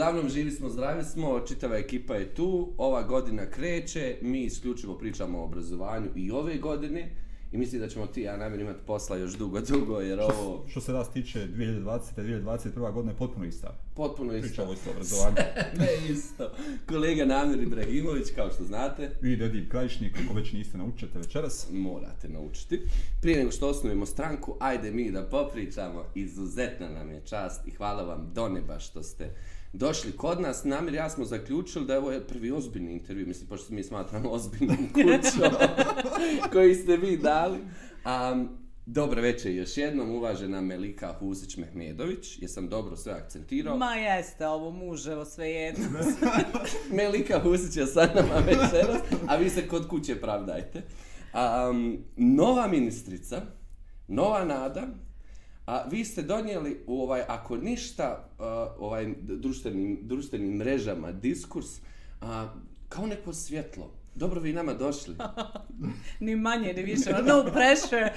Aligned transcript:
uglavnom 0.00 0.28
živi 0.28 0.50
smo, 0.50 0.68
zdravi 0.68 1.04
smo, 1.04 1.40
čitava 1.40 1.76
ekipa 1.76 2.14
je 2.14 2.34
tu, 2.34 2.72
ova 2.78 3.02
godina 3.02 3.46
kreće, 3.46 4.16
mi 4.22 4.40
isključivo 4.44 4.98
pričamo 4.98 5.38
o 5.38 5.44
obrazovanju 5.44 6.06
i 6.16 6.30
ove 6.30 6.58
godine 6.58 7.10
i 7.52 7.56
mislim 7.58 7.80
da 7.80 7.88
ćemo 7.88 8.06
ti 8.06 8.22
ja 8.22 8.36
namjer 8.36 8.60
imati 8.60 8.78
posla 8.86 9.16
još 9.16 9.32
dugo, 9.32 9.60
dugo, 9.70 10.00
jer 10.00 10.18
Što, 10.18 10.26
ovo 10.26 10.64
što 10.68 10.80
se 10.80 10.92
nas 10.92 11.10
tiče 11.10 11.38
2020. 11.38 11.98
2021. 12.16 12.92
godina 12.92 13.12
je 13.12 13.16
potpuno 13.16 13.46
ista. 13.46 13.78
potpuno 13.94 14.30
Priča 14.30 14.46
isto. 14.46 14.62
ovo 14.62 14.72
isto 14.72 14.90
obrazovanje. 14.90 15.36
ne 15.80 16.12
isto. 16.12 16.50
Kolega 16.88 17.24
Namir 17.24 17.62
Ibrahimović, 17.62 18.26
kao 18.34 18.50
što 18.50 18.64
znate, 18.64 19.10
Vi 19.20 19.36
Dedi 19.36 19.68
Krajišnik, 19.68 20.16
ako 20.24 20.34
već 20.34 20.52
niste 20.52 20.78
naučite 20.78 21.18
večeras. 21.18 21.68
morate 21.72 22.28
naučiti. 22.28 22.80
Prije 23.22 23.38
nego 23.38 23.50
što 23.50 23.68
osnovimo 23.68 24.06
stranku, 24.06 24.56
ajde 24.60 24.90
mi 24.90 25.10
da 25.10 25.22
popričamo. 25.22 26.04
Izuzetna 26.14 26.88
nam 26.88 27.10
je 27.10 27.20
čast 27.24 27.66
i 27.66 27.70
hvala 27.70 28.02
vam 28.02 28.30
do 28.34 28.48
neba 28.48 28.78
što 28.78 29.02
ste 29.02 29.30
došli 29.72 30.12
kod 30.12 30.40
nas. 30.40 30.64
Namir 30.64 30.94
ja 30.94 31.10
smo 31.10 31.24
zaključili 31.24 31.86
da 31.86 31.92
je 31.92 31.98
ovo 31.98 32.12
je 32.12 32.26
prvi 32.26 32.50
ozbiljni 32.50 32.92
intervju, 32.92 33.26
mislim, 33.26 33.48
pošto 33.48 33.66
se 33.66 33.74
mi 33.74 33.82
smatramo 33.82 34.30
ozbiljnom 34.36 34.88
kućom 34.92 35.52
koji 36.52 36.74
ste 36.74 36.96
vi 36.96 37.16
dali. 37.16 37.58
Um, 37.58 38.48
dobro 38.86 39.22
večer 39.22 39.52
još 39.52 39.76
jednom, 39.76 40.10
uvažena 40.10 40.60
Melika 40.60 41.14
Husić-Mehmedović. 41.20 42.42
Jesam 42.42 42.68
dobro 42.68 42.96
sve 42.96 43.12
akcentirao. 43.12 43.76
Ma 43.76 43.94
jeste, 43.94 44.46
ovo 44.46 44.70
muževo 44.70 45.24
sve 45.24 45.50
jedno. 45.50 45.86
Melika 46.96 47.40
Husić 47.40 47.76
je 47.76 47.86
sa 47.86 48.08
nama 48.14 48.34
večeras, 48.46 49.02
a 49.28 49.36
vi 49.36 49.50
se 49.50 49.68
kod 49.68 49.88
kuće 49.88 50.20
pravdajte. 50.20 50.82
Um, 51.70 52.04
nova 52.16 52.68
ministrica, 52.68 53.42
nova 54.08 54.44
nada, 54.44 54.86
a 55.70 55.84
vi 55.90 56.04
ste 56.04 56.22
donijeli 56.22 56.80
u 56.86 57.02
ovaj, 57.02 57.22
ako 57.28 57.56
ništa, 57.56 58.28
uh, 58.38 58.44
ovaj 58.78 59.14
društvenim, 59.20 59.98
društvenim 60.02 60.56
mrežama 60.56 61.12
diskurs, 61.12 61.66
a, 62.20 62.48
kao 62.88 63.06
neko 63.06 63.32
svjetlo. 63.32 63.90
Dobro 64.14 64.40
vi 64.40 64.52
nama 64.52 64.74
došli. 64.74 65.16
ni 66.20 66.36
manje, 66.36 66.72
ni 66.72 66.82
više, 66.82 67.10
no 67.10 67.44
pressure, 67.52 68.12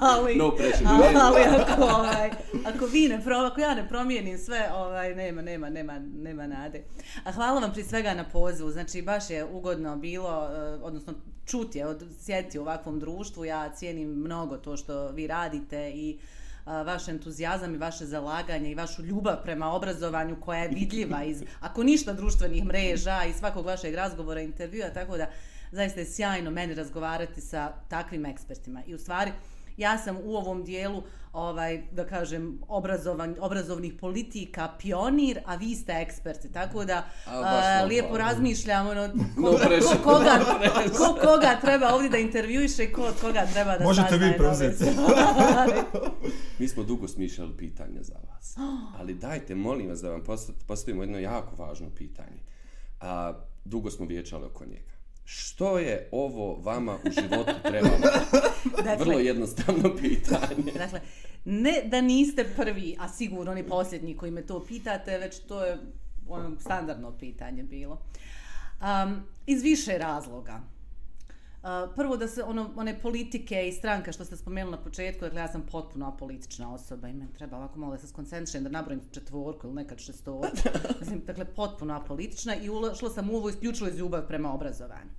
ali, 0.00 0.34
No 0.34 0.50
pressure, 0.50 0.86
ali, 0.86 1.16
ali 1.20 1.42
ako, 1.42 1.82
ovaj, 1.82 2.30
ako 2.64 2.86
vi 2.86 3.08
ne 3.08 3.22
pro, 3.24 3.36
ako 3.36 3.60
ja 3.60 3.74
ne 3.74 3.88
promijenim 3.88 4.38
sve, 4.38 4.70
ovaj, 4.74 5.14
nema, 5.14 5.42
nema, 5.42 5.70
nema, 5.70 5.98
nema 6.14 6.46
nade. 6.46 6.84
A 7.24 7.32
hvala 7.32 7.60
vam 7.60 7.72
prije 7.72 7.84
svega 7.84 8.14
na 8.14 8.24
pozivu, 8.24 8.70
znači 8.70 9.02
baš 9.02 9.30
je 9.30 9.44
ugodno 9.44 9.96
bilo, 9.96 10.48
eh, 10.52 10.78
odnosno 10.82 11.14
čuti 11.46 11.78
je, 11.78 11.86
od, 11.86 12.04
sjediti 12.20 12.58
u 12.58 12.62
ovakvom 12.62 13.00
društvu, 13.00 13.44
ja 13.44 13.72
cijenim 13.72 14.08
mnogo 14.08 14.56
to 14.56 14.76
što 14.76 15.08
vi 15.08 15.26
radite 15.26 15.92
i 15.94 16.18
vaš 16.66 17.08
entuzijazam 17.08 17.74
i 17.74 17.78
vaše 17.78 18.06
zalaganje 18.06 18.70
i 18.70 18.74
vašu 18.74 19.02
ljubav 19.02 19.42
prema 19.42 19.72
obrazovanju 19.72 20.36
koja 20.40 20.62
je 20.62 20.68
vidljiva 20.68 21.24
iz, 21.24 21.42
ako 21.60 21.82
ništa, 21.82 22.12
društvenih 22.12 22.64
mreža 22.64 23.24
i 23.24 23.32
svakog 23.32 23.66
vašeg 23.66 23.94
razgovora, 23.94 24.40
intervjua, 24.40 24.88
tako 24.88 25.16
da 25.16 25.30
zaista 25.72 26.00
je 26.00 26.06
sjajno 26.06 26.50
meni 26.50 26.74
razgovarati 26.74 27.40
sa 27.40 27.72
takvim 27.88 28.26
ekspertima. 28.26 28.82
I 28.86 28.94
u 28.94 28.98
stvari, 28.98 29.32
ja 29.76 29.98
sam 29.98 30.16
u 30.24 30.34
ovom 30.34 30.64
dijelu, 30.64 31.02
ovaj, 31.32 31.82
da 31.92 32.06
kažem, 32.06 32.58
obrazovan, 32.68 33.36
obrazovnih 33.40 33.94
politika 33.94 34.72
pionir, 34.78 35.40
a 35.46 35.54
vi 35.56 35.74
ste 35.74 35.92
eksperti. 35.92 36.52
Tako 36.52 36.84
da 36.84 36.96
A, 37.26 37.40
baš 37.42 37.64
a, 37.64 37.84
lijepo 37.84 38.08
hvala. 38.08 38.24
razmišljam 38.24 38.86
ono, 38.88 39.08
ko, 39.08 39.40
No 39.40 39.50
ko, 39.50 40.02
koga, 40.02 40.38
ko 40.98 41.14
koga 41.16 41.58
treba 41.60 41.94
ovdje 41.94 42.10
da 42.10 42.18
intervjuiše 42.18 42.84
i 42.84 42.92
ko 42.92 43.02
od 43.02 43.14
koga 43.20 43.46
treba 43.46 43.78
da 43.78 43.84
Možete 43.84 44.16
vi 44.16 44.32
preuzeti. 44.36 44.84
Mi 46.58 46.68
smo 46.68 46.82
dugo 46.82 47.08
smišljali 47.08 47.56
pitanje 47.56 48.02
za 48.02 48.14
vas. 48.28 48.56
Ali 48.98 49.14
dajte, 49.14 49.54
molim 49.54 49.88
vas 49.88 50.00
da 50.00 50.10
vam 50.10 50.22
posta- 50.22 50.52
postavimo 50.66 51.02
jedno 51.02 51.18
jako 51.18 51.56
važno 51.56 51.90
pitanje. 51.90 52.40
A, 53.00 53.32
dugo 53.64 53.90
smo 53.90 54.06
vječali 54.06 54.44
oko 54.44 54.64
njega. 54.66 54.94
Što 55.24 55.78
je 55.78 56.08
ovo 56.12 56.60
vama 56.62 56.94
u 56.94 57.10
životu 57.10 57.52
trebalo? 57.62 57.98
Dakle, 58.84 59.04
Vrlo 59.04 59.18
jednostavno 59.18 59.96
pitanje. 59.96 60.72
Dakle, 60.78 61.00
ne 61.44 61.82
da 61.84 62.00
niste 62.00 62.44
prvi, 62.56 62.96
a 62.98 63.08
sigurno 63.08 63.54
ni 63.54 63.62
posljednji 63.62 64.16
koji 64.16 64.30
me 64.30 64.46
to 64.46 64.64
pitate, 64.64 65.18
već 65.18 65.38
to 65.38 65.64
je 65.64 65.78
ono 66.28 66.60
standardno 66.60 67.18
pitanje 67.18 67.62
bilo. 67.62 68.02
Um, 68.80 69.22
iz 69.46 69.62
više 69.62 69.98
razloga. 69.98 70.60
Prvo 71.96 72.16
da 72.16 72.28
se 72.28 72.42
ono, 72.42 72.70
one 72.76 73.00
politike 73.00 73.68
i 73.68 73.72
stranka 73.72 74.12
što 74.12 74.24
ste 74.24 74.36
spomenuli 74.36 74.76
na 74.76 74.82
početku, 74.82 75.24
dakle 75.24 75.40
ja 75.40 75.48
sam 75.48 75.62
potpuno 75.72 76.08
apolitična 76.08 76.74
osoba 76.74 77.08
i 77.08 77.12
meni 77.12 77.32
treba 77.32 77.56
ovako 77.56 77.78
malo 77.78 77.92
da 77.92 77.98
se 77.98 78.08
skoncentrišem 78.08 78.64
da 78.64 78.70
nabrojim 78.70 79.02
četvorku 79.12 79.66
ili 79.66 79.76
nekad 79.76 79.98
šestorku. 79.98 80.56
Mislim, 81.00 81.22
dakle, 81.26 81.44
potpuno 81.44 81.94
apolitična 81.94 82.56
i 82.56 82.70
ušla 82.70 83.10
sam 83.10 83.30
u 83.30 83.36
ovo 83.36 83.48
isključivo 83.48 83.88
iz 83.88 83.98
ljubav 83.98 84.26
prema 84.26 84.54
obrazovanju. 84.54 85.10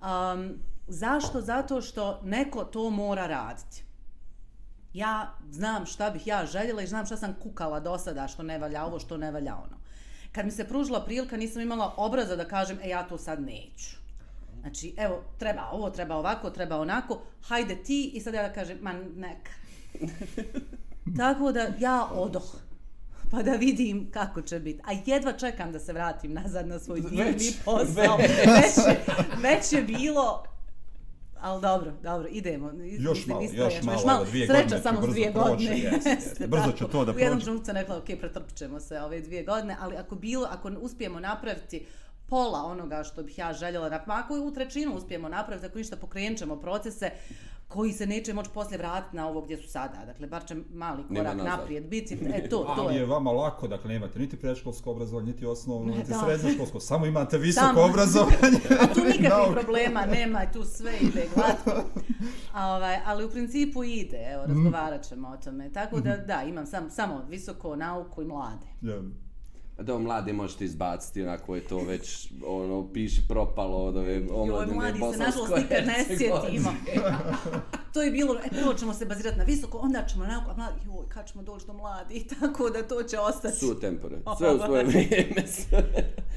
Um, 0.00 0.58
zašto? 0.86 1.40
Zato 1.40 1.80
što 1.80 2.20
neko 2.24 2.64
to 2.64 2.90
mora 2.90 3.26
raditi. 3.26 3.84
Ja 4.92 5.34
znam 5.50 5.86
šta 5.86 6.10
bih 6.10 6.26
ja 6.26 6.46
željela 6.46 6.82
i 6.82 6.86
znam 6.86 7.06
šta 7.06 7.16
sam 7.16 7.34
kukala 7.42 7.80
do 7.80 7.98
sada, 7.98 8.28
što 8.28 8.42
ne 8.42 8.58
valja 8.58 8.84
ovo, 8.84 8.98
što 8.98 9.16
ne 9.16 9.30
valja 9.30 9.54
ono. 9.54 9.78
Kad 10.32 10.44
mi 10.44 10.50
se 10.50 10.68
pružila 10.68 11.04
prilika, 11.04 11.36
nisam 11.36 11.62
imala 11.62 11.94
obraza 11.96 12.36
da 12.36 12.48
kažem, 12.48 12.78
e, 12.82 12.88
ja 12.88 13.02
to 13.08 13.18
sad 13.18 13.42
neću. 13.42 13.97
Znači, 14.68 14.94
evo, 14.96 15.22
treba 15.38 15.68
ovo, 15.72 15.90
treba 15.90 16.16
ovako, 16.16 16.50
treba 16.50 16.76
onako, 16.76 17.18
hajde 17.42 17.76
ti 17.76 18.10
i 18.14 18.20
sad 18.20 18.34
ja 18.34 18.42
da 18.42 18.52
kažem, 18.52 18.78
ma 18.80 18.92
neka. 19.16 19.50
Tako 21.18 21.52
da 21.52 21.66
ja 21.78 22.08
odoh 22.12 22.56
pa 23.30 23.42
da 23.42 23.52
vidim 23.52 24.10
kako 24.10 24.42
će 24.42 24.58
biti. 24.58 24.80
A 24.84 24.90
jedva 25.06 25.32
čekam 25.32 25.72
da 25.72 25.78
se 25.78 25.92
vratim 25.92 26.32
nazad 26.32 26.68
na 26.68 26.78
svoj 26.78 27.00
divni 27.00 27.52
posao. 27.64 28.16
već. 28.16 28.30
Već, 28.46 28.86
je, 28.88 29.04
već 29.42 29.72
je 29.72 29.82
bilo 29.82 30.44
Ali 31.40 31.62
dobro, 31.62 31.92
dobro, 32.02 32.28
idemo. 32.28 32.72
Is- 32.72 33.00
Još 33.00 33.26
malo, 33.26 33.42
još 33.44 33.74
ćemo. 33.74 33.92
malo, 33.92 34.12
evo, 34.12 34.24
dvije 34.24 34.46
Sreća 34.46 34.62
godine 34.62 34.82
samo 34.82 35.00
brzo 35.00 35.12
dvije 35.12 35.32
proći, 35.32 35.48
godine. 35.48 35.78
jeste, 35.78 36.10
jeste. 36.10 36.46
Brzo 36.54 36.72
će 36.72 36.84
to 36.86 37.04
da 37.04 37.12
U 37.12 37.18
jednom 37.18 37.28
prođe. 37.30 37.44
trenutku 37.44 37.66
sam 37.66 37.76
rekla, 37.76 37.96
ok, 37.96 38.04
pretrpit 38.20 38.56
ćemo 38.56 38.80
se 38.80 39.00
ove 39.00 39.20
dvije 39.20 39.44
godine, 39.44 39.76
ali 39.80 39.96
ako 39.96 40.14
bilo, 40.14 40.48
ako 40.50 40.70
uspijemo 40.80 41.20
napraviti 41.20 41.86
pola 42.28 42.62
onoga 42.62 43.04
što 43.04 43.22
bih 43.22 43.38
ja 43.38 43.52
željela, 43.52 43.88
na- 43.88 44.00
ako 44.06 44.34
u 44.36 44.50
trećinu 44.50 44.94
uspijemo 44.94 45.28
napraviti, 45.28 45.66
ako 45.66 45.78
ništa 45.78 45.96
pokrenut 45.96 46.38
ćemo 46.38 46.56
procese 46.56 47.10
koji 47.68 47.92
se 47.92 48.06
neće 48.06 48.34
moći 48.34 48.50
poslije 48.50 48.78
vratiti 48.78 49.16
na 49.16 49.28
ovo 49.28 49.40
gdje 49.40 49.56
su 49.56 49.68
sada. 49.68 50.04
Dakle, 50.06 50.26
bar 50.26 50.44
će 50.44 50.56
mali 50.70 51.02
korak 51.08 51.36
naprijed 51.36 51.84
biti. 51.84 52.18
E, 52.26 52.48
to, 52.48 52.56
to 52.66 52.74
Ali 52.78 52.94
je 52.94 52.98
je. 52.98 53.06
vama 53.06 53.30
lako, 53.32 53.68
dakle 53.68 53.88
nemate 53.88 54.18
niti 54.18 54.36
predškolsko 54.36 54.90
obrazovanje, 54.90 55.26
niti 55.26 55.46
osnovno, 55.46 55.94
niti 55.94 56.12
srednjoškolsko, 56.16 56.80
samo 56.80 57.06
imate 57.06 57.38
visoko 57.38 57.66
Samo. 57.66 57.82
obrazovanje. 57.82 58.58
A 58.82 58.86
tu 58.86 59.00
nikakvih 59.02 59.54
problema 59.54 60.06
nema, 60.06 60.40
tu 60.46 60.64
sve 60.64 60.92
ide 60.98 61.26
glatko. 61.34 61.82
A, 62.52 62.66
ovaj, 62.68 62.98
ali 63.06 63.24
u 63.24 63.30
principu 63.30 63.84
ide, 63.84 64.18
evo, 64.26 64.42
Mhm. 64.44 64.52
razgovarat 64.54 65.02
ćemo 65.02 65.28
o 65.28 65.36
tome. 65.36 65.70
Tako 65.70 66.00
da, 66.00 66.16
da, 66.18 66.42
imam 66.42 66.66
sam, 66.66 66.90
samo 66.90 67.24
visoko 67.28 67.76
nauku 67.76 68.22
i 68.22 68.26
mlade. 68.26 68.66
Ja. 68.82 69.02
Da, 69.82 69.98
mlade 69.98 70.32
možete 70.32 70.64
izbaciti, 70.64 71.22
onako 71.22 71.54
je 71.54 71.64
to 71.64 71.78
već, 71.78 72.32
ono, 72.46 72.92
piše 72.92 73.22
propalo 73.28 73.84
od 73.84 73.96
ove 73.96 74.22
omladine 74.30 74.76
mladi 74.76 74.98
se 74.98 75.18
nažalost 75.18 75.52
nikad 75.56 75.86
ne 75.86 76.04
sjetimo. 76.06 76.74
to 77.94 78.02
je 78.02 78.10
bilo, 78.10 78.34
e, 78.34 78.48
prvo 78.50 78.74
ćemo 78.74 78.94
se 78.94 79.06
bazirati 79.06 79.38
na 79.38 79.44
visoko, 79.44 79.78
onda 79.78 80.06
ćemo 80.06 80.24
na 80.24 80.44
a 80.50 80.56
mladi, 80.56 80.80
joj, 80.84 81.08
kad 81.08 81.28
ćemo 81.28 81.42
doći 81.42 81.66
do 81.66 81.72
mladi, 81.72 82.26
tako 82.40 82.70
da 82.70 82.82
to 82.82 83.02
će 83.02 83.18
ostati. 83.18 83.56
Su 83.56 83.80
tempore. 83.80 84.16
Sve 84.38 84.54
u 84.54 84.58
svoje 84.58 84.84
vrijeme. 84.84 85.44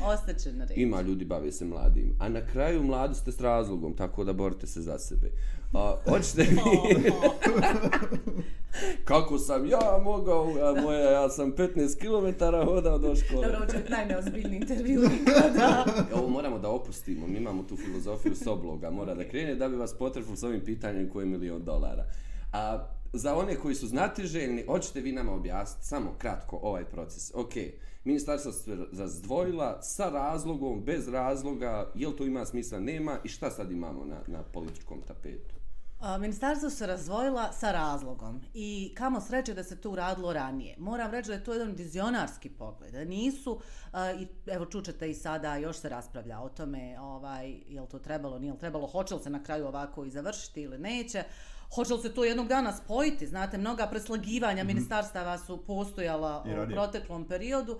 Ostaće 0.03 0.53
na 0.53 0.65
redu. 0.65 0.81
Ima 0.81 1.01
ljudi 1.01 1.25
bave 1.25 1.51
se 1.51 1.65
mladim. 1.65 2.15
A 2.19 2.29
na 2.29 2.47
kraju 2.47 2.83
mladi 2.83 3.15
ste 3.15 3.31
s 3.31 3.39
razlogom, 3.39 3.95
tako 3.95 4.23
da 4.23 4.33
borite 4.33 4.67
se 4.67 4.81
za 4.81 4.99
sebe. 4.99 5.31
A, 5.73 5.95
hoćete 6.09 6.41
vi... 6.41 6.57
Kako 9.03 9.37
sam 9.37 9.65
ja 9.65 9.99
mogao, 10.03 10.43
a 10.43 10.81
moja, 10.81 11.11
ja 11.11 11.29
sam 11.29 11.51
15 11.51 11.97
km 11.99 12.43
hodao 12.65 12.97
do 12.97 13.15
škole. 13.15 13.41
Dobro, 13.41 13.57
ovo 13.57 13.71
će 13.71 13.77
biti 13.77 13.91
najneozbiljniji 13.91 14.57
intervju 14.57 15.01
nikada. 15.19 15.85
Ovo 16.13 16.29
moramo 16.29 16.59
da 16.59 16.69
opustimo, 16.69 17.27
mi 17.27 17.37
imamo 17.37 17.63
tu 17.63 17.77
filozofiju 17.77 18.35
sobloga, 18.35 18.89
mora 18.91 19.15
da 19.15 19.23
krene 19.23 19.55
da 19.55 19.69
bi 19.69 19.75
vas 19.75 19.93
potrefilo 19.93 20.35
s 20.35 20.43
ovim 20.43 20.61
pitanjem 20.65 21.09
koji 21.09 21.23
je 21.23 21.29
milion 21.29 21.63
dolara. 21.63 22.05
A 22.53 22.87
za 23.13 23.35
one 23.35 23.55
koji 23.55 23.75
su 23.75 23.87
znatiželjni, 23.87 24.65
hoćete 24.67 25.01
vi 25.01 25.11
nama 25.11 25.33
objasniti 25.33 25.87
samo 25.87 26.15
kratko 26.17 26.59
ovaj 26.61 26.85
proces. 26.85 27.31
Ok, 27.35 27.53
ministarstvo 28.03 28.51
se 28.51 28.77
razdvojila 28.91 29.81
sa 29.81 30.09
razlogom, 30.09 30.83
bez 30.83 31.07
razloga, 31.07 31.91
jel 31.95 32.11
to 32.11 32.25
ima 32.25 32.45
smisla, 32.45 32.79
nema 32.79 33.17
i 33.23 33.27
šta 33.27 33.51
sad 33.51 33.71
imamo 33.71 34.05
na, 34.05 34.17
na 34.27 34.43
političkom 34.43 35.01
tapetu? 35.07 35.60
Ministarstvo 36.19 36.69
se 36.69 36.87
razvojila 36.87 37.51
sa 37.53 37.71
razlogom 37.71 38.41
i 38.53 38.93
kamo 38.97 39.21
sreće 39.21 39.53
da 39.53 39.63
se 39.63 39.81
to 39.81 39.91
uradilo 39.91 40.33
ranije. 40.33 40.75
Moram 40.77 41.11
reći 41.11 41.27
da 41.27 41.33
je 41.33 41.43
to 41.43 41.53
jedan 41.53 41.71
vizionarski 41.71 42.49
pogled, 42.49 42.93
da 42.93 43.03
nisu, 43.03 43.59
i 44.19 44.27
evo 44.51 44.65
čučete 44.65 45.09
i 45.09 45.13
sada, 45.13 45.55
još 45.55 45.77
se 45.77 45.89
raspravlja 45.89 46.39
o 46.39 46.49
tome, 46.49 46.99
ovaj, 46.99 47.55
je 47.67 47.81
li 47.81 47.87
to 47.87 47.99
trebalo, 47.99 48.39
nije 48.39 48.53
li 48.53 48.59
trebalo, 48.59 48.87
hoće 48.87 49.15
li 49.15 49.23
se 49.23 49.29
na 49.29 49.43
kraju 49.43 49.67
ovako 49.67 50.05
i 50.05 50.11
završiti 50.11 50.61
ili 50.61 50.77
neće, 50.77 51.23
hoće 51.75 51.93
li 51.93 52.01
se 52.01 52.13
to 52.13 52.23
jednog 52.23 52.47
dana 52.47 52.73
spojiti, 52.73 53.27
znate, 53.27 53.57
mnoga 53.57 53.87
preslagivanja 53.87 54.63
ministarstava 54.63 55.37
su 55.37 55.63
postojala 55.65 56.43
u 56.67 56.71
proteklom 56.71 57.27
periodu, 57.27 57.79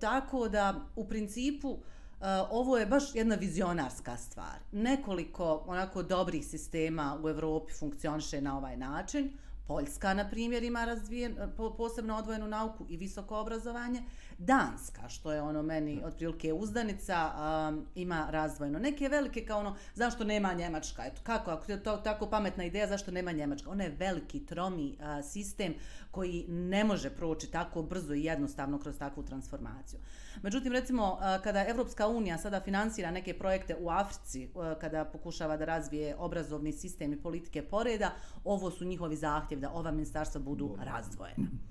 tako 0.00 0.48
da 0.48 0.74
u 0.96 1.08
principu 1.08 1.68
Uh, 1.70 1.78
Eh, 2.20 2.24
ovo 2.50 2.78
je 2.78 2.86
baš 2.86 3.14
jedna 3.14 3.34
vizionarska 3.34 4.16
stvar. 4.16 4.58
Nekoliko 4.72 5.62
onako 5.66 6.02
dobrih 6.02 6.46
sistema 6.46 7.18
u 7.22 7.28
Evropi 7.28 7.72
funkcioniše 7.72 8.40
na 8.40 8.58
ovaj 8.58 8.76
način. 8.76 9.30
Poljska, 9.66 10.14
na 10.14 10.30
primjer, 10.30 10.62
ima 10.62 10.84
razvijen, 10.84 11.32
eh, 11.38 11.48
posebno 11.76 12.16
odvojenu 12.16 12.48
nauku 12.48 12.86
i 12.88 12.96
visoko 12.96 13.38
obrazovanje. 13.38 14.02
Danska, 14.42 15.08
što 15.08 15.32
je 15.32 15.42
ono 15.42 15.62
meni 15.62 16.02
otprilike 16.04 16.52
uzdanica, 16.52 17.32
um, 17.68 17.86
ima 17.94 18.26
razvojeno. 18.30 18.78
Neke 18.78 19.08
velike 19.08 19.44
kao 19.44 19.60
ono, 19.60 19.76
zašto 19.94 20.24
nema 20.24 20.52
Njemačka? 20.52 21.06
Eto, 21.06 21.20
kako, 21.22 21.50
ako 21.50 21.72
je 21.72 21.82
to 21.82 21.96
tako 21.96 22.26
pametna 22.26 22.64
ideja, 22.64 22.86
zašto 22.86 23.10
nema 23.10 23.32
Njemačka? 23.32 23.70
Ona 23.70 23.84
je 23.84 23.96
veliki, 23.98 24.46
tromi 24.46 24.96
uh, 24.98 25.24
sistem 25.24 25.74
koji 26.10 26.44
ne 26.48 26.84
može 26.84 27.10
proći 27.10 27.50
tako 27.50 27.82
brzo 27.82 28.14
i 28.14 28.24
jednostavno 28.24 28.78
kroz 28.78 28.98
takvu 28.98 29.22
transformaciju. 29.22 30.00
Međutim, 30.42 30.72
recimo, 30.72 31.12
uh, 31.12 31.42
kada 31.42 31.64
Evropska 31.68 32.08
unija 32.08 32.38
sada 32.38 32.60
finansira 32.60 33.10
neke 33.10 33.38
projekte 33.38 33.76
u 33.80 33.90
Africi, 33.90 34.48
uh, 34.54 34.64
kada 34.80 35.04
pokušava 35.04 35.56
da 35.56 35.64
razvije 35.64 36.16
obrazovni 36.16 36.72
sistem 36.72 37.12
i 37.12 37.22
politike 37.22 37.62
poreda, 37.62 38.10
ovo 38.44 38.70
su 38.70 38.84
njihovi 38.84 39.16
zahtjevi 39.16 39.60
da 39.60 39.70
ova 39.70 39.90
ministarstva 39.90 40.40
budu 40.40 40.76
razdvojena. 40.78 41.69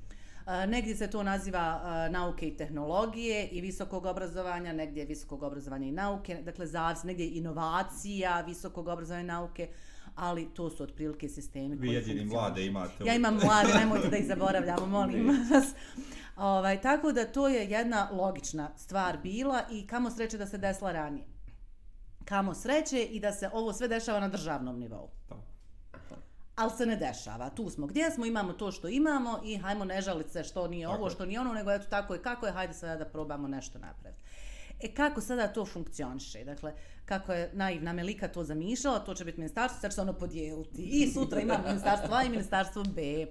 Negdje 0.67 0.95
se 0.95 1.07
to 1.07 1.23
naziva 1.23 1.81
nauke 2.11 2.47
i 2.47 2.57
tehnologije 2.57 3.47
i 3.47 3.61
visokog 3.61 4.05
obrazovanja, 4.05 4.73
negdje 4.73 5.05
visokog 5.05 5.43
obrazovanja 5.43 5.87
i 5.87 5.91
nauke, 5.91 6.41
dakle 6.45 6.67
zavisi, 6.67 7.07
negdje 7.07 7.29
inovacija, 7.29 8.41
visokog 8.41 8.87
obrazovanja 8.87 9.23
i 9.23 9.27
nauke, 9.27 9.69
ali 10.15 10.49
to 10.53 10.69
su 10.69 10.83
otprilike 10.83 11.29
sistemi 11.29 11.75
Vi 11.75 11.93
jedini 11.93 12.25
mlade 12.25 12.65
imate. 12.65 13.03
Ja 13.05 13.15
imam 13.15 13.33
mlade, 13.33 13.73
nemojte 13.79 14.09
da 14.09 14.17
ih 14.17 14.27
zaboravljamo, 14.27 14.85
molim 14.85 15.27
vas. 15.27 15.73
Ovaj, 16.37 16.81
tako 16.81 17.11
da 17.11 17.25
to 17.25 17.47
je 17.47 17.69
jedna 17.69 18.09
logična 18.11 18.71
stvar 18.77 19.17
bila 19.23 19.61
i 19.71 19.87
kamo 19.87 20.11
sreće 20.11 20.37
da 20.37 20.47
se 20.47 20.57
desla 20.57 20.91
ranije. 20.91 21.25
Kamo 22.25 22.53
sreće 22.53 23.03
i 23.03 23.19
da 23.19 23.31
se 23.31 23.49
ovo 23.53 23.73
sve 23.73 23.87
dešava 23.87 24.19
na 24.19 24.27
državnom 24.27 24.79
nivou. 24.79 25.09
Tako 25.29 25.48
ali 26.59 26.71
se 26.77 26.85
ne 26.85 26.95
dešava. 26.95 27.49
Tu 27.49 27.69
smo 27.69 27.87
gdje 27.87 28.11
smo, 28.11 28.25
imamo 28.25 28.53
to 28.53 28.71
što 28.71 28.87
imamo 28.87 29.39
i 29.45 29.57
hajmo 29.57 29.85
ne 29.85 30.01
žaliti 30.01 30.31
se 30.31 30.43
što 30.43 30.67
nije 30.67 30.87
tako 30.87 30.97
ovo, 30.97 31.09
što 31.09 31.25
nije 31.25 31.39
ono, 31.39 31.53
nego 31.53 31.71
eto 31.71 31.85
tako 31.89 32.13
je 32.13 32.21
kako 32.21 32.45
je, 32.45 32.51
hajde 32.51 32.73
sada 32.73 32.95
da 32.95 33.05
probamo 33.05 33.47
nešto 33.47 33.79
napraviti. 33.79 34.23
E 34.79 34.93
kako 34.93 35.21
sada 35.21 35.47
to 35.47 35.65
funkcioniše? 35.65 36.43
Dakle, 36.43 36.73
kako 37.05 37.33
je 37.33 37.49
naivna 37.53 37.93
Melika 37.93 38.27
to 38.27 38.43
zamišljala, 38.43 38.99
to 38.99 39.13
će 39.13 39.25
biti 39.25 39.39
ministarstvo, 39.39 39.81
sad 39.81 39.91
će 39.91 39.95
se 39.95 40.01
ono 40.01 40.13
podijeliti. 40.13 40.81
I 40.81 41.11
sutra 41.13 41.41
imamo 41.41 41.63
ministarstvo 41.67 42.15
A 42.15 42.23
i 42.23 42.29
ministarstvo 42.29 42.83
B. 42.83 43.25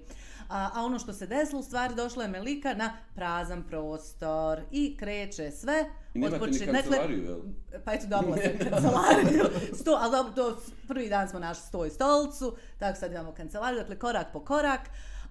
A, 0.49 0.69
a 0.73 0.85
ono 0.85 0.99
što 0.99 1.13
se 1.13 1.27
desilo, 1.27 1.59
u 1.59 1.63
stvari 1.63 1.95
došla 1.95 2.23
je 2.23 2.29
Melika 2.29 2.73
na 2.73 2.93
prazan 3.15 3.63
prostor 3.63 4.61
i 4.71 4.97
kreće 4.97 5.51
sve. 5.51 5.85
I 6.13 6.19
nemate 6.19 6.47
ni 6.47 6.59
kancelariju, 6.59 7.23
jel? 7.23 7.39
Pa 7.85 7.93
eto, 7.93 8.07
dobila 8.07 8.37
sam 8.37 8.57
kancelariju. 8.69 9.43
Sto, 9.73 9.97
ali 10.01 10.11
dobro, 10.11 10.33
to 10.33 10.61
prvi 10.87 11.09
dan 11.09 11.29
smo 11.29 11.39
našli 11.39 11.63
sto 11.67 11.85
i 11.85 11.89
stolcu, 11.89 12.55
tako 12.79 12.99
sad 12.99 13.11
imamo 13.11 13.31
kancelariju, 13.31 13.79
dakle 13.79 13.99
korak 13.99 14.27
po 14.33 14.39
korak. 14.39 14.81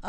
Uh, 0.03 0.09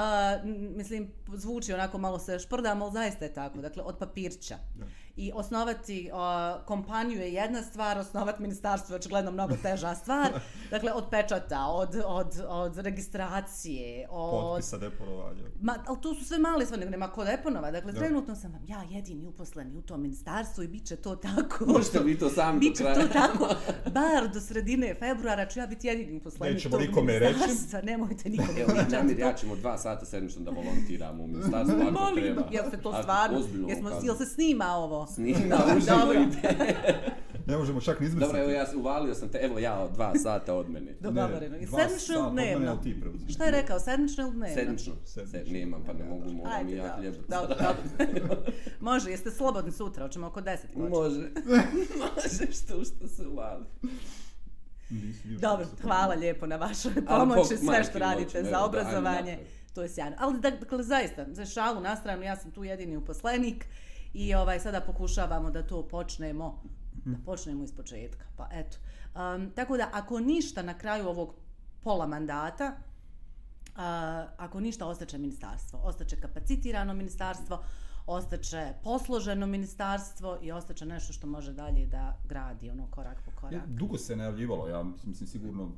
mislim, 0.75 1.11
zvuči 1.33 1.73
onako 1.73 1.97
malo 1.97 2.19
se 2.19 2.39
šprdamo, 2.39 2.85
ali 2.85 2.93
zaista 2.93 3.25
je 3.25 3.33
tako, 3.33 3.57
dakle, 3.57 3.83
od 3.83 3.97
papirća. 3.97 4.57
Da 4.75 4.85
i 5.19 5.31
osnovati 5.35 6.11
uh, 6.13 6.65
kompaniju 6.65 7.21
je 7.21 7.33
jedna 7.33 7.63
stvar, 7.63 7.97
osnovati 7.97 8.41
ministarstvo 8.41 8.93
je 8.93 8.97
očigledno 8.97 9.31
mnogo 9.31 9.55
teža 9.63 9.95
stvar. 9.95 10.27
Dakle, 10.71 10.91
od 10.93 11.03
pečata, 11.11 11.65
od, 11.65 11.95
od, 12.05 12.41
od 12.47 12.77
registracije, 12.77 14.07
od... 14.09 14.41
Potpisa 14.41 14.77
deponovanja. 14.77 15.43
Ma, 15.61 15.75
ali 15.87 15.97
to 16.01 16.15
su 16.15 16.25
sve 16.25 16.39
male 16.39 16.65
stvari, 16.65 16.89
nema 16.89 17.07
ko 17.07 17.25
deponova. 17.25 17.71
Dakle, 17.71 17.91
da. 17.91 17.99
trenutno 17.99 18.35
sam 18.35 18.51
vam 18.51 18.61
ja 18.67 18.83
jedini 18.89 19.25
uposleni 19.25 19.75
u 19.77 19.81
tom 19.81 20.01
ministarstvu 20.01 20.63
i 20.63 20.67
bit 20.67 20.85
će 20.85 20.95
to 20.95 21.15
tako. 21.15 21.65
Možete 21.65 21.99
vi 21.99 22.19
to 22.19 22.29
sami 22.29 22.69
do 22.69 22.75
kraja. 22.77 22.95
To 22.95 23.07
tako. 23.13 23.47
Bar 23.95 24.33
do 24.33 24.39
sredine 24.39 24.95
februara 24.99 25.47
ću 25.47 25.59
ja 25.59 25.67
biti 25.67 25.87
jedini 25.87 26.17
uposleni 26.17 26.53
Nećemo 26.53 26.77
u 26.77 26.93
tom 26.93 27.05
ministarstvu. 27.05 27.77
Reći. 27.77 27.85
Nemojte 27.85 28.29
nikome 28.29 28.59
Evo, 28.59 28.71
Namir, 28.91 29.19
ja 29.19 29.33
ćemo 29.33 29.55
dva 29.55 29.77
sata 29.77 30.05
sedmično 30.05 30.41
da 30.41 30.51
volontiramo 30.51 31.23
u 31.23 31.27
ministarstvu, 31.27 31.77
Molim. 31.91 32.37
Jel 32.51 32.71
se 32.71 32.81
to 32.81 33.01
stvarno? 33.01 33.39
Jesmo, 33.67 33.89
jel 34.03 34.15
se 34.15 34.25
snima 34.25 34.65
ovo? 34.65 35.08
Snima, 35.09 35.55
uživo 35.77 36.13
ide. 36.13 36.55
Ne 37.49 37.57
možemo 37.57 37.81
čak 37.81 37.99
ni 37.99 38.05
izmisliti. 38.05 38.33
Dobro, 38.33 38.41
evo 38.43 38.51
ja 38.51 38.65
uvalio 38.75 39.15
sam 39.15 39.29
te, 39.29 39.37
evo 39.41 39.59
ja 39.59 39.79
od 39.79 39.91
dva 39.91 40.15
sata 40.15 40.53
od 40.53 40.69
mene. 40.69 40.93
Dobro, 40.99 41.27
ne, 41.27 41.67
sedmično 41.67 42.15
ili 42.19 42.31
dnevno? 42.31 42.81
Šta 43.29 43.45
je 43.45 43.51
rekao, 43.51 43.79
sedmično 43.79 44.23
ili 44.23 44.31
dnevno? 44.31 44.55
Sedmično, 44.55 44.93
sedmično. 45.05 45.53
nemam, 45.53 45.83
pa 45.85 45.93
ne 45.93 46.05
mogu, 46.05 46.31
mogu 46.31 46.49
mi 46.65 46.71
ja 46.71 46.95
hljeb. 46.99 47.15
Dobro, 47.27 47.55
dobro. 47.55 48.35
Može, 48.89 49.11
jeste 49.11 49.31
slobodni 49.31 49.71
sutra, 49.71 50.03
hoćemo 50.03 50.27
oko 50.27 50.41
deset 50.41 50.69
početi. 50.73 50.89
Može, 50.89 51.19
može, 52.01 52.51
što 52.51 52.83
što 52.83 53.07
se 53.07 53.27
uvali. 53.27 53.65
Dobro, 55.23 55.65
hvala 55.81 56.15
lijepo 56.15 56.47
na 56.47 56.55
vašoj 56.55 57.05
pomoći, 57.05 57.57
sve 57.57 57.83
što 57.83 57.99
radite 57.99 58.43
za 58.43 58.63
obrazovanje. 58.63 59.39
To 59.73 59.81
je 59.81 59.89
sjajno. 59.89 60.15
Ali 60.19 60.39
dakle, 60.39 60.83
zaista, 60.83 61.25
za 61.31 61.45
šalu 61.45 61.81
na 61.81 61.95
stranu, 61.95 62.23
ja 62.23 62.35
sam 62.35 62.51
tu 62.51 62.63
jedini 62.63 62.97
uposlenik 62.97 63.65
i 64.13 64.35
ovaj 64.35 64.59
sada 64.59 64.81
pokušavamo 64.81 65.51
da 65.51 65.67
to 65.67 65.87
počnemo 65.87 66.61
da 67.05 67.17
počnemo 67.25 67.63
iz 67.63 67.71
početka. 67.71 68.25
Pa 68.37 68.47
eto. 68.51 68.77
Um, 69.15 69.51
tako 69.55 69.77
da 69.77 69.89
ako 69.93 70.19
ništa 70.19 70.61
na 70.61 70.77
kraju 70.77 71.07
ovog 71.07 71.33
pola 71.81 72.07
mandata 72.07 72.75
uh, 72.75 73.81
ako 74.37 74.59
ništa 74.59 74.87
ostaće 74.87 75.17
ministarstvo, 75.17 75.79
ostaće 75.83 76.15
kapacitirano 76.15 76.93
ministarstvo, 76.93 77.63
ostaće 78.05 78.73
posloženo 78.83 79.47
ministarstvo 79.47 80.37
i 80.41 80.51
ostaće 80.51 80.85
nešto 80.85 81.13
što 81.13 81.27
može 81.27 81.53
dalje 81.53 81.85
da 81.85 82.17
gradi 82.27 82.69
ono 82.69 82.87
korak 82.87 83.17
po 83.25 83.31
korak. 83.41 83.67
Dugo 83.67 83.97
se 83.97 84.15
najavljivalo, 84.15 84.67
ja 84.67 84.83
mislim 84.83 85.27
sigurno 85.27 85.71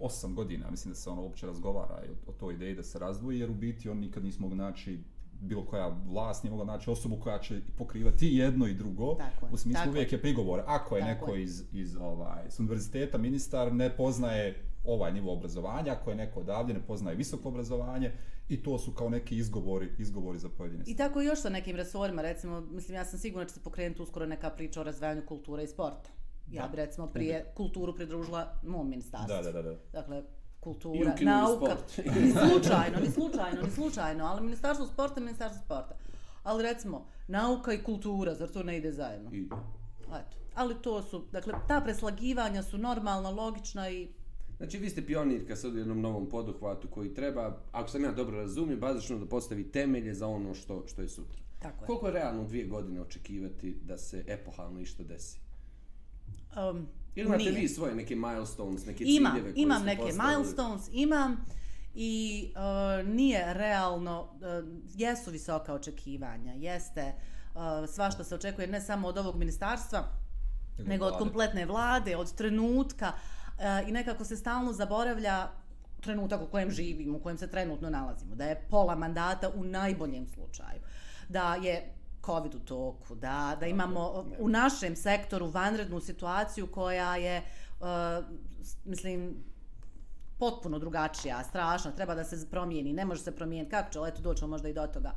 8 0.00 0.34
godina, 0.34 0.70
mislim 0.70 0.92
da 0.92 0.96
se 0.96 1.10
ono 1.10 1.22
uopće 1.22 1.46
razgovara 1.46 1.94
o, 1.94 2.30
o 2.30 2.32
toj 2.32 2.54
ideji 2.54 2.74
da 2.74 2.82
se 2.82 2.98
razdvoji, 2.98 3.38
jer 3.38 3.50
u 3.50 3.54
biti 3.54 3.88
on 3.88 3.98
nikad 3.98 4.24
nismo 4.24 4.48
mogli 4.48 4.58
naći 4.58 5.00
bilo 5.40 5.64
koja 5.64 5.96
vlast 6.06 6.44
nije 6.44 6.50
mogla 6.50 6.64
naći 6.66 6.90
osobu 6.90 7.16
koja 7.16 7.38
će 7.38 7.60
pokrivati 7.78 8.36
jedno 8.36 8.66
i 8.66 8.74
drugo. 8.74 9.14
Tako 9.14 9.46
u 9.52 9.56
smislu 9.56 9.80
tako 9.80 9.90
uvijek 9.90 10.12
je 10.12 10.20
prigovor. 10.20 10.62
Ako 10.66 10.96
je 10.96 11.02
tako 11.02 11.12
neko 11.12 11.34
je. 11.34 11.42
iz, 11.42 11.62
iz 11.72 11.96
ovaj, 11.96 12.42
s 12.48 12.58
univerziteta 12.60 13.18
ministar 13.18 13.72
ne 13.72 13.96
poznaje 13.96 14.54
ovaj 14.84 15.12
nivo 15.12 15.32
obrazovanja, 15.32 15.92
ako 15.92 16.10
je 16.10 16.16
neko 16.16 16.40
odavlje 16.40 16.74
ne 16.74 16.82
poznaje 16.86 17.16
visoko 17.16 17.48
obrazovanje 17.48 18.12
i 18.48 18.62
to 18.62 18.78
su 18.78 18.92
kao 18.92 19.08
neki 19.08 19.36
izgovori, 19.36 19.88
izgovori 19.98 20.38
za 20.38 20.48
pojedine 20.48 20.84
I 20.86 20.96
tako 20.96 21.20
još 21.20 21.40
sa 21.40 21.48
nekim 21.48 21.76
resorima, 21.76 22.22
recimo, 22.22 22.60
mislim, 22.60 22.96
ja 22.96 23.04
sam 23.04 23.18
sigurna 23.18 23.44
da 23.44 23.48
će 23.48 23.54
se 23.54 23.60
pokrenuti 23.60 24.02
uskoro 24.02 24.26
neka 24.26 24.50
priča 24.50 24.80
o 24.80 24.84
razvajanju 24.84 25.22
kulture 25.26 25.64
i 25.64 25.66
sporta. 25.66 26.10
Ja 26.50 26.68
bi 26.68 26.76
recimo 26.76 27.06
prije 27.06 27.52
kulturu 27.54 27.94
pridružila 27.94 28.60
mom 28.66 28.90
ministarstvu. 28.90 29.36
Da, 29.36 29.42
da, 29.42 29.52
da. 29.52 29.62
da. 29.62 29.76
Dakle, 29.92 30.22
kultura, 30.64 31.14
nauka. 31.20 31.76
ni 32.22 32.32
slučajno, 32.32 33.00
ni 33.00 33.10
slučajno, 33.10 33.62
ni 33.62 33.70
slučajno, 33.70 34.24
ali 34.24 34.42
ministarstvo 34.42 34.86
sporta, 34.86 35.20
ministarstvo 35.20 35.62
sporta. 35.64 35.96
Ali 36.42 36.62
recimo, 36.62 37.06
nauka 37.28 37.72
i 37.72 37.82
kultura, 37.82 38.34
zar 38.34 38.48
to 38.48 38.62
ne 38.62 38.78
ide 38.78 38.92
zajedno? 38.92 39.30
Ide. 39.32 39.56
Eto. 40.06 40.36
Ali 40.54 40.74
to 40.82 41.02
su, 41.02 41.24
dakle, 41.32 41.54
ta 41.68 41.80
preslagivanja 41.80 42.62
su 42.62 42.78
normalna, 42.78 43.30
logična 43.30 43.90
i... 43.90 44.08
Znači, 44.56 44.78
vi 44.78 44.90
ste 44.90 45.06
pionirka 45.06 45.56
sad 45.56 45.74
u 45.74 45.78
jednom 45.78 46.00
novom 46.00 46.28
poduhvatu 46.28 46.88
koji 46.88 47.14
treba, 47.14 47.56
ako 47.72 47.88
sam 47.88 48.04
ja 48.04 48.12
dobro 48.12 48.36
razumio, 48.36 48.76
bazično 48.76 49.18
da 49.18 49.26
postavi 49.26 49.72
temelje 49.72 50.14
za 50.14 50.26
ono 50.26 50.54
što, 50.54 50.84
što 50.86 51.02
je 51.02 51.08
sutra. 51.08 51.38
Tako 51.62 51.84
je. 51.84 51.86
Koliko 51.86 52.06
je 52.06 52.12
realno 52.12 52.44
dvije 52.44 52.66
godine 52.66 53.00
očekivati 53.00 53.76
da 53.82 53.98
se 53.98 54.24
epohalno 54.26 54.80
išta 54.80 55.02
desi? 55.02 55.38
Um, 56.70 56.86
Ili 57.14 57.26
imate 57.26 57.50
vi 57.50 57.68
svoje 57.68 57.94
neke 57.94 58.16
milestones, 58.16 58.86
neke 58.86 59.04
imam, 59.06 59.32
ciljeve 59.32 59.52
koje 59.52 59.62
Imam 59.62 59.84
neke 59.84 60.02
postavili? 60.02 60.36
milestones, 60.36 60.88
imam 60.92 61.44
i 61.94 62.44
uh, 62.54 63.08
nije 63.08 63.54
realno, 63.54 64.22
uh, 64.22 64.68
jesu 64.94 65.30
visoka 65.30 65.74
očekivanja, 65.74 66.52
jeste 66.52 67.12
uh, 67.54 67.60
sva 67.88 68.10
što 68.10 68.24
se 68.24 68.34
očekuje 68.34 68.66
ne 68.66 68.80
samo 68.80 69.08
od 69.08 69.18
ovog 69.18 69.36
ministarstva, 69.36 70.04
nego, 70.78 70.88
nego 70.88 71.04
od 71.04 71.18
kompletne 71.18 71.66
vlade, 71.66 72.16
od 72.16 72.34
trenutka 72.34 73.12
uh, 73.12 73.88
i 73.88 73.92
nekako 73.92 74.24
se 74.24 74.36
stalno 74.36 74.72
zaboravlja 74.72 75.48
trenutak 76.00 76.42
u 76.42 76.46
kojem 76.46 76.70
živimo, 76.70 77.16
u 77.16 77.20
kojem 77.20 77.38
se 77.38 77.50
trenutno 77.50 77.90
nalazimo, 77.90 78.34
da 78.34 78.44
je 78.44 78.62
pola 78.70 78.94
mandata 78.94 79.50
u 79.54 79.64
najboljem 79.64 80.26
slučaju, 80.26 80.80
da 81.28 81.54
je 81.54 81.93
COVID 82.26 82.54
u 82.54 82.58
toku, 82.58 83.14
da, 83.14 83.56
da 83.60 83.66
imamo 83.66 84.24
u 84.38 84.48
našem 84.48 84.96
sektoru 84.96 85.46
vanrednu 85.46 86.00
situaciju 86.00 86.66
koja 86.66 87.16
je, 87.16 87.42
uh, 87.80 87.86
mislim, 88.84 89.44
potpuno 90.38 90.78
drugačija, 90.78 91.44
strašna, 91.44 91.90
treba 91.90 92.14
da 92.14 92.24
se 92.24 92.50
promijeni, 92.50 92.92
ne 92.92 93.04
može 93.04 93.22
se 93.22 93.36
promijeniti, 93.36 93.70
kako 93.70 93.92
će, 93.92 93.98
eto, 94.08 94.22
doćemo 94.22 94.50
možda 94.50 94.68
i 94.68 94.74
do 94.74 94.86
toga. 94.86 95.12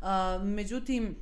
Uh, 0.00 0.08
međutim, 0.44 1.16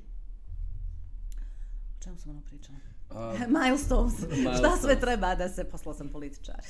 čemu 2.01 2.19
sam 2.19 2.31
ono 2.31 2.41
pričala? 2.41 2.79
A, 3.11 3.35
Milestones. 3.63 4.15
Šta 4.15 4.27
Milestones. 4.37 4.81
sve 4.81 5.01
treba 5.01 5.35
da 5.35 5.49
se, 5.49 5.65
poslao 5.65 5.95
sam 5.95 6.09
političar. 6.09 6.57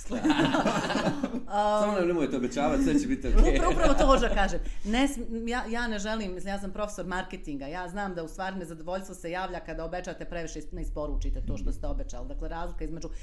Samo 1.81 1.93
nam 1.99 2.09
nemojte 2.09 2.37
obećavati, 2.37 2.83
sve 2.83 2.99
će 2.99 3.07
biti 3.07 3.29
okej. 3.29 3.55
Upravo, 3.57 3.73
upravo 3.73 3.95
to 3.95 4.07
hoću 4.07 4.21
da 4.21 4.35
kažem. 4.35 4.61
Ne, 4.85 5.09
ja, 5.47 5.65
ja 5.71 5.89
ne 5.89 5.99
želim, 5.99 6.35
mislim, 6.35 6.55
ja 6.55 6.61
sam 6.61 6.73
profesor 6.73 7.07
marketinga, 7.07 7.67
ja 7.67 7.89
znam 7.89 8.15
da 8.15 8.25
u 8.25 8.29
stvari 8.29 8.57
nezadovoljstvo 8.57 9.15
se 9.15 9.31
javlja 9.31 9.61
kada 9.61 9.85
obećate 9.85 10.25
previše 10.25 10.61
ne 10.73 10.83
isporučite 10.83 11.43
to 11.47 11.57
što 11.57 11.73
ste 11.73 11.87
obećali. 11.87 12.29
Dakle, 12.29 12.49
razlika 12.49 12.85
između 12.85 13.09
uh, 13.09 13.15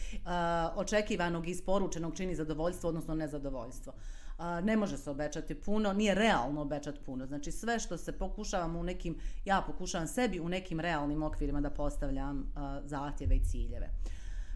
očekivanog 0.76 1.48
i 1.48 1.52
isporučenog 1.52 2.16
čini 2.16 2.36
zadovoljstvo, 2.36 2.90
odnosno 2.90 3.16
nezadovoljstvo. 3.16 3.94
Uh, 3.96 4.23
ne 4.64 4.78
može 4.78 4.98
se 4.98 5.10
obećati 5.10 5.56
puno, 5.56 5.94
nije 5.94 6.16
realno 6.16 6.62
obećati 6.62 7.00
puno. 7.00 7.26
Znači 7.26 7.52
sve 7.52 7.80
što 7.80 7.98
se 7.98 8.12
pokušavam 8.12 8.76
u 8.76 8.84
nekim, 8.84 9.16
ja 9.46 9.64
pokušavam 9.68 10.08
sebi 10.08 10.40
u 10.40 10.50
nekim 10.50 10.80
realnim 10.80 11.24
okvirima 11.24 11.62
da 11.62 11.70
postavljam 11.70 12.38
uh, 12.40 12.46
zahtjeve 12.86 13.36
i 13.36 13.44
ciljeve. 13.44 13.90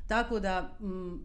Tako 0.08 0.40
da, 0.40 0.76
m, 0.80 1.20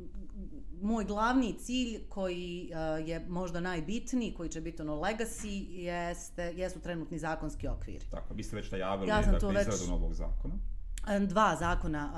moj 0.82 1.04
glavni 1.04 1.54
cilj 1.54 2.00
koji 2.08 2.70
uh, 3.00 3.08
je 3.08 3.26
možda 3.28 3.60
najbitniji, 3.60 4.34
koji 4.34 4.48
će 4.48 4.60
biti 4.60 4.82
ono 4.82 4.94
legacy, 4.94 5.66
jeste, 5.70 6.52
jesu 6.56 6.80
trenutni 6.80 7.18
zakonski 7.18 7.68
okviri. 7.68 8.04
Tako, 8.10 8.34
vi 8.34 8.42
ste 8.42 8.56
već 8.56 8.70
najavili 8.70 9.08
Ja 9.08 9.22
to 9.22 9.30
dakle, 9.32 9.48
već- 9.48 9.68
izradu 9.68 9.90
novog 9.90 10.14
zakona. 10.14 10.54
Dva 11.20 11.56
zakona, 11.56 12.12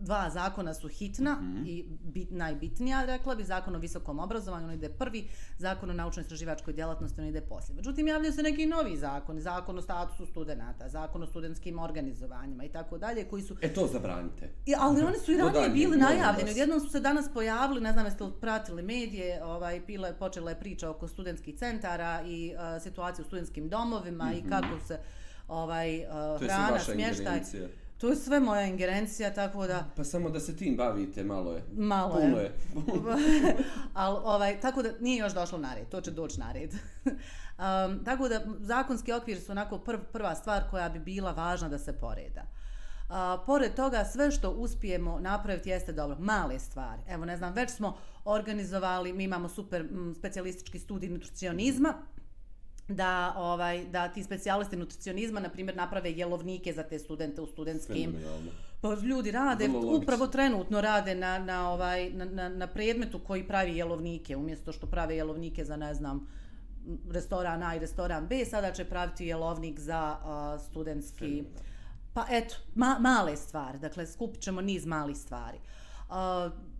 dva 0.00 0.30
zakona 0.30 0.74
su 0.74 0.88
hitna 0.88 1.32
Mhm. 1.34 1.62
i 1.66 1.84
bit, 2.04 2.30
najbitnija, 2.32 3.04
rekla 3.06 3.34
bi, 3.34 3.44
zakon 3.44 3.76
o 3.76 3.78
visokom 3.78 4.18
obrazovanju, 4.18 4.66
on 4.66 4.72
ide 4.72 4.88
prvi, 4.90 5.28
zakon 5.58 5.90
o 5.90 5.94
naučno-istraživačkoj 5.94 6.72
djelatnosti, 6.72 7.20
on 7.20 7.26
ide 7.26 7.40
poslije. 7.40 7.76
Međutim, 7.76 8.08
javljaju 8.08 8.32
se 8.32 8.42
neki 8.42 8.66
novi 8.66 8.96
zakoni, 8.96 9.40
zakon 9.40 9.78
o 9.78 9.82
statusu 9.82 10.26
studenta, 10.26 10.58
zakon 10.88 11.22
o 11.22 11.26
studentskim 11.26 11.78
organizovanjima 11.78 12.64
i 12.64 12.68
tako 12.68 12.98
dalje, 12.98 13.24
koji 13.24 13.42
su 13.42 13.56
E 13.62 13.74
to 13.74 13.86
zabranite. 13.86 14.50
I, 14.66 14.74
ali 14.78 15.02
oni 15.02 15.16
su 15.16 15.32
i 15.32 15.36
ranije 15.36 15.52
daljnjeg, 15.52 15.72
bili 15.74 15.96
najavljeni. 15.98 16.42
vas. 16.42 16.50
Odjednom 16.50 16.80
su 16.80 16.88
se 16.88 17.00
danas 17.00 17.26
pojavili, 17.28 17.80
ne 17.80 17.92
znam 17.92 18.04
jeste 18.04 18.24
li 18.24 18.32
pratili 18.40 18.82
medije, 18.84 19.44
ovaj, 19.44 19.86
pile, 19.86 20.12
počela 20.14 20.50
je 20.50 20.60
priča 20.60 20.90
oko 20.90 21.08
studentskih 21.08 21.56
centara 21.56 22.22
i 22.22 22.52
uh, 22.54 22.82
situacije 22.82 23.22
u 23.22 23.26
studentskim 23.26 23.68
domovima 23.68 24.32
i 24.34 24.42
kako 24.42 24.86
se 24.86 24.98
ovaj, 25.48 25.98
uh, 25.98 26.04
Mhm. 26.36 26.44
Hrana, 26.46 26.78
smještaj. 26.80 27.24
ingerencija. 27.24 27.68
To 27.98 28.08
je 28.08 28.16
sve 28.16 28.40
moja 28.40 28.66
ingerencija, 28.66 29.34
tako 29.34 29.66
da 29.66 29.86
Pa 29.96 30.04
samo 30.04 30.30
da 30.30 30.40
se 30.40 30.56
tim 30.56 30.76
bavite, 30.76 31.24
malo 31.24 31.52
je. 31.52 31.62
malo 31.72 32.14
Puno 32.14 32.38
je. 32.38 32.44
je. 32.44 33.56
Al, 33.94 34.20
ovaj, 34.24 34.60
tako 34.60 34.82
da 34.82 34.88
nije 35.00 35.18
još 35.18 35.34
došlo 35.34 35.58
na 35.58 35.74
red, 35.74 35.88
to 35.88 36.00
će 36.00 36.10
doći 36.10 36.40
na 36.40 36.52
red. 36.52 36.74
um, 37.04 38.04
tako 38.04 38.28
da 38.28 38.44
zakonski 38.60 39.12
okvir 39.12 39.40
su 39.40 39.52
onako 39.52 39.78
prv, 39.78 39.98
prva 40.12 40.34
stvar 40.34 40.62
koja 40.70 40.88
bi 40.88 40.98
bila 40.98 41.32
važna 41.32 41.68
da 41.68 41.78
se 41.78 41.92
poreda. 41.92 42.42
Uh, 43.08 43.14
pored 43.46 43.74
toga 43.74 44.04
sve 44.04 44.30
što 44.30 44.50
uspijemo 44.50 45.20
napraviti 45.20 45.70
jeste 45.70 45.92
dobro, 45.92 46.16
male 46.20 46.58
stvari. 46.58 47.02
Evo 47.08 47.24
ne 47.24 47.36
znam, 47.36 47.52
već 47.52 47.70
smo 47.70 47.96
organizovali, 48.24 49.12
mi 49.12 49.24
imamo 49.24 49.48
super 49.48 49.82
mm, 49.82 50.14
specijalistički 50.14 50.78
studij 50.78 51.08
nutricionizma, 51.08 51.94
da 52.88 53.34
ovaj 53.36 53.84
da 53.84 54.08
ti 54.08 54.22
specijalisti 54.22 54.76
nutricionizma 54.76 55.40
na 55.40 55.48
primjer 55.48 55.76
naprave 55.76 56.12
jelovnike 56.12 56.72
za 56.72 56.82
te 56.82 56.98
studente 56.98 57.40
u 57.40 57.46
studentskim 57.46 58.14
pa 58.80 58.94
ljudi 58.94 59.30
rade, 59.30 59.64
Vrlo 59.64 59.80
logično. 59.80 59.98
upravo 59.98 60.26
trenutno 60.26 60.80
rade 60.80 61.14
na, 61.14 61.38
na, 61.38 61.70
ovaj, 61.70 62.10
na, 62.10 62.24
na, 62.24 62.48
na 62.48 62.66
predmetu 62.66 63.18
koji 63.18 63.48
pravi 63.48 63.76
jelovnike, 63.76 64.36
umjesto 64.36 64.72
što 64.72 64.86
prave 64.86 65.16
jelovnike 65.16 65.64
za, 65.64 65.76
ne 65.76 65.94
znam, 65.94 66.28
restoran 67.10 67.62
A 67.62 67.74
i 67.76 67.78
restoran 67.78 68.26
B, 68.26 68.44
sada 68.44 68.72
će 68.72 68.84
praviti 68.84 69.26
jelovnik 69.26 69.80
za 69.80 70.16
uh, 70.22 70.66
studentski... 70.66 71.44
Pa 72.14 72.26
eto, 72.30 72.54
ma, 72.74 72.96
male 73.00 73.36
stvari, 73.36 73.78
dakle 73.78 74.06
skupit 74.06 74.42
ćemo 74.42 74.60
niz 74.60 74.86
malih 74.86 75.16
stvari. 75.16 75.58
Uh, 76.08 76.14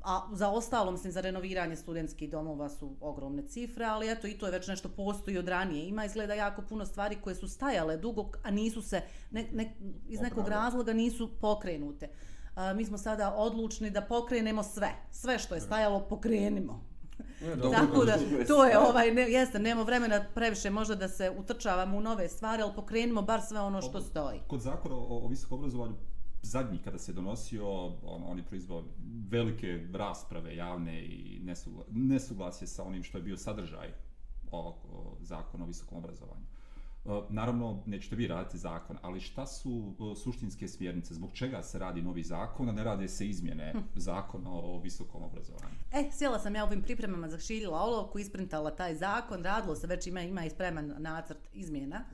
a 0.05 0.29
za 0.33 0.49
ostalo, 0.49 0.93
mislim, 0.93 1.13
za 1.13 1.21
renoviranje 1.21 1.77
studentskih 1.77 2.31
domova 2.31 2.69
su 2.69 2.97
ogromne 3.01 3.43
cifre, 3.43 3.85
ali 3.85 4.11
eto 4.11 4.27
i 4.27 4.39
to 4.39 4.47
je 4.47 4.53
već 4.53 4.69
nešto 4.69 4.89
postoji 4.89 5.39
od 5.39 5.49
ranije. 5.49 5.89
Ima 5.89 6.05
izgleda 6.05 6.35
jako 6.35 6.63
puno 6.63 6.87
stvari 6.87 7.17
koje 7.25 7.37
su 7.37 7.49
stajale 7.49 7.97
dugo, 7.97 8.31
a 8.43 8.51
nisu 8.51 8.83
se, 8.83 9.03
ne, 9.31 9.49
ne, 9.53 9.77
iz 10.09 10.21
nekog 10.21 10.39
Popravile. 10.39 10.65
razloga 10.65 10.93
nisu 10.93 11.31
pokrenute. 11.41 12.09
Uh, 12.57 12.77
mi 12.77 12.85
smo 12.85 12.99
sada 12.99 13.35
odlučni 13.35 13.91
da 13.91 14.03
pokrenemo 14.03 14.63
sve. 14.63 14.91
Sve 15.11 15.39
što 15.39 15.55
je 15.55 15.61
stajalo, 15.61 16.01
pokrenimo. 16.09 16.85
E, 17.41 17.57
dobro, 17.63 17.71
Tako 17.71 18.05
da, 18.05 18.19
to 18.49 18.65
je 18.65 18.79
ovaj, 18.79 19.11
ne, 19.11 19.31
jeste, 19.31 19.59
nemamo 19.59 19.85
vremena 19.85 20.25
previše 20.35 20.71
možda 20.71 20.95
da 20.95 21.09
se 21.09 21.31
utrčavamo 21.39 21.97
u 21.97 22.01
nove 22.01 22.29
stvari, 22.29 22.63
ali 22.63 22.73
pokrenimo 22.75 23.23
bar 23.23 23.41
sve 23.43 23.61
ono 23.61 23.83
što 23.83 24.01
stoji. 24.01 24.41
Kod 24.47 24.61
zakona 24.61 24.95
o, 24.95 25.25
o 25.25 25.29
visokom 25.29 25.59
obrazovanju, 25.59 25.95
zadnji 26.43 26.79
kada 26.79 26.99
se 26.99 27.13
donosio, 27.13 27.69
on, 28.03 28.23
on 28.27 28.39
je 28.39 28.45
proizvao 28.45 28.85
velike 29.29 29.87
rasprave 29.93 30.57
javne 30.57 31.05
i 31.07 31.41
nesugla, 31.43 31.85
nesuglasje 31.91 32.67
sa 32.67 32.85
onim 32.85 33.03
što 33.03 33.19
je 33.19 33.23
bio 33.23 33.37
sadržaj 33.37 33.93
ovog 34.51 34.75
o, 34.93 35.17
zakona 35.21 35.65
o 35.65 35.67
visokom 35.67 35.99
obrazovanju. 35.99 36.47
E, 37.05 37.11
Naravno, 37.29 37.83
nećete 37.87 38.17
vi 38.17 38.27
raditi 38.27 38.59
zakon, 38.59 38.99
ali 39.03 39.21
šta 39.21 39.47
su 39.47 39.95
e, 40.13 40.17
suštinske 40.17 40.69
smjernice? 40.69 41.15
Zbog 41.15 41.33
čega 41.33 41.63
se 41.63 41.79
radi 41.79 42.03
novi 42.03 42.23
zakon, 42.23 42.69
a 42.69 42.73
ne 42.73 42.85
rade 42.85 43.09
se 43.09 43.29
izmjene 43.29 43.75
zakona 43.95 44.51
o 44.51 44.81
visokom 44.81 45.23
obrazovanju? 45.23 45.75
E, 45.93 46.11
sjela 46.13 46.39
sam 46.39 46.55
ja 46.55 46.65
ovim 46.65 46.83
pripremama, 46.83 47.29
zašiljila 47.29 47.81
olovku, 47.81 48.19
isprintala 48.19 48.71
taj 48.71 48.95
zakon, 48.95 49.43
radilo 49.43 49.77
se 49.77 49.87
već 49.87 50.07
ima, 50.07 50.23
ima 50.23 50.45
i 50.45 50.51
spreman 50.51 50.95
nacrt 50.99 51.49
izmjena. 51.53 52.05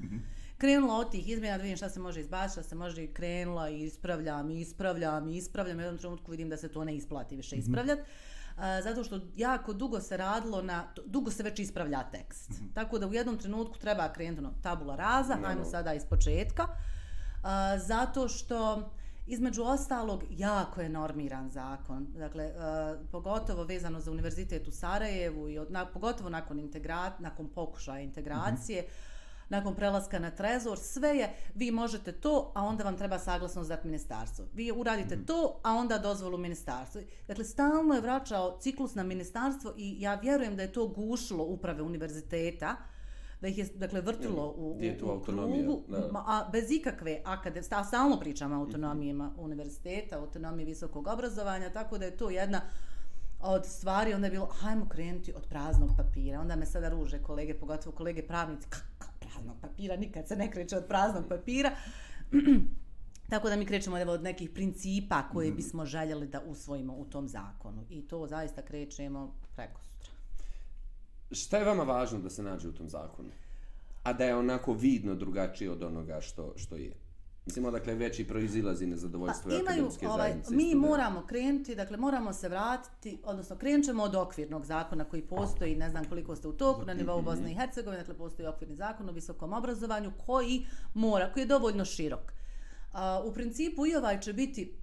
Krenula 0.64 0.94
od 0.94 1.11
tih 1.11 1.28
izmjena 1.28 1.56
da 1.56 1.62
vidim 1.62 1.76
šta 1.76 1.88
se 1.90 2.00
može 2.00 2.21
izbaciti, 2.21 2.52
šta 2.52 2.62
se 2.62 2.75
može 2.75 3.04
i 3.04 3.12
krenula 3.12 3.68
i 3.71 3.83
ispravljam, 3.83 4.50
i 4.50 4.61
ispravljam, 4.61 5.28
i 5.28 5.37
ispravljam. 5.37 5.78
U 5.78 5.80
jednom 5.80 5.99
trenutku 5.99 6.30
vidim 6.30 6.49
da 6.49 6.56
se 6.56 6.68
to 6.68 6.85
ne 6.85 6.97
isplati 6.97 7.37
više 7.37 7.56
ispravljati. 7.56 8.02
A, 8.56 8.83
zato 8.83 9.04
što 9.04 9.21
jako 9.37 9.73
dugo 9.73 10.00
se 10.00 10.16
radilo 10.16 10.62
na, 10.62 10.85
dugo 11.06 11.30
se 11.30 11.42
već 11.42 11.59
ispravlja 11.59 12.02
tekst. 12.02 12.50
Tako 12.75 12.99
da 12.99 13.06
u 13.06 13.14
jednom 13.14 13.38
trenutku 13.38 13.78
treba 13.78 14.12
krenuti 14.12 14.38
ono, 14.38 14.54
tabula 14.62 14.97
raza, 14.97 15.28
Naravno. 15.28 15.49
ajmo 15.49 15.64
sada 15.64 15.94
iz 15.94 16.04
početka. 16.04 16.68
Zato 17.87 18.28
što 18.28 18.90
između 19.26 19.62
ostalog 19.62 20.25
jako 20.30 20.80
je 20.80 20.88
normiran 20.88 21.50
zakon. 21.50 22.06
Dakle, 22.18 22.52
pogotovo 23.12 23.64
vezano 23.64 24.00
za 24.00 24.11
univerzitet 24.11 24.68
u 24.68 24.73
Sarajevu 24.73 25.49
i 25.49 25.59
od, 25.59 25.71
na, 25.71 25.87
pogotovo 25.87 26.30
nakon 26.30 26.59
integra, 26.59 27.12
nakon 27.18 27.49
pokušaja 27.49 28.00
integracije, 28.00 28.85
nakon 29.49 29.75
prelaska 29.75 30.19
na 30.19 30.31
trezor, 30.31 30.79
sve 30.79 31.09
je, 31.09 31.35
vi 31.55 31.71
možete 31.71 32.13
to, 32.13 32.53
a 32.55 32.63
onda 32.63 32.85
vam 32.85 32.97
treba 32.97 33.19
saglasnost 33.19 33.69
za 33.69 33.79
ministarstvo. 33.85 34.45
Vi 34.55 34.73
uradite 34.73 35.25
to, 35.27 35.61
a 35.63 35.73
onda 35.73 35.99
dozvolu 35.99 36.39
ministarstvu. 36.39 37.01
Dakle, 37.29 37.45
stalno 37.45 37.95
je 37.95 38.01
vraćao 38.01 38.59
ciklus 38.61 38.95
na 38.95 39.03
ministarstvo 39.03 39.73
i 39.77 39.97
ja 40.01 40.15
vjerujem 40.15 40.57
da 40.57 40.63
je 40.63 40.73
to 40.73 40.87
gušilo 40.89 41.45
uprave 41.45 41.83
univerziteta, 41.83 42.77
da 43.41 43.49
ih 43.49 43.59
je 43.59 43.65
dakle 43.75 44.01
vrtilo 44.01 44.55
u, 44.57 44.71
u, 44.71 44.79
u 45.03 45.21
krugu, 45.21 45.83
a 46.15 46.49
bez 46.53 46.71
ikakve 46.71 47.21
akade, 47.25 47.63
sta, 47.63 47.85
stalno 47.85 48.21
pričamo 48.21 48.55
o 48.55 48.59
autonomijama 48.59 49.33
univerziteta, 49.39 50.19
autonomiji 50.19 50.67
visokog 50.67 51.07
obrazovanja, 51.07 51.71
tako 51.71 51.99
da 51.99 52.05
je 52.05 52.17
to 52.17 52.31
jedna 52.31 52.61
od 53.41 53.67
stvari, 53.67 54.15
onda 54.15 54.27
je 54.27 54.31
bilo, 54.31 54.47
hajmo 54.47 54.89
krenuti 54.89 55.33
od 55.37 55.47
praznog 55.49 55.91
papira. 55.97 56.41
Onda 56.41 56.57
me 56.57 56.67
sada 56.67 56.89
ruže 56.89 57.23
kolege, 57.23 57.55
pogotovo 57.55 57.97
kolege 57.97 58.27
pravnici, 58.27 58.67
kako 58.69 59.13
praznog 59.35 59.57
papira, 59.61 59.97
nikad 59.97 60.29
se 60.29 60.37
ne 60.37 60.50
kreće 60.50 60.76
od 60.76 60.85
praznog 60.88 61.29
papira. 61.29 61.71
Tako 63.31 63.49
da 63.49 63.57
mi 63.57 63.67
krećemo 63.67 63.99
evo, 63.99 64.12
od 64.12 64.23
nekih 64.23 64.50
principa 64.50 65.23
koje 65.33 65.53
bismo 65.53 65.87
željeli 65.87 66.26
da 66.26 66.41
usvojimo 66.41 66.95
u 66.97 67.05
tom 67.05 67.29
zakonu. 67.29 67.85
I 67.91 68.03
to 68.03 68.26
zaista 68.26 68.62
krećemo 68.62 69.35
preko 69.57 69.81
sutra. 69.83 70.12
Šta 71.31 71.59
je 71.59 71.64
vama 71.64 71.83
važno 71.83 72.19
da 72.19 72.31
se 72.31 72.43
nađe 72.43 72.69
u 72.69 72.73
tom 72.73 72.88
zakonu? 72.88 73.31
A 74.03 74.12
da 74.12 74.25
je 74.25 74.37
onako 74.37 74.73
vidno 74.73 75.14
drugačije 75.14 75.71
od 75.71 75.83
onoga 75.83 76.21
što, 76.21 76.53
što 76.57 76.76
je. 76.76 77.03
Mislim, 77.47 77.65
odakle 77.65 77.95
veći 77.95 78.25
proizilazi 78.25 78.87
nezadovoljstvo 78.87 79.51
Pa 79.51 79.57
i 79.57 79.59
imaju, 79.61 79.75
akademske 79.75 80.09
ovaj, 80.09 80.19
zajednice. 80.19 80.55
i 80.55 80.57
mi 80.57 80.63
studenta. 80.65 80.89
moramo 80.89 81.27
krenuti, 81.27 81.75
dakle 81.75 81.97
moramo 81.97 82.33
se 82.33 82.49
vratiti, 82.49 83.19
odnosno 83.25 83.57
krenut 83.57 83.85
ćemo 83.87 84.03
od 84.03 84.15
okvirnog 84.15 84.65
zakona 84.65 85.05
koji 85.05 85.23
postoji, 85.23 85.77
ne 85.77 85.91
znam 85.91 86.05
koliko 86.05 86.37
ste 86.37 86.49
u 86.49 86.53
toku, 86.53 86.85
na 86.87 86.95
nivou 86.95 87.23
Bosne 87.23 87.53
i 87.53 87.55
Hercegovine, 87.55 88.03
dakle 88.03 88.15
postoji 88.15 88.49
okvirni 88.49 88.77
zakon 88.77 89.09
o 89.09 89.13
visokom 89.13 89.53
obrazovanju 89.53 90.13
koji 90.27 90.67
mora, 90.95 91.33
koji 91.33 91.43
je 91.43 91.47
dovoljno 91.47 91.85
širok. 91.85 92.33
A, 92.93 93.23
u 93.25 93.33
principu 93.33 93.87
i 93.87 93.95
ovaj 93.97 94.21
će 94.21 94.33
biti 94.33 94.75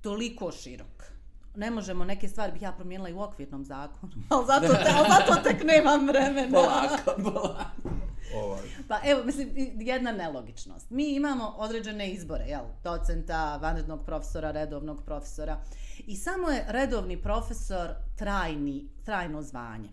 toliko 0.00 0.52
širok. 0.52 1.17
Ne 1.56 1.70
možemo 1.70 2.04
neke 2.04 2.28
stvari 2.28 2.52
bih 2.52 2.62
ja 2.62 2.72
promijenila 2.72 3.08
i 3.08 3.12
u 3.12 3.20
okvirnom 3.20 3.64
zakonu, 3.64 4.12
ali 4.30 4.46
zato, 4.46 4.66
te, 4.66 4.92
ali 4.96 5.08
zato 5.08 5.42
tek 5.42 5.64
nemam 5.64 6.06
vremena. 6.06 6.52
Polako, 6.52 7.22
polako. 7.32 7.88
Ovaj, 8.34 8.62
Pa 8.88 9.00
evo, 9.04 9.24
mislim, 9.24 9.50
jedna 9.80 10.12
nelogičnost. 10.12 10.90
Mi 10.90 11.14
imamo 11.14 11.54
određene 11.56 12.10
izbore, 12.10 12.44
jel? 12.44 12.64
Docenta, 12.84 13.56
vanrednog 13.56 14.04
profesora, 14.04 14.50
redovnog 14.50 15.04
profesora. 15.04 15.60
I 16.06 16.16
samo 16.16 16.48
je 16.48 16.64
redovni 16.68 17.22
profesor 17.22 17.88
trajni, 18.16 18.88
trajno 19.04 19.42
zvanje. 19.42 19.88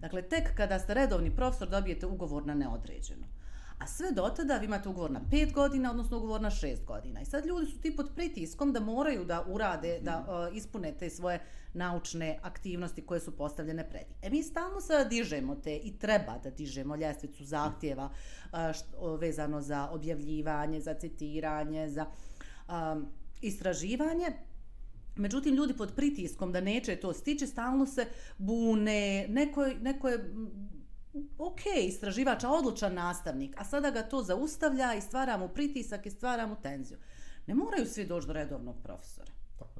Dakle, 0.00 0.22
tek 0.22 0.54
kada 0.54 0.78
ste 0.78 0.94
redovni 0.94 1.36
profesor 1.36 1.68
dobijete 1.68 2.06
ugovor 2.06 2.46
na 2.46 2.54
neodređeno. 2.54 3.26
A 3.78 3.86
sve 3.86 4.12
do 4.12 4.28
tada 4.36 4.58
vi 4.58 4.64
imate 4.64 4.88
ugovor 4.88 5.10
na 5.10 5.20
5 5.30 5.52
godina, 5.52 5.90
odnosno 5.90 6.16
ugovor 6.16 6.40
na 6.40 6.50
6 6.50 6.84
godina. 6.84 7.20
I 7.20 7.24
sad 7.24 7.46
ljudi 7.46 7.66
su 7.66 7.80
ti 7.80 7.96
pod 7.96 8.10
pritiskom 8.14 8.72
da 8.72 8.80
moraju 8.80 9.24
da 9.24 9.44
urade, 9.48 10.00
da 10.02 10.48
uh, 10.50 10.56
ispune 10.56 10.94
te 10.98 11.10
svoje 11.10 11.40
naučne 11.74 12.38
aktivnosti 12.42 13.02
koje 13.02 13.20
su 13.20 13.36
postavljene 13.36 13.88
pred 13.88 14.02
njih. 14.08 14.18
E 14.22 14.30
mi 14.30 14.42
stalno 14.42 14.80
sada 14.80 15.04
dižemo 15.04 15.54
te 15.54 15.76
i 15.76 15.98
treba 15.98 16.38
da 16.42 16.50
dižemo 16.50 16.96
ljestvicu 16.96 17.44
zahtjeva 17.44 18.04
uh, 18.52 18.58
što, 18.74 19.16
vezano 19.16 19.62
za 19.62 19.88
objavljivanje, 19.90 20.80
za 20.80 20.94
citiranje, 20.94 21.88
za 21.88 22.06
um, 22.68 23.06
istraživanje. 23.40 24.32
Međutim, 25.16 25.54
ljudi 25.54 25.76
pod 25.76 25.92
pritiskom 25.96 26.52
da 26.52 26.60
neće 26.60 26.96
to 26.96 27.12
stići, 27.12 27.46
stalno 27.46 27.86
se 27.86 28.06
bune, 28.38 29.26
neko 29.28 29.66
neko 29.66 30.08
je 30.08 30.34
ok, 31.38 31.60
istraživač, 31.82 32.44
a 32.44 32.50
odlučan 32.50 32.94
nastavnik, 32.94 33.60
a 33.60 33.64
sada 33.64 33.90
ga 33.90 34.02
to 34.02 34.22
zaustavlja 34.22 34.94
i 34.94 35.00
stvara 35.00 35.36
mu 35.36 35.48
pritisak 35.48 36.06
i 36.06 36.10
stvara 36.10 36.46
mu 36.46 36.56
tenziju. 36.62 36.98
Ne 37.46 37.54
moraju 37.54 37.86
svi 37.86 38.06
doći 38.06 38.26
do 38.26 38.32
redovnog 38.32 38.76
profesora. 38.82 39.32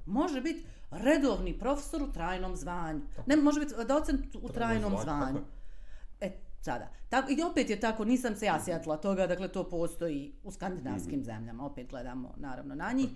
Može 0.07 0.41
biti 0.41 0.67
redovni 0.91 1.59
profesor 1.59 2.03
u 2.03 2.13
trajnom 2.13 2.57
zvanju. 2.57 3.01
Ne, 3.27 3.37
može 3.37 3.61
biti 3.61 3.75
docent 3.89 4.37
u 4.43 4.49
trajnom 4.49 4.97
zvanju. 5.03 5.41
E, 6.21 6.31
sada. 6.61 6.89
Tako, 7.09 7.33
I 7.33 7.43
opet 7.43 7.71
je 7.71 7.81
tako, 7.81 8.05
nisam 8.05 8.37
se 8.37 8.47
ja 8.47 8.65
sjetila 8.65 8.97
toga, 8.97 9.27
dakle 9.27 9.49
to 9.49 9.69
postoji 9.69 10.35
u 10.45 10.51
skandinavskim 10.51 11.19
mm 11.19 11.23
-hmm. 11.23 11.27
zemljama, 11.27 11.67
opet 11.67 11.91
gledamo 11.91 12.35
naravno 12.37 12.75
na 12.75 12.93
njih. 12.93 13.09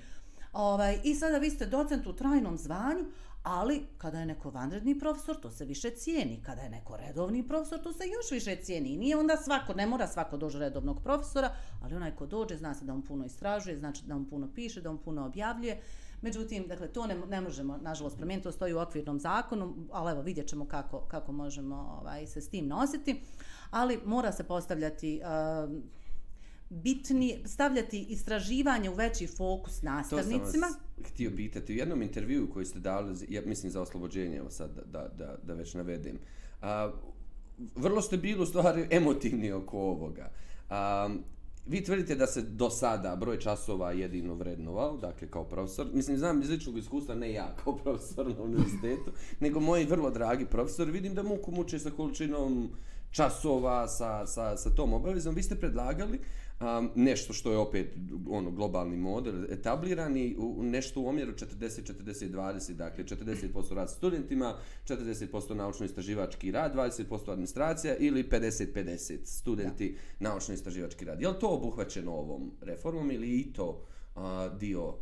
Ovaj, 0.52 0.98
I 1.04 1.14
sada 1.14 1.38
vi 1.38 1.50
ste 1.50 1.66
docent 1.66 2.06
u 2.06 2.12
trajnom 2.12 2.56
zvanju, 2.56 3.04
ali 3.42 3.86
kada 3.98 4.20
je 4.20 4.26
neko 4.26 4.50
vanredni 4.50 4.98
profesor, 4.98 5.36
to 5.40 5.50
se 5.50 5.64
više 5.64 5.90
cijeni. 5.90 6.42
Kada 6.42 6.60
je 6.62 6.70
neko 6.70 6.96
redovni 6.96 7.48
profesor, 7.48 7.82
to 7.82 7.92
se 7.92 8.04
još 8.04 8.30
više 8.30 8.56
cijeni. 8.56 8.96
Nije 8.96 9.16
onda 9.16 9.36
svako, 9.36 9.74
ne 9.74 9.86
mora 9.86 10.06
svako 10.06 10.36
dođe 10.36 10.58
redovnog 10.58 11.02
profesora, 11.02 11.52
ali 11.82 11.96
onaj 11.96 12.16
ko 12.16 12.26
dođe, 12.26 12.56
zna 12.56 12.74
se 12.74 12.84
da 12.84 12.92
on 12.92 13.02
puno 13.02 13.24
istražuje, 13.24 13.78
znači 13.78 14.04
da 14.06 14.16
on 14.16 14.24
puno 14.24 14.48
piše, 14.54 14.80
da 14.80 14.90
on 14.90 14.98
puno 14.98 15.26
objavljuje. 15.26 15.80
Međutim, 16.22 16.66
dakle, 16.68 16.88
to 16.88 17.06
ne, 17.06 17.14
ne 17.28 17.40
možemo, 17.40 17.78
nažalost, 17.82 18.16
promijeniti, 18.16 18.44
to 18.44 18.52
stoji 18.52 18.74
u 18.74 18.78
okvirnom 18.78 19.20
zakonu, 19.20 19.76
ali 19.92 20.12
evo, 20.12 20.22
vidjet 20.22 20.48
ćemo 20.48 20.68
kako, 20.68 20.98
kako 20.98 21.32
možemo 21.32 21.98
ovaj, 22.00 22.26
se 22.26 22.40
s 22.40 22.48
tim 22.48 22.66
nositi. 22.66 23.22
Ali 23.70 24.00
mora 24.04 24.32
se 24.32 24.44
postavljati 24.44 25.20
uh, 25.22 25.70
bitni, 26.70 27.42
stavljati 27.44 28.00
istraživanje 28.08 28.90
u 28.90 28.94
veći 28.94 29.26
fokus 29.26 29.82
nastavnicima. 29.82 30.44
To 30.44 30.50
sam 30.50 30.60
vas 30.60 30.76
htio 31.10 31.30
pitati. 31.36 31.72
U 31.72 31.76
jednom 31.76 32.02
intervju 32.02 32.50
koji 32.52 32.66
ste 32.66 32.78
dali, 32.78 33.14
ja 33.28 33.42
mislim 33.46 33.72
za 33.72 33.80
oslobođenje, 33.80 34.36
evo 34.36 34.50
sad 34.50 34.70
da, 34.92 35.08
da, 35.18 35.36
da 35.42 35.54
već 35.54 35.74
navedem, 35.74 36.18
a, 36.62 36.92
vrlo 37.76 38.02
ste 38.02 38.16
bili 38.16 38.42
u 38.42 38.46
stvari 38.46 38.86
emotivni 38.98 39.52
oko 39.52 39.78
ovoga. 39.78 40.30
A, 40.70 41.08
vi 41.66 41.84
tvrdite 41.84 42.14
da 42.14 42.26
se 42.26 42.42
do 42.42 42.70
sada 42.70 43.16
broj 43.16 43.38
časova 43.38 43.92
jedino 43.92 44.34
vrednovao, 44.34 44.96
dakle 44.96 45.30
kao 45.30 45.44
profesor. 45.44 45.86
Mislim, 45.94 46.18
znam 46.18 46.42
iz 46.42 46.50
ličnog 46.50 46.78
iskustva, 46.78 47.14
ne 47.14 47.32
ja 47.32 47.56
kao 47.64 47.76
profesor 47.76 48.26
na 48.26 48.42
univerzitetu, 48.42 49.12
nego 49.40 49.60
moji 49.60 49.86
vrlo 49.86 50.10
dragi 50.10 50.46
profesori. 50.46 50.90
Vidim 50.90 51.14
da 51.14 51.22
muku 51.22 51.52
muče 51.52 51.78
sa 51.78 51.90
količinom 51.90 52.70
časova, 53.10 53.88
sa, 53.88 54.26
sa, 54.26 54.56
sa 54.56 54.70
tom 54.70 54.92
obavezom. 54.92 55.34
Vi 55.34 55.42
ste 55.42 55.54
predlagali 55.54 56.20
um, 56.60 56.90
nešto 56.94 57.32
što 57.32 57.52
je 57.52 57.58
opet 57.58 57.94
ono 58.30 58.50
globalni 58.50 58.96
model 58.96 59.44
etablirani 59.52 60.36
u 60.38 60.62
nešto 60.62 61.00
u 61.00 61.08
omjeru 61.08 61.32
40-40-20, 61.32 62.72
dakle 62.72 63.04
40% 63.04 63.74
rad 63.74 63.90
studentima, 63.90 64.54
40% 64.88 65.54
naučno-istraživački 65.54 66.50
rad, 66.50 66.74
20% 66.74 67.32
administracija 67.32 67.96
ili 67.96 68.28
50-50 68.30 69.18
studenti 69.24 69.96
da. 70.20 70.28
naučno-istraživački 70.28 71.04
rad. 71.04 71.20
Je 71.20 71.28
li 71.28 71.38
to 71.40 71.48
obuhvaćeno 71.48 72.12
ovom 72.12 72.50
reformom 72.60 73.10
ili 73.10 73.40
i 73.40 73.52
to 73.52 73.86
uh, 74.14 74.22
dio 74.58 74.94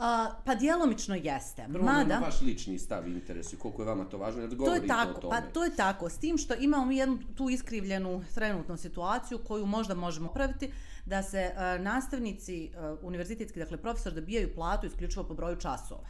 Uh, 0.00 0.06
pa 0.44 0.54
dijelomično 0.54 1.14
jeste. 1.14 1.66
Prvo, 1.72 1.84
Mada, 1.84 2.18
vaš 2.18 2.40
lični 2.40 2.78
stav 2.78 3.08
i 3.08 3.12
interes 3.12 3.52
i 3.52 3.56
koliko 3.56 3.82
je 3.82 3.86
vama 3.86 4.04
to 4.04 4.18
važno, 4.18 4.40
jer 4.40 4.56
to 4.56 4.74
je 4.74 4.86
tako, 4.86 5.10
o 5.10 5.20
tome. 5.20 5.36
Pa 5.36 5.52
to 5.52 5.64
je 5.64 5.76
tako, 5.76 6.10
s 6.10 6.18
tim 6.18 6.38
što 6.38 6.54
imamo 6.54 6.92
jednu 6.92 7.18
tu 7.36 7.50
iskrivljenu 7.50 8.24
trenutnu 8.34 8.76
situaciju 8.76 9.38
koju 9.48 9.66
možda 9.66 9.94
možemo 9.94 10.28
praviti, 10.28 10.70
da 11.06 11.22
se 11.22 11.52
uh, 11.54 11.84
nastavnici 11.84 12.70
uh, 12.92 12.98
univerzitetski, 13.02 13.58
dakle 13.58 13.76
profesor, 13.76 14.12
dobijaju 14.12 14.54
platu 14.54 14.86
isključivo 14.86 15.24
po 15.24 15.34
broju 15.34 15.56
časova. 15.56 16.08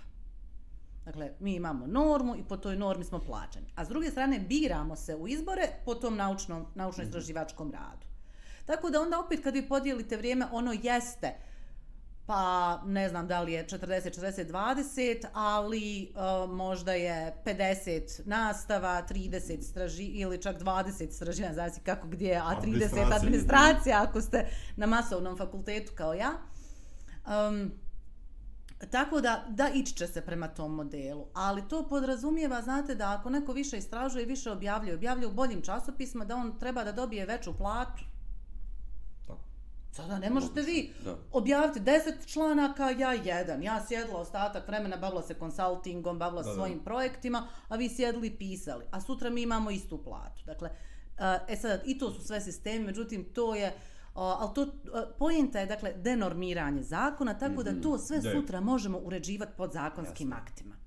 Dakle, 1.05 1.33
mi 1.41 1.55
imamo 1.55 1.87
normu 1.87 2.37
i 2.37 2.43
po 2.49 2.57
toj 2.57 2.77
normi 2.77 3.05
smo 3.05 3.19
plaćeni. 3.19 3.67
A 3.77 3.85
s 3.85 3.89
druge 3.89 4.11
strane, 4.11 4.39
biramo 4.39 4.97
se 4.97 5.17
u 5.17 5.29
izbore 5.29 5.69
po 5.85 5.95
tom 5.95 6.17
naučno-istraživačkom 6.75 7.73
radu. 7.73 8.07
Tako 8.67 8.91
da 8.91 9.01
onda 9.01 9.21
opet 9.21 9.43
kad 9.43 9.55
vi 9.55 9.69
podijelite 9.69 10.17
vrijeme, 10.17 10.47
ono 10.53 10.73
jeste 10.73 11.27
uh, 11.27 11.50
pa 12.31 12.81
ne 12.87 13.09
znam 13.09 13.27
da 13.27 13.41
li 13.41 13.53
je 13.53 13.67
40, 13.67 14.21
40, 14.21 14.53
20, 14.53 15.27
ali 15.33 16.13
uh, 16.15 16.51
možda 16.51 16.93
je 16.93 17.35
50 17.45 18.21
nastava, 18.25 19.03
30 19.11 19.63
straži 19.63 20.05
ili 20.05 20.43
čak 20.43 20.59
20 20.59 21.11
straživanja, 21.11 21.55
zavisi 21.55 21.81
kako 21.81 22.09
gdje, 22.09 22.37
a 22.37 22.41
30 22.41 22.55
administracija, 22.63 23.17
administracija 23.17 24.03
ako 24.03 24.21
ste 24.21 24.49
na 24.77 24.87
masovnom 24.87 25.37
fakultetu 25.37 25.93
kao 25.95 26.15
ja. 26.15 26.31
Um, 27.49 27.73
tako 28.91 29.21
da, 29.21 29.45
da 29.49 29.71
ići 29.75 29.95
će 29.95 30.07
se 30.07 30.21
prema 30.21 30.49
tom 30.49 30.75
modelu, 30.75 31.27
ali 31.35 31.69
to 31.69 31.89
podrazumijeva, 31.89 32.63
znate, 32.63 32.95
da 32.95 33.17
ako 33.19 33.31
neko 33.31 33.53
više 33.53 33.79
istražuje 33.79 34.25
više 34.25 34.51
objavljuje, 34.51 34.95
objavljuje 34.95 35.29
u 35.29 35.35
boljim 35.35 35.63
časopisma, 35.63 36.25
da 36.25 36.37
on 36.37 36.59
treba 36.59 36.85
da 36.85 36.93
dobije 36.93 37.27
veću 37.27 37.57
platu, 37.59 38.03
Sada 39.93 40.19
ne 40.19 40.31
možete 40.31 40.61
vi 40.63 40.93
da. 41.05 41.17
objaviti 41.33 41.81
deset 41.81 42.27
članaka, 42.27 42.91
ja 42.91 43.13
jedan. 43.13 43.63
Ja 43.63 43.85
sjedla 43.89 44.19
ostatak 44.19 44.69
vremena, 44.69 44.97
bavila 44.97 45.23
se 45.23 45.35
konsultingom, 45.35 46.19
bavila 46.19 46.45
se 46.45 46.55
svojim 46.55 46.79
da. 46.79 46.85
projektima, 46.85 47.49
a 47.69 47.77
vi 47.77 47.89
sjedli 47.89 48.27
i 48.27 48.37
pisali. 48.37 48.85
A 48.91 49.01
sutra 49.01 49.31
mi 49.31 49.43
imamo 49.43 49.71
istu 49.71 50.03
platu. 50.03 50.45
Dakle, 50.47 50.71
e 51.49 51.57
sad, 51.57 51.83
i 51.85 51.99
to 51.99 52.11
su 52.11 52.21
sve 52.21 52.41
sistemi, 52.41 52.85
međutim, 52.85 53.25
to 53.25 53.55
je... 53.55 53.67
Uh, 54.15 54.23
ali 54.23 54.55
to, 54.55 54.63
uh, 54.63 54.69
pojenta 55.19 55.61
je, 55.61 55.67
dakle, 55.67 55.93
denormiranje 55.93 56.83
zakona, 56.83 57.39
tako 57.39 57.53
mm 57.53 57.57
-hmm. 57.57 57.75
da 57.75 57.83
to 57.83 57.99
sve 57.99 58.23
sutra 58.23 58.61
možemo 58.61 58.99
uređivati 58.99 59.53
pod 59.57 59.73
zakonskim 59.73 60.31
Jasne. 60.31 60.43
aktima. 60.43 60.80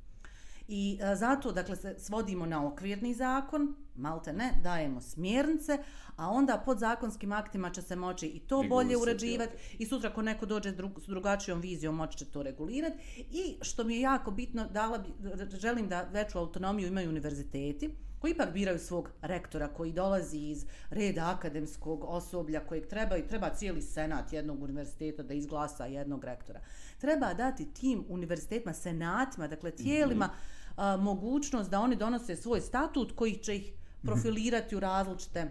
I 0.67 0.99
uh, 1.01 1.17
zato, 1.17 1.51
dakle, 1.51 1.75
se 1.75 1.95
svodimo 1.99 2.45
na 2.45 2.67
okvirni 2.67 3.13
zakon, 3.13 3.75
malte 3.95 4.33
ne, 4.33 4.53
dajemo 4.63 5.01
smjernice, 5.01 5.77
a 6.15 6.29
onda 6.29 6.61
pod 6.65 6.79
zakonskim 6.79 7.31
aktima 7.31 7.69
će 7.69 7.81
se 7.81 7.95
moći 7.95 8.27
i 8.27 8.39
to 8.39 8.63
bolje 8.69 8.97
uređivati 8.97 9.53
i 9.79 9.85
sutra 9.85 10.09
ako 10.09 10.21
neko 10.21 10.45
dođe 10.45 10.71
drug, 10.71 11.01
s 11.01 11.07
drugačijom 11.07 11.61
vizijom 11.61 11.95
moći 11.95 12.17
će 12.17 12.25
to 12.25 12.43
regulirati. 12.43 13.25
I 13.31 13.55
što 13.61 13.83
mi 13.83 13.95
je 13.95 14.01
jako 14.01 14.31
bitno, 14.31 14.67
dala 14.67 14.97
bi, 14.97 15.09
želim 15.57 15.89
da 15.89 16.01
veću 16.01 16.37
autonomiju 16.37 16.87
imaju 16.87 17.09
univerziteti, 17.09 17.95
koji 18.23 18.31
ipak 18.31 18.53
biraju 18.53 18.79
svog 18.79 19.09
rektora 19.21 19.67
koji 19.67 19.91
dolazi 19.91 20.37
iz 20.37 20.65
reda 20.89 21.35
akademskog 21.37 22.03
osoblja 22.03 22.59
kojeg 22.59 22.87
treba 22.87 23.17
i 23.17 23.27
treba 23.27 23.49
cijeli 23.49 23.81
senat 23.81 24.33
jednog 24.33 24.63
univerziteta 24.63 25.23
da 25.23 25.33
izglasa 25.33 25.85
jednog 25.85 26.23
rektora. 26.23 26.59
Treba 26.97 27.33
dati 27.33 27.73
tim 27.73 28.05
univerzitetima, 28.09 28.73
senatima, 28.73 29.47
dakle 29.47 29.71
tijelima, 29.71 30.25
mm 30.25 30.29
-hmm. 30.29 30.93
a, 30.93 30.97
mogućnost 30.97 31.69
da 31.69 31.79
oni 31.79 31.95
donose 31.95 32.35
svoj 32.35 32.61
statut 32.61 33.15
koji 33.15 33.35
će 33.35 33.55
ih 33.55 33.73
profilirati 34.01 34.75
u 34.75 34.79
različite 34.79 35.47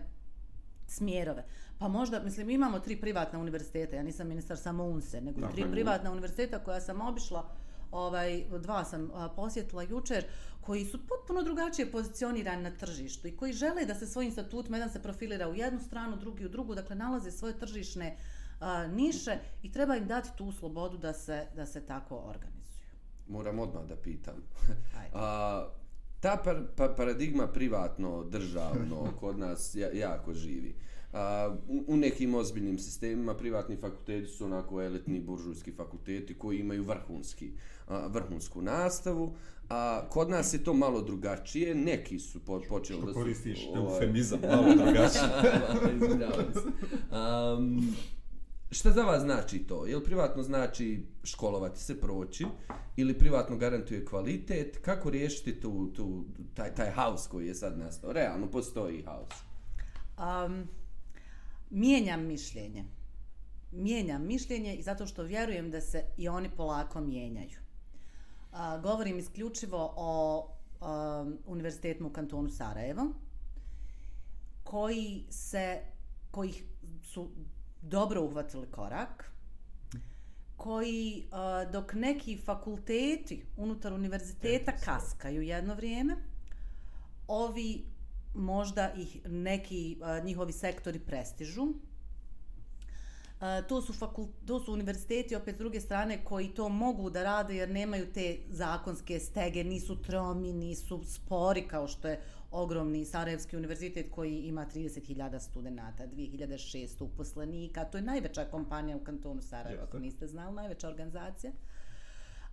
smjerove. 0.87 1.45
Pa 1.79 1.89
možda, 1.89 2.23
mislim, 2.23 2.51
imamo 2.51 2.79
tri 2.79 3.01
privatna 3.01 3.39
univerziteta, 3.39 3.97
ja 3.97 4.03
nisam 4.03 4.29
ministar 4.29 4.57
samo 4.57 4.85
UNSE, 4.85 5.21
nego 5.21 5.41
dakle, 5.41 5.57
tri 5.57 5.71
privatna 5.71 6.11
univerziteta 6.11 6.59
koja 6.59 6.81
sam 6.81 7.01
obišla, 7.01 7.49
ovaj, 7.93 8.45
dva 8.59 8.85
sam 8.85 9.11
a, 9.15 9.29
posjetila 9.29 9.83
jučer, 9.83 10.25
koji 10.61 10.85
su 10.85 10.99
potpuno 11.07 11.43
drugačije 11.43 11.93
pozicionirani 11.93 12.63
na 12.63 12.71
tržištu 12.71 13.29
i 13.29 13.37
koji 13.37 13.53
žele 13.53 13.85
da 13.85 13.95
se 13.95 14.07
svojim 14.07 14.33
statutima, 14.33 14.77
jedan 14.77 14.93
se 14.93 15.03
profilira 15.03 15.49
u 15.49 15.55
jednu 15.55 15.81
stranu, 15.81 16.17
drugi 16.17 16.47
u 16.47 16.49
drugu, 16.49 16.75
dakle 16.75 16.97
nalaze 16.97 17.31
svoje 17.31 17.59
tržišne 17.59 18.17
a, 18.61 18.87
niše 18.87 19.39
i 19.63 19.73
treba 19.73 19.97
im 19.97 20.07
dati 20.07 20.31
tu 20.37 20.53
slobodu 20.53 20.99
da 20.99 21.13
se, 21.13 21.47
da 21.57 21.67
se 21.67 21.87
tako 21.87 22.17
organizuju. 22.17 22.87
Moram 23.29 23.59
odmah 23.59 23.85
da 23.85 23.97
pitam. 23.97 24.35
a, 25.15 25.69
ta 26.21 26.37
par, 26.45 26.63
pa, 26.77 26.89
paradigma 26.97 27.49
privatno, 27.49 28.25
državno, 28.25 29.13
kod 29.21 29.39
nas 29.39 29.77
jako 29.95 30.35
živi. 30.35 30.77
A, 31.13 31.57
u, 31.69 31.85
u 31.87 31.97
nekim 31.97 32.35
ozbiljnim 32.35 32.79
sistemima 32.79 33.35
privatni 33.35 33.77
fakulteti 33.77 34.27
su 34.27 34.45
onako 34.45 34.83
elitni 34.83 35.21
buržujski 35.21 35.73
fakulteti 35.73 36.39
koji 36.39 36.59
imaju 36.59 36.85
vrhunski, 36.85 37.53
a, 37.89 38.07
vrhunsku 38.07 38.63
nastavu. 38.63 39.35
A 39.69 40.09
kod 40.11 40.31
nas 40.31 40.55
je 40.55 40.65
to 40.65 40.75
malo 40.75 41.03
drugačije, 41.03 41.75
neki 41.75 42.19
su 42.19 42.45
po, 42.45 42.61
počeli 42.69 42.99
Što 42.99 43.07
da 43.07 43.13
su... 43.13 43.19
koristiš 43.19 43.69
ovaj... 43.75 43.95
eufemizam, 43.95 44.41
malo 44.57 44.75
drugačije. 44.75 45.25
um, 47.59 47.95
Šta 48.73 48.91
za 48.91 49.03
vas 49.03 49.23
znači 49.23 49.59
to? 49.59 49.87
Je 49.87 49.97
li 49.97 50.05
privatno 50.05 50.43
znači 50.43 51.07
školovati 51.25 51.81
se, 51.81 52.01
proći? 52.01 52.47
Ili 52.97 53.19
privatno 53.19 53.57
garantuje 53.57 54.05
kvalitet? 54.05 54.79
Kako 54.83 55.11
riješiti 55.11 55.61
tu, 55.61 55.93
tu, 55.97 56.25
taj, 56.55 56.75
taj 56.75 56.91
haos 56.91 57.27
koji 57.27 57.47
je 57.47 57.55
sad 57.55 57.79
nastao? 57.79 58.13
Realno, 58.13 58.51
postoji 58.51 59.03
haos. 59.03 59.33
Um, 60.19 60.69
mijenjam 61.73 62.27
mišljenje. 62.27 62.85
Mijenjam 63.73 64.27
mišljenje 64.27 64.75
i 64.75 64.83
zato 64.83 65.07
što 65.07 65.23
vjerujem 65.23 65.71
da 65.71 65.81
se 65.81 66.05
i 66.17 66.29
oni 66.29 66.51
polako 66.51 67.01
mijenjaju. 67.01 67.59
A, 68.53 68.79
govorim 68.79 69.19
isključivo 69.19 69.95
o 69.97 70.49
a, 70.81 71.27
univerzitetu 71.47 72.07
u 72.07 72.11
kantonu 72.11 72.49
Sarajevo, 72.51 73.07
koji 74.65 75.25
se, 75.31 75.81
koji 76.31 76.53
su 77.03 77.31
dobro 77.83 78.23
uhvatili 78.23 78.67
korak, 78.71 79.33
koji 80.57 81.25
a, 81.31 81.65
dok 81.73 81.95
neki 81.95 82.39
fakulteti 82.45 83.45
unutar 83.57 83.93
univerziteta 83.93 84.73
kaskaju 84.85 85.43
jedno 85.43 85.75
vrijeme, 85.75 86.17
ovi 87.29 87.92
možda 88.35 88.93
ih 88.97 89.21
neki 89.27 89.97
njihovi 90.25 90.53
sektori 90.53 90.99
prestižu. 90.99 91.67
To 93.69 93.83
su, 93.83 93.93
fakul, 93.93 94.27
to 94.47 94.61
su 94.61 94.73
univerziteti 94.73 95.37
opet 95.37 95.55
s 95.55 95.59
druge 95.59 95.81
strane 95.81 96.25
koji 96.25 96.49
to 96.49 96.69
mogu 96.69 97.11
da 97.11 97.23
rade 97.23 97.57
jer 97.57 97.71
nemaju 97.71 98.13
te 98.13 98.37
zakonske 98.49 99.21
stege, 99.21 99.65
nisu 99.65 100.03
tromi, 100.03 100.53
nisu 100.53 101.01
spori 101.05 101.69
kao 101.69 101.89
što 101.89 102.09
je 102.09 102.21
ogromni 102.51 103.05
Sarajevski 103.05 103.57
univerzitet 103.57 104.07
koji 104.11 104.39
ima 104.39 104.67
30.000 104.75 105.39
studenta, 105.39 106.07
2600 106.07 107.03
uposlenika. 107.03 107.85
To 107.85 107.99
je 107.99 108.03
najveća 108.03 108.45
kompanija 108.45 108.97
u 108.97 109.05
kantonu 109.05 109.43
Sarajevo, 109.43 109.83
ako 109.83 109.99
niste 109.99 110.27
znali, 110.27 110.55
najveća 110.55 110.89
organizacija. 110.89 111.53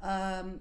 Um, 0.01 0.59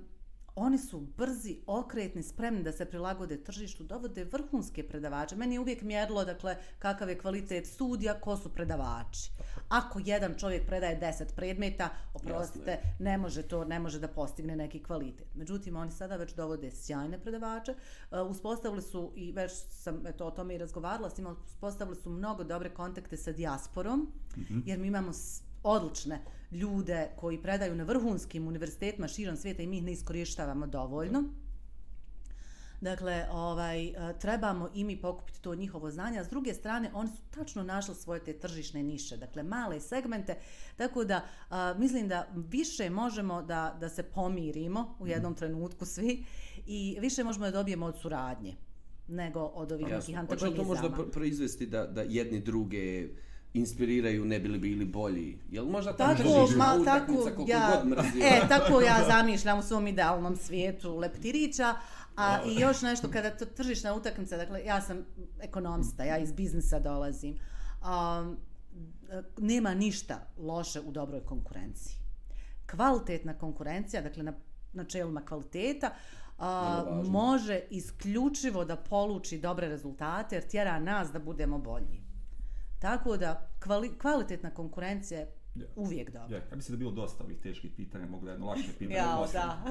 oni 0.58 0.78
su 0.78 1.00
brzi, 1.16 1.60
okretni, 1.66 2.22
spremni 2.22 2.62
da 2.62 2.72
se 2.72 2.84
prilagode 2.84 3.36
tržištu, 3.44 3.84
dovode 3.84 4.24
vrhunske 4.24 4.88
predavače. 4.88 5.36
Meni 5.36 5.54
je 5.54 5.60
uvijek 5.60 5.82
mjerilo, 5.82 6.24
dakle, 6.24 6.56
kakav 6.78 7.08
je 7.08 7.18
kvalitet 7.18 7.66
studija, 7.66 8.20
ko 8.20 8.36
su 8.36 8.48
predavači. 8.48 9.30
Ako 9.68 10.00
jedan 10.04 10.34
čovjek 10.38 10.66
predaje 10.66 11.00
10 11.00 11.34
predmeta, 11.36 11.88
oprostite, 12.14 12.78
ne 12.98 13.18
može 13.18 13.42
to, 13.42 13.64
ne 13.64 13.78
može 13.78 14.00
da 14.00 14.08
postigne 14.08 14.56
neki 14.56 14.82
kvalitet. 14.82 15.34
Međutim, 15.34 15.76
oni 15.76 15.92
sada 15.92 16.16
već 16.16 16.34
dovode 16.34 16.70
sjajne 16.70 17.18
predavače. 17.18 17.74
Uh, 18.10 18.30
uspostavili 18.30 18.82
su, 18.82 19.12
i 19.16 19.32
već 19.32 19.52
sam 19.70 20.06
eto, 20.06 20.26
o 20.26 20.30
tome 20.30 20.54
i 20.54 20.58
razgovarala 20.58 21.10
s 21.10 21.18
njima, 21.18 21.36
uspostavili 21.46 21.96
su 21.96 22.10
mnogo 22.10 22.44
dobre 22.44 22.74
kontakte 22.74 23.16
sa 23.16 23.32
dijasporom, 23.32 24.12
mm 24.36 24.40
-hmm. 24.40 24.62
jer 24.66 24.78
mi 24.78 24.88
imamo 24.88 25.12
odlične 25.62 26.20
ljude 26.50 27.08
koji 27.16 27.42
predaju 27.42 27.74
na 27.74 27.84
vrhunskim 27.84 28.46
univerzitetima 28.46 29.08
širom 29.08 29.36
svijeta 29.36 29.62
i 29.62 29.66
mi 29.66 29.76
ih 29.76 29.84
ne 29.84 29.92
iskorištavamo 29.92 30.66
dovoljno. 30.66 31.24
Dakle, 32.80 33.26
ovaj, 33.30 33.86
e, 33.86 33.94
trebamo 34.20 34.70
i 34.74 34.84
mi 34.84 35.00
pokupiti 35.00 35.42
to 35.42 35.54
njihovo 35.54 35.90
znanje, 35.90 36.18
a 36.18 36.24
s 36.24 36.28
druge 36.28 36.54
strane, 36.54 36.90
oni 36.94 37.08
su 37.08 37.22
tačno 37.30 37.62
našli 37.62 37.94
svoje 37.94 38.24
te 38.24 38.32
tržišne 38.32 38.82
niše, 38.82 39.16
dakle, 39.16 39.42
male 39.42 39.80
segmente, 39.80 40.36
tako 40.76 41.04
da 41.04 41.24
a, 41.50 41.74
mislim 41.78 42.08
da 42.08 42.28
više 42.34 42.90
možemo 42.90 43.42
da, 43.42 43.76
da 43.80 43.88
se 43.88 44.02
pomirimo 44.02 44.96
u 45.00 45.06
jednom 45.06 45.32
mm. 45.32 45.36
trenutku 45.36 45.86
svi 45.86 46.24
i 46.66 46.98
više 47.00 47.24
možemo 47.24 47.44
da 47.44 47.50
dobijemo 47.50 47.86
od 47.86 48.00
suradnje 48.00 48.56
nego 49.08 49.40
od 49.40 49.72
ovih 49.72 49.86
nekih 49.86 50.18
antagonizama. 50.18 50.64
Hoće 50.68 50.82
to 50.82 50.88
možda 50.88 51.10
proizvesti 51.10 51.66
da, 51.66 51.86
da 51.86 52.02
jedni 52.02 52.40
druge 52.40 53.08
inspiriraju 53.54 54.24
ne 54.24 54.40
bili 54.40 54.58
bili 54.58 54.84
bolji. 54.84 55.38
Jel 55.50 55.64
možda 55.64 55.96
tako, 55.96 56.16
tako 56.16 56.48
ma, 56.56 56.84
tako, 56.84 57.44
ja, 57.48 57.82
E, 58.22 58.40
tako 58.48 58.80
ja 58.80 59.04
zamišljam 59.08 59.58
u 59.58 59.62
svom 59.62 59.86
idealnom 59.86 60.36
svijetu 60.36 60.96
leptirića. 60.96 61.74
A 62.16 62.38
i 62.46 62.60
još 62.60 62.82
nešto, 62.82 63.10
kada 63.10 63.30
to 63.30 63.44
tržišna 63.44 63.94
utakmica, 63.94 64.36
dakle, 64.36 64.64
ja 64.64 64.80
sam 64.80 65.04
ekonomista, 65.40 66.04
ja 66.04 66.18
iz 66.18 66.32
biznisa 66.32 66.78
dolazim, 66.78 67.34
um, 67.82 68.36
nema 69.38 69.74
ništa 69.74 70.26
loše 70.38 70.80
u 70.80 70.92
dobroj 70.92 71.20
konkurenciji. 71.20 71.96
Kvalitetna 72.70 73.34
konkurencija, 73.38 74.02
dakle, 74.02 74.22
na 74.22 74.32
načelima 74.72 75.24
kvaliteta, 75.24 75.90
a, 76.38 76.84
može 77.04 77.60
isključivo 77.70 78.64
da 78.64 78.76
poluči 78.76 79.38
dobre 79.38 79.68
rezultate 79.68 80.36
jer 80.36 80.48
tjera 80.48 80.78
nas 80.78 81.12
da 81.12 81.18
budemo 81.18 81.58
bolji. 81.58 82.07
Tako 82.78 83.16
da 83.16 83.50
kvali, 83.58 83.98
kvalitetna 83.98 84.50
konkurencija 84.50 85.20
je 85.20 85.32
yeah. 85.54 85.66
uvijek 85.76 86.10
dobra. 86.10 86.38
Yeah. 86.38 86.50
Ja 86.50 86.56
mislim 86.56 86.72
da 86.72 86.74
je 86.74 86.90
bilo 86.90 87.02
dosta 87.02 87.24
ovih 87.24 87.38
teških 87.38 87.72
pitanja, 87.76 88.06
mogu 88.06 88.24
da 88.24 88.30
jedno 88.30 88.46
lakše 88.46 88.72
pitanje. 88.78 88.96
ja, 88.96 89.26
da. 89.32 89.64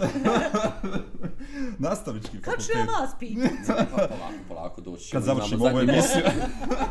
Nastavički 1.89 2.37
fakultet. 2.37 2.55
Kad 2.55 2.65
ću 2.65 2.71
ja 2.77 2.99
vas 2.99 3.11
pitati? 3.19 3.57
pa, 3.67 4.07
polako, 4.07 4.33
polako 4.47 4.81
doći. 4.81 5.11
Kad 5.11 5.23
završimo 5.23 5.65
ovu 5.65 5.79
emisiju. 5.79 6.23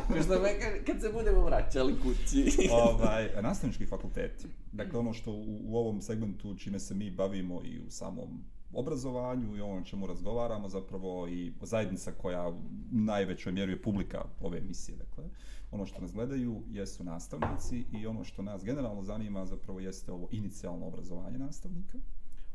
kad 0.86 1.00
se 1.00 1.12
budemo 1.12 1.44
vraćali 1.44 1.94
kući. 2.02 2.52
ovaj, 2.82 3.30
nastavnički 3.42 3.86
fakultet. 3.86 4.46
Dakle, 4.72 4.98
ono 4.98 5.12
što 5.12 5.32
u, 5.32 5.60
u 5.64 5.76
ovom 5.76 6.02
segmentu 6.02 6.56
čime 6.58 6.78
se 6.78 6.94
mi 6.94 7.10
bavimo 7.10 7.60
i 7.64 7.80
u 7.80 7.90
samom 7.90 8.44
obrazovanju 8.72 9.56
i 9.56 9.60
ono 9.60 9.84
čemu 9.84 10.06
razgovaramo 10.06 10.68
zapravo 10.68 11.28
i 11.28 11.52
zajednica 11.62 12.12
koja 12.12 12.48
u 12.48 12.62
najvećoj 12.90 13.52
mjeri 13.52 13.72
je 13.72 13.82
publika 13.82 14.24
ove 14.40 14.58
emisije. 14.58 14.96
Dakle, 14.96 15.24
ono 15.70 15.86
što 15.86 16.00
nas 16.00 16.12
gledaju 16.12 16.62
jesu 16.68 17.04
nastavnici 17.04 17.84
i 17.92 18.06
ono 18.06 18.24
što 18.24 18.42
nas 18.42 18.64
generalno 18.64 19.02
zanima 19.02 19.46
zapravo 19.46 19.80
jeste 19.80 20.12
ovo 20.12 20.28
inicijalno 20.30 20.86
obrazovanje 20.86 21.38
nastavnika. 21.38 21.98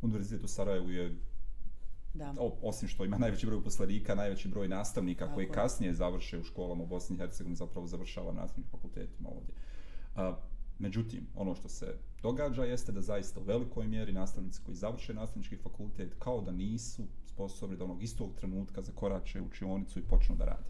Univerzitet 0.02 0.44
u 0.44 0.48
Sarajevu 0.48 0.92
je 0.92 1.18
Da. 2.14 2.34
O, 2.40 2.58
osim 2.62 2.88
što 2.88 3.06
ima 3.06 3.18
najveći 3.18 3.46
broj 3.46 3.58
uposlenika, 3.58 4.16
najveći 4.16 4.48
broj 4.50 4.68
nastavnika 4.68 5.26
Tako 5.26 5.36
koji 5.36 5.46
je. 5.46 5.52
kasnije 5.52 5.94
završe 5.94 6.40
u 6.40 6.44
školama 6.44 6.84
u 6.84 6.88
Bosni 6.88 7.16
i 7.16 7.20
Hercegovini, 7.20 7.56
zapravo 7.56 7.88
završava 7.88 8.34
nastavnih 8.34 8.70
fakultetima 8.72 9.30
ovdje. 9.30 9.54
A, 10.16 10.36
međutim, 10.80 11.28
ono 11.36 11.56
što 11.56 11.70
se 11.70 11.96
događa 12.22 12.64
jeste 12.64 12.92
da 12.92 13.02
zaista 13.02 13.40
u 13.40 13.44
velikoj 13.44 13.88
mjeri 13.88 14.12
nastavnici 14.12 14.62
koji 14.66 14.76
završe 14.76 15.14
nastavnički 15.14 15.58
fakultet 15.58 16.16
kao 16.20 16.42
da 16.42 16.52
nisu 16.52 17.04
sposobni 17.26 17.78
da 17.78 17.84
onog 17.84 18.04
istog 18.04 18.34
trenutka 18.36 18.82
zakorače 18.82 19.42
u 19.42 19.46
učionicu 19.46 20.00
i 20.00 20.04
počnu 20.04 20.36
da 20.36 20.46
radi. 20.46 20.70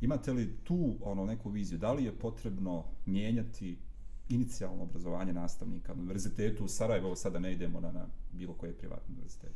Imate 0.00 0.32
li 0.32 0.56
tu 0.64 0.96
ono 1.02 1.24
neku 1.24 1.50
viziju? 1.50 1.78
Da 1.78 1.92
li 1.92 2.04
je 2.04 2.18
potrebno 2.18 2.84
mijenjati 3.06 3.78
inicijalno 4.28 4.82
obrazovanje 4.82 5.32
nastavnika 5.32 5.94
na 5.94 6.00
univerzitetu 6.00 6.64
u 6.64 6.68
Sarajevo, 6.68 7.16
sada 7.16 7.38
ne 7.38 7.52
idemo 7.52 7.80
na, 7.80 7.92
na 7.92 8.06
bilo 8.32 8.54
koje 8.54 8.78
privatne 8.78 9.12
univerzitete? 9.12 9.54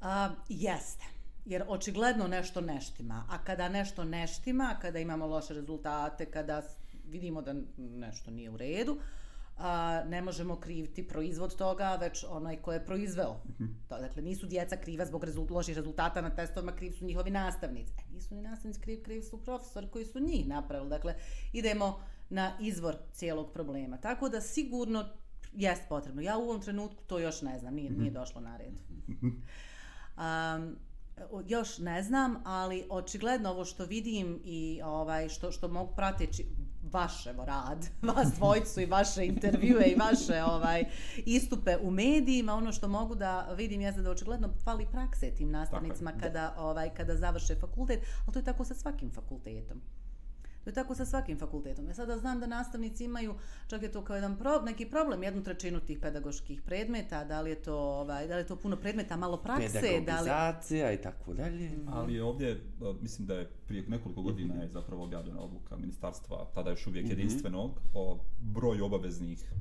A, 0.00 0.30
jeste. 0.48 1.04
Jer 1.44 1.64
očigledno 1.68 2.28
nešto 2.28 2.60
neštima. 2.60 3.24
A 3.28 3.38
kada 3.44 3.68
nešto 3.68 4.04
neštima, 4.04 4.76
kada 4.82 4.98
imamo 4.98 5.26
loše 5.26 5.54
rezultate, 5.54 6.26
kada 6.26 6.62
vidimo 7.10 7.42
da 7.42 7.54
nešto 7.78 8.30
nije 8.30 8.50
u 8.50 8.56
redu, 8.56 8.92
uh, 8.92 8.98
a, 9.58 10.04
ne 10.04 10.22
možemo 10.22 10.56
kriviti 10.56 11.08
proizvod 11.08 11.56
toga, 11.56 11.96
već 12.00 12.24
onaj 12.28 12.56
ko 12.56 12.72
je 12.72 12.84
proizveo. 12.84 13.36
-hmm. 13.58 13.68
to, 13.88 13.98
dakle, 13.98 14.22
nisu 14.22 14.46
djeca 14.46 14.76
kriva 14.76 15.06
zbog 15.06 15.24
rezult, 15.24 15.50
loših 15.50 15.76
rezultata 15.76 16.20
na 16.20 16.30
testovima, 16.30 16.72
kriv 16.72 16.92
su 16.92 17.04
njihovi 17.04 17.30
nastavnici. 17.30 17.92
E, 17.98 18.12
nisu 18.14 18.34
ni 18.34 18.42
nastavnici 18.42 18.80
kriv, 18.80 19.02
kriv 19.02 19.22
su 19.22 19.44
profesori 19.44 19.88
koji 19.88 20.04
su 20.04 20.20
njih 20.20 20.48
napravili. 20.48 20.90
Dakle, 20.90 21.14
idemo 21.52 22.00
na 22.30 22.52
izvor 22.60 22.96
cijelog 23.12 23.52
problema. 23.52 23.96
Tako 23.96 24.28
da 24.28 24.40
sigurno 24.40 25.08
jest 25.52 25.82
potrebno. 25.88 26.22
Ja 26.22 26.38
u 26.38 26.42
ovom 26.42 26.60
trenutku 26.60 27.02
to 27.06 27.18
još 27.18 27.42
ne 27.42 27.58
znam, 27.58 27.74
nije, 27.74 27.90
nije 27.90 28.10
došlo 28.10 28.40
na 28.40 28.56
red. 28.56 28.74
Um, 30.18 30.76
još 31.46 31.78
ne 31.78 32.02
znam, 32.02 32.36
ali 32.44 32.86
očigledno 32.90 33.50
ovo 33.50 33.64
što 33.64 33.84
vidim 33.84 34.40
i 34.44 34.80
ovaj 34.84 35.28
što 35.28 35.52
što 35.52 35.68
mogu 35.68 35.94
prateći 35.96 36.46
vaše 36.92 37.32
rad, 37.46 37.86
vas 38.14 38.32
dvojcu 38.36 38.80
i 38.80 38.86
vaše 38.86 39.26
intervjue 39.26 39.84
i 39.84 39.94
vaše 39.94 40.42
ovaj 40.42 40.84
istupe 41.16 41.76
u 41.82 41.90
medijima, 41.90 42.54
ono 42.54 42.72
što 42.72 42.88
mogu 42.88 43.14
da 43.14 43.48
vidim 43.56 43.80
jeste 43.80 44.02
da 44.02 44.10
očigledno 44.10 44.48
fali 44.64 44.86
prakse 44.92 45.30
tim 45.30 45.50
nastavnicima 45.50 46.12
kada 46.20 46.54
ovaj 46.58 46.90
kada 46.94 47.16
završe 47.16 47.54
fakultet, 47.54 48.00
al 48.26 48.32
to 48.32 48.38
je 48.38 48.44
tako 48.44 48.64
sa 48.64 48.74
svakim 48.74 49.10
fakultetom. 49.10 49.80
To 50.64 50.70
je 50.70 50.74
tako 50.74 50.94
sa 50.94 51.04
svakim 51.04 51.38
fakultetom. 51.38 51.86
Ja 51.86 51.94
sada 51.94 52.18
znam 52.18 52.40
da 52.40 52.46
nastavnici 52.46 53.04
imaju, 53.04 53.34
čak 53.66 53.82
je 53.82 53.92
to 53.92 54.04
kao 54.04 54.16
jedan 54.16 54.36
pro, 54.36 54.62
neki 54.62 54.86
problem, 54.86 55.22
jednu 55.22 55.42
trećinu 55.42 55.80
tih 55.80 55.98
pedagoških 55.98 56.62
predmeta, 56.62 57.24
da 57.24 57.40
li 57.40 57.50
je 57.50 57.62
to, 57.62 57.76
ovaj, 57.76 58.28
da 58.28 58.34
li 58.34 58.40
je 58.40 58.46
to 58.46 58.56
puno 58.56 58.76
predmeta, 58.76 59.16
malo 59.16 59.36
prakse, 59.36 59.80
Pedagogizacija 59.80 60.84
da 60.84 60.90
li... 60.90 60.94
i 60.94 61.02
tako 61.02 61.34
dalje. 61.34 61.68
Mm 61.68 61.86
-hmm. 61.86 61.90
Ali 61.92 62.14
je 62.14 62.22
ovdje, 62.22 62.60
mislim 63.00 63.26
da 63.26 63.34
je 63.34 63.50
prije 63.66 63.84
nekoliko 63.88 64.22
godina 64.22 64.54
je 64.54 64.68
zapravo 64.68 65.04
objavljena 65.04 65.40
odluka 65.40 65.76
ministarstva, 65.76 66.50
tada 66.54 66.70
još 66.70 66.86
uvijek 66.86 67.04
mm 67.04 67.08
-hmm. 67.08 67.18
jedinstvenog, 67.18 67.70
o 67.94 68.18
broju 68.40 68.84
obaveznih 68.84 69.52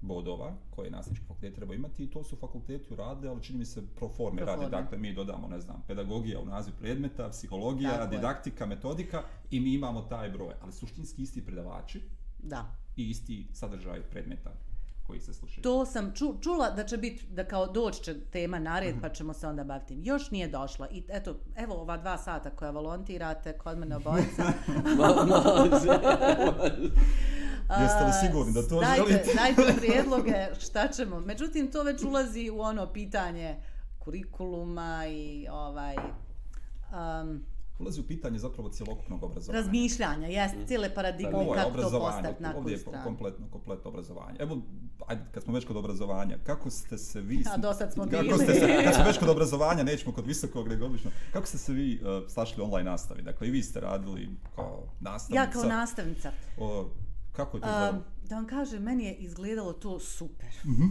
bodova 0.00 0.54
koje 0.70 0.90
nastavnički 0.90 1.26
fakultet 1.26 1.54
treba 1.54 1.74
imati 1.74 2.04
i 2.04 2.10
to 2.10 2.24
su 2.24 2.36
fakulteti 2.36 2.94
urade, 2.94 3.28
ali 3.28 3.42
čini 3.42 3.58
mi 3.58 3.64
se 3.64 3.86
pro 3.96 4.08
forme 4.08 4.44
radi. 4.44 4.70
Dakle, 4.70 4.98
mi 4.98 5.14
dodamo, 5.14 5.48
ne 5.48 5.60
znam, 5.60 5.84
pedagogija 5.86 6.40
u 6.40 6.46
naziv 6.46 6.74
predmeta, 6.80 7.28
psihologija, 7.28 7.90
Tako 7.90 8.10
didaktika, 8.10 8.64
je. 8.64 8.68
metodika 8.68 9.22
i 9.50 9.60
mi 9.60 9.74
imamo 9.74 10.02
taj 10.02 10.30
broj. 10.30 10.54
Ali 10.62 10.72
suštinski 10.72 11.22
isti 11.22 11.44
predavači 11.46 12.02
da. 12.38 12.64
i 12.96 13.10
isti 13.10 13.46
sadržaj 13.52 14.00
predmeta 14.02 14.50
koji 15.10 15.20
se 15.20 15.34
slušaju. 15.34 15.62
To 15.62 15.86
sam 15.86 16.12
ču, 16.14 16.34
čula 16.40 16.70
da 16.70 16.84
će 16.84 16.96
biti, 16.96 17.26
da 17.30 17.44
kao 17.44 17.66
doći 17.66 18.02
će 18.02 18.20
tema 18.20 18.58
nared, 18.58 18.94
mm 18.94 18.98
-hmm. 18.98 19.02
pa 19.02 19.08
ćemo 19.08 19.32
se 19.32 19.46
onda 19.46 19.64
baviti. 19.64 19.98
Još 20.02 20.30
nije 20.30 20.48
došla. 20.48 20.88
I 20.88 21.02
eto, 21.08 21.34
evo 21.56 21.74
ova 21.74 21.96
dva 21.96 22.18
sata 22.18 22.50
koja 22.50 22.70
volontirate 22.70 23.58
kod 23.58 23.78
mene 23.78 23.96
obojica. 23.96 24.42
Jeste 27.80 28.04
li 28.04 28.12
sigurni 28.26 28.52
da 28.52 28.68
to 28.68 28.80
dajte, 28.80 29.02
želite? 29.08 29.30
Dajte 29.34 29.74
prijedloge 29.80 30.48
šta 30.60 30.88
ćemo. 30.88 31.20
Međutim, 31.20 31.70
to 31.70 31.82
već 31.82 32.02
ulazi 32.02 32.50
u 32.50 32.60
ono 32.60 32.92
pitanje 32.92 33.56
kurikuluma 33.98 35.06
i 35.06 35.46
ovaj... 35.50 35.96
Um, 36.92 37.44
Ulazi 37.80 38.00
u 38.00 38.04
pitanje 38.04 38.38
zapravo 38.38 38.68
cjelokupnog 38.68 39.22
obrazovanja. 39.22 39.60
razmišljanja, 39.60 40.26
jest, 40.28 40.54
cijele 40.66 40.94
paradigme, 40.94 41.34
Ovo 41.34 41.54
je 41.54 41.60
kako 41.60 41.80
to 41.80 41.90
postati 41.90 42.42
na 42.42 42.54
ovdje 42.56 42.72
je 42.72 42.78
stranu. 42.78 43.04
kompletno, 43.04 43.46
kompletno 43.50 43.90
obrazovanje. 43.90 44.36
Evo, 44.38 44.58
ajde, 45.06 45.22
kad 45.32 45.42
smo 45.42 45.54
već 45.54 45.64
kod 45.64 45.76
obrazovanja, 45.76 46.38
kako 46.44 46.70
ste 46.70 46.98
se 46.98 47.20
vi... 47.20 47.44
A 47.54 47.56
dosad 47.56 47.92
smo 47.92 48.04
kako 48.04 48.22
bili. 48.22 48.38
Ste 48.38 48.54
se, 48.54 48.84
kad 48.84 48.94
smo 48.94 49.04
već 49.04 49.18
kod 49.18 49.28
obrazovanja, 49.36 49.82
nećemo 49.82 50.14
kod 50.14 50.26
visokog, 50.26 50.68
nego 50.68 50.86
obično. 50.86 51.10
Kako 51.32 51.46
ste 51.46 51.58
se 51.58 51.72
vi 51.72 52.00
uh, 52.02 52.28
snašli 52.28 52.62
online 52.62 52.90
nastavi? 52.90 53.22
Dakle, 53.22 53.48
i 53.48 53.50
vi 53.50 53.62
ste 53.62 53.80
radili 53.80 54.28
kao 54.54 54.82
nastavnica. 55.00 55.42
Ja 55.42 55.50
kao 55.50 55.64
nastavnica. 55.64 56.32
O, 56.58 56.90
kako 57.32 57.56
je 57.56 57.60
to 57.60 57.66
Um, 57.68 57.74
izgledalo? 57.74 58.02
Da 58.30 58.36
vam 58.36 58.46
kažem, 58.46 58.82
meni 58.82 59.04
je 59.04 59.14
izgledalo 59.14 59.72
to 59.72 60.00
super. 60.00 60.48
Mhm, 60.64 60.84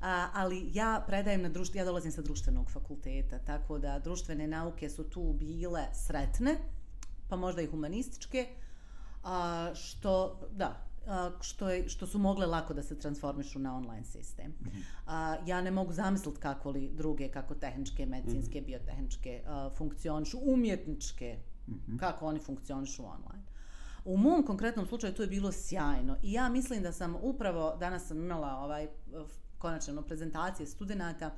A, 0.00 0.28
ali 0.34 0.70
ja 0.72 1.04
predajem 1.06 1.42
na 1.42 1.48
društvo, 1.48 1.78
ja 1.78 1.84
dolazim 1.84 2.12
sa 2.12 2.22
društvenog 2.22 2.70
fakulteta, 2.70 3.38
tako 3.38 3.78
da 3.78 3.98
društvene 3.98 4.46
nauke 4.46 4.90
su 4.90 5.04
tu 5.04 5.32
bile 5.32 5.82
sretne, 5.92 6.56
pa 7.28 7.36
možda 7.36 7.62
i 7.62 7.66
humanističke, 7.66 8.46
a, 9.24 9.70
što, 9.74 10.40
da, 10.52 10.86
a, 11.06 11.30
što, 11.40 11.70
je, 11.70 11.88
što 11.88 12.06
su 12.06 12.18
mogle 12.18 12.46
lako 12.46 12.74
da 12.74 12.82
se 12.82 12.98
transformišu 12.98 13.58
na 13.58 13.76
online 13.76 14.04
sistem. 14.04 14.54
A, 15.06 15.36
ja 15.46 15.60
ne 15.60 15.70
mogu 15.70 15.92
zamisliti 15.92 16.40
kako 16.40 16.70
li 16.70 16.90
druge, 16.94 17.28
kako 17.28 17.54
tehničke, 17.54 18.06
medicinske, 18.06 18.60
biotehničke 18.60 19.42
a, 19.46 19.70
funkcionišu, 19.76 20.38
umjetničke, 20.42 21.38
kako 22.00 22.26
oni 22.26 22.40
funkcionišu 22.40 23.04
online. 23.04 23.53
U 24.04 24.16
mom 24.16 24.46
konkretnom 24.46 24.86
slučaju 24.86 25.14
to 25.14 25.22
je 25.22 25.28
bilo 25.28 25.52
sjajno 25.52 26.16
i 26.22 26.32
ja 26.32 26.48
mislim 26.48 26.82
da 26.82 26.92
sam 26.92 27.16
upravo, 27.22 27.76
danas 27.80 28.06
sam 28.06 28.18
imala 28.18 28.56
ovaj 28.56 28.84
eh, 28.84 28.88
konačno 29.58 30.02
prezentacije 30.02 30.66
studenata 30.66 31.30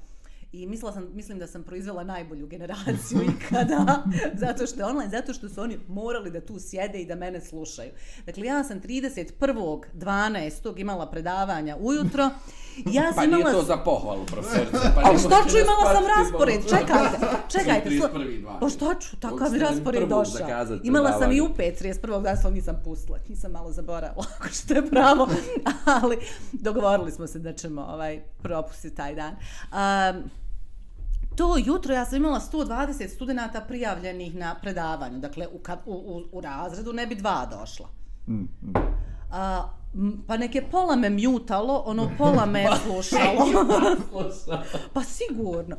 i 0.53 0.67
mislila 0.67 0.93
sam, 0.93 1.07
mislim 1.13 1.39
da 1.39 1.47
sam 1.47 1.63
proizvela 1.63 2.05
najbolju 2.05 2.47
generaciju 2.47 3.21
ikada, 3.37 4.05
zato 4.35 4.67
što 4.67 4.81
je 4.81 4.85
online, 4.85 5.11
zato 5.11 5.33
što 5.33 5.49
su 5.49 5.61
oni 5.61 5.79
morali 5.89 6.31
da 6.31 6.41
tu 6.41 6.59
sjede 6.59 6.99
i 6.99 7.07
da 7.07 7.15
mene 7.15 7.41
slušaju. 7.41 7.91
Dakle, 8.27 8.47
ja 8.47 8.65
sam 8.65 8.81
31.12. 8.81 10.81
imala 10.81 11.11
predavanja 11.11 11.77
ujutro, 11.81 12.31
ja 12.87 13.13
sam 13.13 13.15
Pa 13.15 13.27
nije 13.27 13.41
imala... 13.41 13.53
to 13.53 13.63
za 13.63 13.77
pohvalu, 13.77 14.27
profesorice. 14.27 14.79
Pa 14.95 15.01
A 15.05 15.13
ne 15.13 15.19
što 15.19 15.29
ću, 15.29 15.57
imala 15.59 15.95
sam 15.95 16.05
raspored, 16.17 16.63
čekajte, 16.63 17.19
čekajte. 17.49 17.91
Sam 17.91 17.99
slu- 17.99 18.19
31.12.. 18.19 18.61
Pa 18.61 18.69
što 18.69 18.95
ću, 18.95 19.17
takav 19.17 19.55
raspored 19.61 20.09
došao. 20.09 20.49
Imala 20.83 21.19
sam 21.19 21.33
i 21.33 21.41
u 21.41 21.49
5, 21.49 21.83
31. 21.83 22.23
dana 22.23 22.37
sam 22.37 22.55
nisam 22.55 22.81
pustila, 22.85 23.19
nisam 23.29 23.53
malo 23.53 23.73
zaboravila, 23.73 24.25
ako 24.39 24.49
što 24.49 24.75
je 24.75 24.91
pravo, 24.91 25.29
ali 26.03 26.19
dogovorili 26.53 27.13
smo 27.13 27.27
se 27.27 27.39
da 27.39 27.53
ćemo 27.53 27.83
ovaj, 27.83 28.21
propustiti 28.43 28.97
taj 28.97 29.15
dan. 29.15 29.37
Um, 29.73 30.31
to 31.37 31.57
jutro 31.66 31.94
ja 31.94 32.05
sam 32.05 32.16
imala 32.16 32.40
120 32.40 33.09
studenta 33.09 33.61
prijavljenih 33.61 34.35
na 34.35 34.55
predavanju, 34.62 35.18
dakle 35.18 35.46
u, 35.46 35.61
u, 35.87 35.94
u, 35.94 36.22
u 36.33 36.40
razredu 36.40 36.92
ne 36.92 37.07
bi 37.07 37.14
dva 37.14 37.46
došla. 37.61 37.88
Mm, 38.27 38.35
mm. 38.35 38.75
A, 39.33 39.68
pa 40.27 40.37
neke 40.37 40.62
pola 40.70 40.96
me 40.96 41.11
mjutalo, 41.11 41.83
ono 41.87 42.11
pola 42.18 42.46
me 42.46 42.66
slušalo. 42.85 43.46
pa 44.92 45.03
sigurno. 45.03 45.77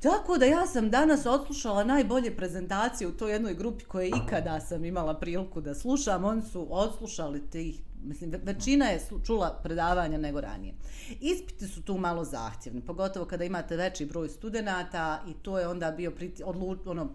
Tako 0.00 0.38
da 0.38 0.46
ja 0.46 0.66
sam 0.66 0.90
danas 0.90 1.26
odslušala 1.26 1.84
najbolje 1.84 2.36
prezentacije 2.36 3.08
u 3.08 3.12
toj 3.12 3.32
jednoj 3.32 3.54
grupi 3.54 3.84
koje 3.84 4.08
ikada 4.08 4.60
sam 4.60 4.84
imala 4.84 5.14
priliku 5.14 5.60
da 5.60 5.74
slušam. 5.74 6.24
Oni 6.24 6.42
su 6.42 6.66
odslušali 6.70 7.50
tih, 7.50 7.80
mislim, 8.04 8.30
ve- 8.30 8.40
većina 8.42 8.86
je 8.86 9.00
čula 9.24 9.60
predavanja 9.62 10.18
nego 10.18 10.40
ranije. 10.40 10.74
Ispiti 11.20 11.68
su 11.68 11.82
tu 11.82 11.98
malo 11.98 12.24
zahtjevni, 12.24 12.80
pogotovo 12.80 13.26
kada 13.26 13.44
imate 13.44 13.76
veći 13.76 14.06
broj 14.06 14.28
studenata 14.28 15.22
i 15.28 15.34
to 15.34 15.58
je 15.58 15.68
onda 15.68 15.90
bio 15.90 16.10
priti, 16.10 16.42
odlu, 16.46 16.76
ono, 16.86 17.08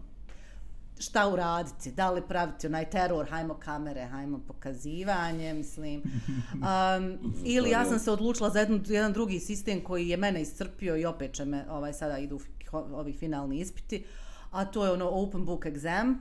šta 0.99 1.30
uraditi, 1.30 1.91
da 1.91 2.12
li 2.12 2.21
praviti 2.28 2.67
onaj 2.67 2.89
teror, 2.89 3.30
hajmo 3.30 3.54
kamere, 3.54 4.06
hajmo 4.06 4.39
pokazivanje, 4.47 5.54
mislim. 5.54 6.02
Um, 6.54 7.34
ili 7.43 7.69
ja 7.69 7.86
sam 7.86 7.99
se 7.99 8.12
odlučila 8.12 8.49
za 8.49 8.60
jedan, 8.60 8.84
jedan 8.88 9.13
drugi 9.13 9.39
sistem 9.39 9.84
koji 9.84 10.08
je 10.08 10.17
mene 10.17 10.41
iscrpio 10.41 10.97
i 10.97 11.06
opet 11.06 11.34
će 11.34 11.45
me, 11.45 11.65
ovaj, 11.69 11.93
sada 11.93 12.17
idu 12.17 12.39
ovi 12.71 13.13
finalni 13.13 13.60
ispiti, 13.60 14.04
a 14.52 14.65
to 14.65 14.86
je 14.86 14.91
ono 14.91 15.10
open 15.10 15.45
book 15.45 15.65
exam 15.65 16.15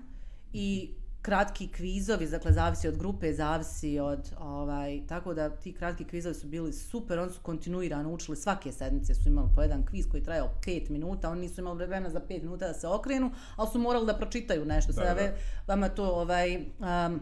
i 0.53 0.91
kratki 1.23 1.69
kvizovi, 1.69 2.27
dakle 2.29 2.53
zavisi 2.53 2.89
od 2.89 2.97
grupe, 2.97 3.33
zavisi 3.33 3.99
od 3.99 4.33
ovaj 4.39 5.01
tako 5.09 5.35
da 5.35 5.51
ti 5.51 5.73
kratki 5.73 6.05
kvizovi 6.05 6.35
su 6.35 6.47
bili 6.47 6.73
super, 6.73 7.19
oni 7.19 7.33
su 7.33 7.41
kontinuirano 7.43 8.13
učili 8.13 8.37
svake 8.37 8.73
sedmice 8.73 9.15
su 9.15 9.29
imali 9.29 9.49
po 9.55 9.63
jedan 9.63 9.87
kviz 9.87 10.07
koji 10.11 10.21
je 10.21 10.25
trajao 10.25 10.51
5 10.67 10.91
minuta, 10.91 11.31
oni 11.31 11.41
nisu 11.41 11.61
imali 11.61 11.77
vremena 11.77 12.11
za 12.11 12.21
5 12.21 12.43
minuta 12.43 12.67
da 12.69 12.75
se 12.75 12.89
okrenu, 12.89 13.31
ali 13.57 13.69
su 13.73 13.79
morali 13.79 14.07
da 14.07 14.15
pročitaju 14.15 14.65
nešto. 14.65 14.93
Da, 14.93 14.95
Sada 14.95 15.09
da. 15.09 15.15
ve- 15.15 15.35
vama 15.67 15.89
to 15.89 16.07
ovaj 16.07 16.57
um, 16.57 17.21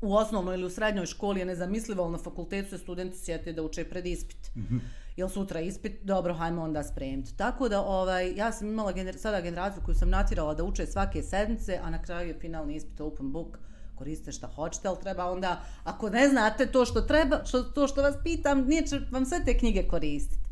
u 0.00 0.14
osnovnoj 0.14 0.54
ili 0.54 0.64
u 0.64 0.70
srednjoj 0.70 1.06
školi 1.06 1.40
je 1.40 1.46
nezamislivo, 1.46 2.02
ali 2.02 2.12
na 2.12 2.18
fakultetu 2.18 2.70
se 2.70 2.78
studenti 2.78 3.18
sjete 3.18 3.52
da 3.52 3.62
uče 3.62 3.84
pred 3.84 4.06
ispit. 4.06 4.50
Jel 5.16 5.28
sutra 5.28 5.60
ispit, 5.60 6.02
dobro, 6.02 6.34
hajmo 6.34 6.62
onda 6.62 6.82
spremiti. 6.82 7.36
Tako 7.36 7.68
da, 7.68 7.80
ovaj, 7.80 8.34
ja 8.36 8.52
sam 8.52 8.68
imala 8.68 8.92
gener 8.92 9.18
sada 9.18 9.40
generaciju 9.40 9.82
koju 9.84 9.94
sam 9.94 10.10
natirala 10.10 10.54
da 10.54 10.64
uče 10.64 10.86
svake 10.86 11.22
sedmice, 11.22 11.80
a 11.82 11.90
na 11.90 12.02
kraju 12.02 12.28
je 12.28 12.38
finalni 12.40 12.74
ispit 12.76 13.00
open 13.00 13.32
book, 13.32 13.58
koriste 13.94 14.32
šta 14.32 14.46
hoćete, 14.46 14.88
ali 14.88 15.00
treba 15.00 15.30
onda, 15.30 15.60
ako 15.84 16.10
ne 16.10 16.28
znate 16.28 16.66
to 16.66 16.84
što 16.84 17.00
treba, 17.00 17.44
što, 17.44 17.62
to 17.62 17.88
što 17.88 18.02
vas 18.02 18.14
pitam, 18.24 18.66
nije 18.66 18.86
će 18.86 19.00
vam 19.10 19.26
sve 19.26 19.44
te 19.44 19.58
knjige 19.58 19.88
koristiti. 19.88 20.45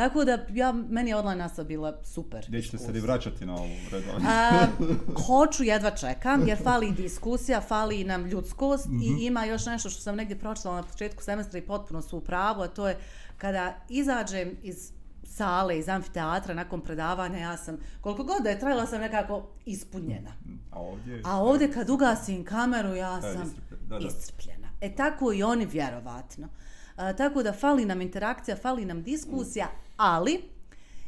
Tako 0.00 0.24
da, 0.24 0.38
ja, 0.52 0.72
meni 0.72 1.10
je 1.10 1.16
online 1.16 1.42
nastava 1.42 1.68
bila 1.68 1.98
super. 2.04 2.44
Gdje 2.48 2.62
ćete 2.62 2.78
se 2.78 2.92
li 2.92 3.00
vraćati 3.00 3.46
na 3.46 3.54
ovu 3.54 3.70
redovanje? 3.90 4.26
A, 4.28 4.66
hoću, 5.26 5.64
jedva 5.64 5.90
čekam, 5.90 6.48
jer 6.48 6.58
fali 6.62 6.88
i 6.88 6.92
diskusija, 6.92 7.60
fali 7.60 8.04
nam 8.04 8.26
ljudskost 8.26 8.86
i 9.02 9.24
ima 9.26 9.44
još 9.44 9.66
nešto 9.66 9.90
što 9.90 10.00
sam 10.00 10.16
negdje 10.16 10.38
pročitala 10.38 10.76
na 10.76 10.82
početku 10.82 11.22
semestra 11.22 11.58
i 11.58 11.62
potpuno 11.62 12.02
su 12.02 12.16
u 12.16 12.20
pravu, 12.20 12.62
a 12.62 12.68
to 12.68 12.88
je 12.88 12.96
kada 13.38 13.74
izađem 13.88 14.56
iz 14.62 14.92
sale, 15.24 15.78
iz 15.78 15.88
amfiteatra 15.88 16.54
nakon 16.54 16.80
predavanja, 16.80 17.38
ja 17.38 17.56
sam, 17.56 17.76
koliko 18.00 18.24
god 18.24 18.42
da 18.42 18.50
je 18.50 18.60
trajala, 18.60 18.86
sam 18.86 19.00
nekako 19.00 19.46
ispunjena. 19.66 20.32
A 20.70 20.80
ovdje... 20.80 21.22
A 21.24 21.42
ovdje 21.42 21.72
kad 21.72 21.90
ugasim 21.90 22.44
kameru, 22.44 22.94
ja 22.94 23.20
E, 23.24 23.34
sam 23.34 23.42
iscrpljena, 23.42 23.88
da, 23.88 23.98
da. 23.98 24.06
iscrpljena. 24.06 24.68
E 24.80 24.94
tako 24.94 25.32
i 25.32 25.42
oni 25.42 25.66
vjerovatno. 25.66 26.48
A, 26.96 27.12
tako 27.12 27.42
da 27.42 27.52
fali 27.52 27.84
nam 27.84 28.00
interakcija, 28.00 28.56
fali 28.56 28.84
nam 28.84 29.02
diskusija, 29.02 29.66
ali 30.02 30.40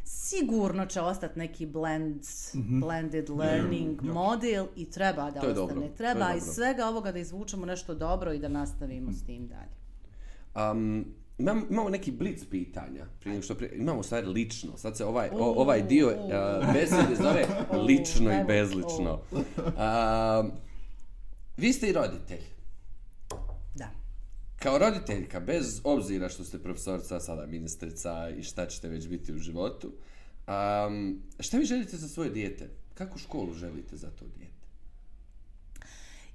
sigurno 0.04 0.86
će 0.86 1.00
ostati 1.00 1.38
neki 1.38 1.66
blend, 1.66 2.22
blended 2.80 3.30
learning 3.30 3.96
Mhm. 3.96 4.06
Ja. 4.08 4.12
model 4.14 4.66
i 4.76 4.84
treba 4.86 5.30
da 5.30 5.40
To 5.40 5.46
je 5.46 5.52
ostane. 5.52 5.56
dobro, 5.66 5.74
to 5.76 5.84
je 5.84 5.94
Treba 5.94 6.32
iz 6.32 6.40
dobro. 6.40 6.54
svega 6.54 6.86
ovoga 6.86 7.12
da 7.12 7.18
izvučemo 7.18 7.66
nešto 7.66 7.94
dobro 7.94 8.32
i 8.32 8.38
da 8.38 8.48
nastavimo 8.48 9.12
s 9.12 9.24
tim 9.24 9.48
dalje. 9.48 9.72
Um, 10.70 11.04
imam, 11.38 11.66
imamo 11.70 11.88
neki 11.88 12.10
blic 12.12 12.44
pitanja, 12.44 13.06
prije 13.20 13.32
nego 13.32 13.42
što 13.42 13.54
prije, 13.54 13.72
imamo 13.74 14.02
stvari 14.02 14.26
lično, 14.26 14.76
sad 14.76 14.96
se 14.96 15.04
ovaj, 15.04 15.28
o, 15.32 15.52
ovaj 15.52 15.82
dio 15.82 16.08
uh, 16.08 16.14
besede 16.74 17.16
zove 17.16 17.46
lično 17.78 18.32
i 18.32 18.44
bezlično. 18.46 19.18
Um, 19.32 20.50
vi 21.56 21.72
ste 21.72 21.88
i 21.88 21.92
roditelj. 21.92 22.51
Kao 24.62 24.78
roditeljka, 24.78 25.40
bez 25.40 25.80
obzira 25.84 26.28
što 26.28 26.44
ste 26.44 26.58
profesorica, 26.58 27.20
sada 27.20 27.46
ministrica 27.46 28.30
i 28.38 28.42
šta 28.42 28.66
ćete 28.66 28.88
već 28.88 29.08
biti 29.08 29.32
u 29.32 29.38
životu, 29.38 29.92
um, 30.46 31.22
šta 31.40 31.56
vi 31.56 31.64
želite 31.64 31.96
za 31.96 32.08
svoje 32.08 32.30
dijete? 32.30 32.70
Kakvu 32.94 33.18
školu 33.18 33.52
želite 33.54 33.96
za 33.96 34.10
to 34.10 34.24
dijete? 34.36 34.52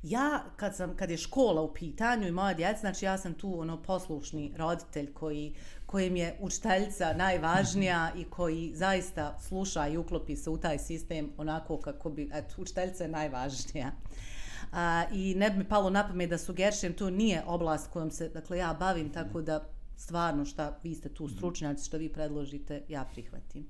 Ja, 0.04 0.44
kad, 0.56 0.76
sam, 0.76 0.96
kad 0.96 1.10
je 1.10 1.18
škola 1.18 1.62
u 1.62 1.74
pitanju 1.74 2.28
i 2.28 2.32
moja 2.32 2.54
djeca, 2.54 2.80
znači 2.80 3.06
ja 3.06 3.18
sam 3.18 3.34
tu 3.34 3.60
ono 3.60 3.84
poslušni 3.84 4.54
roditelj 4.58 5.14
koji, 5.14 5.56
kojim 5.86 6.16
je 6.16 6.38
učiteljica 6.40 7.14
najvažnija 7.14 8.12
i 8.18 8.24
koji 8.24 8.72
zaista 8.76 9.40
sluša 9.48 9.88
i 9.88 9.98
uklopi 9.98 10.36
se 10.36 10.50
u 10.50 10.58
taj 10.58 10.80
sistem 10.80 11.32
onako 11.38 11.80
kako 11.80 12.10
bi, 12.10 12.30
eto, 12.34 12.56
učiteljica 12.58 13.04
je 13.04 13.10
najvažnija. 13.10 13.92
A, 14.72 15.04
I 15.12 15.36
ne 15.36 15.50
bi 15.50 15.58
mi 15.58 15.64
palo 15.64 15.90
na 15.90 16.08
pamet 16.08 16.30
da 16.30 16.38
sugerišem, 16.38 16.94
to 16.94 17.10
nije 17.10 17.44
oblast 17.46 17.92
kojom 17.92 18.12
se, 18.12 18.30
dakle, 18.30 18.58
ja 18.58 18.74
bavim, 18.80 19.14
tako 19.14 19.42
da 19.42 19.64
stvarno 19.98 20.46
šta 20.46 20.80
vi 20.84 20.96
ste 20.96 21.10
tu 21.10 21.28
stručnjaci, 21.28 21.86
što 21.86 21.98
vi 21.98 22.10
predložite, 22.10 22.84
ja 22.88 23.06
prihvatim. 23.12 23.68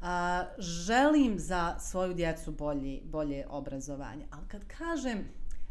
A, 0.00 0.44
želim 0.58 1.38
za 1.38 1.78
svoju 1.78 2.14
djecu 2.14 2.52
bolje, 2.52 3.00
bolje 3.04 3.46
obrazovanje, 3.48 4.26
ali 4.30 4.48
kad 4.48 4.60
kažem, 4.78 5.24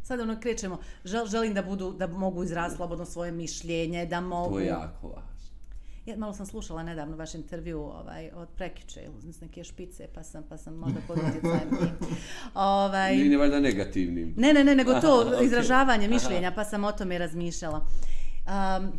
sad 0.03 0.19
ono 0.19 0.39
krećemo, 0.39 0.79
žel, 1.05 1.25
želim 1.25 1.53
da 1.53 1.61
budu, 1.61 1.91
da 1.91 2.07
mogu 2.07 2.43
izraziti 2.43 2.77
slobodno 2.77 3.05
svoje 3.05 3.31
mišljenje, 3.31 4.05
da 4.05 4.21
mogu... 4.21 4.53
To 4.53 4.59
je 4.59 4.67
jako 4.67 5.07
važno. 5.07 5.30
Ja, 6.05 6.17
malo 6.17 6.33
sam 6.33 6.45
slušala 6.45 6.83
nedavno 6.83 7.17
vaš 7.17 7.35
intervju 7.35 7.79
ovaj, 7.79 8.31
od 8.33 8.49
prekjuče, 8.55 9.01
ili 9.05 9.33
s 9.33 9.41
neke 9.41 9.63
špice, 9.63 10.07
pa 10.13 10.23
sam, 10.23 10.43
pa 10.49 10.57
sam 10.57 10.75
možda 10.75 10.99
pod 11.07 11.17
utjecajem 11.17 11.69
njih. 11.71 11.91
Ovaj, 12.55 13.15
Nije 13.15 13.29
ni 13.29 13.35
valjda 13.35 13.59
negativnim. 13.59 14.33
ne, 14.37 14.53
ne, 14.53 14.63
ne, 14.63 14.75
nego 14.75 14.99
to 14.99 15.25
Aha, 15.27 15.43
izražavanje 15.43 16.07
mišljenja, 16.07 16.51
pa 16.55 16.63
sam 16.63 16.83
o 16.83 16.91
tome 16.91 17.17
razmišljala. 17.17 17.77
Um, 18.45 18.91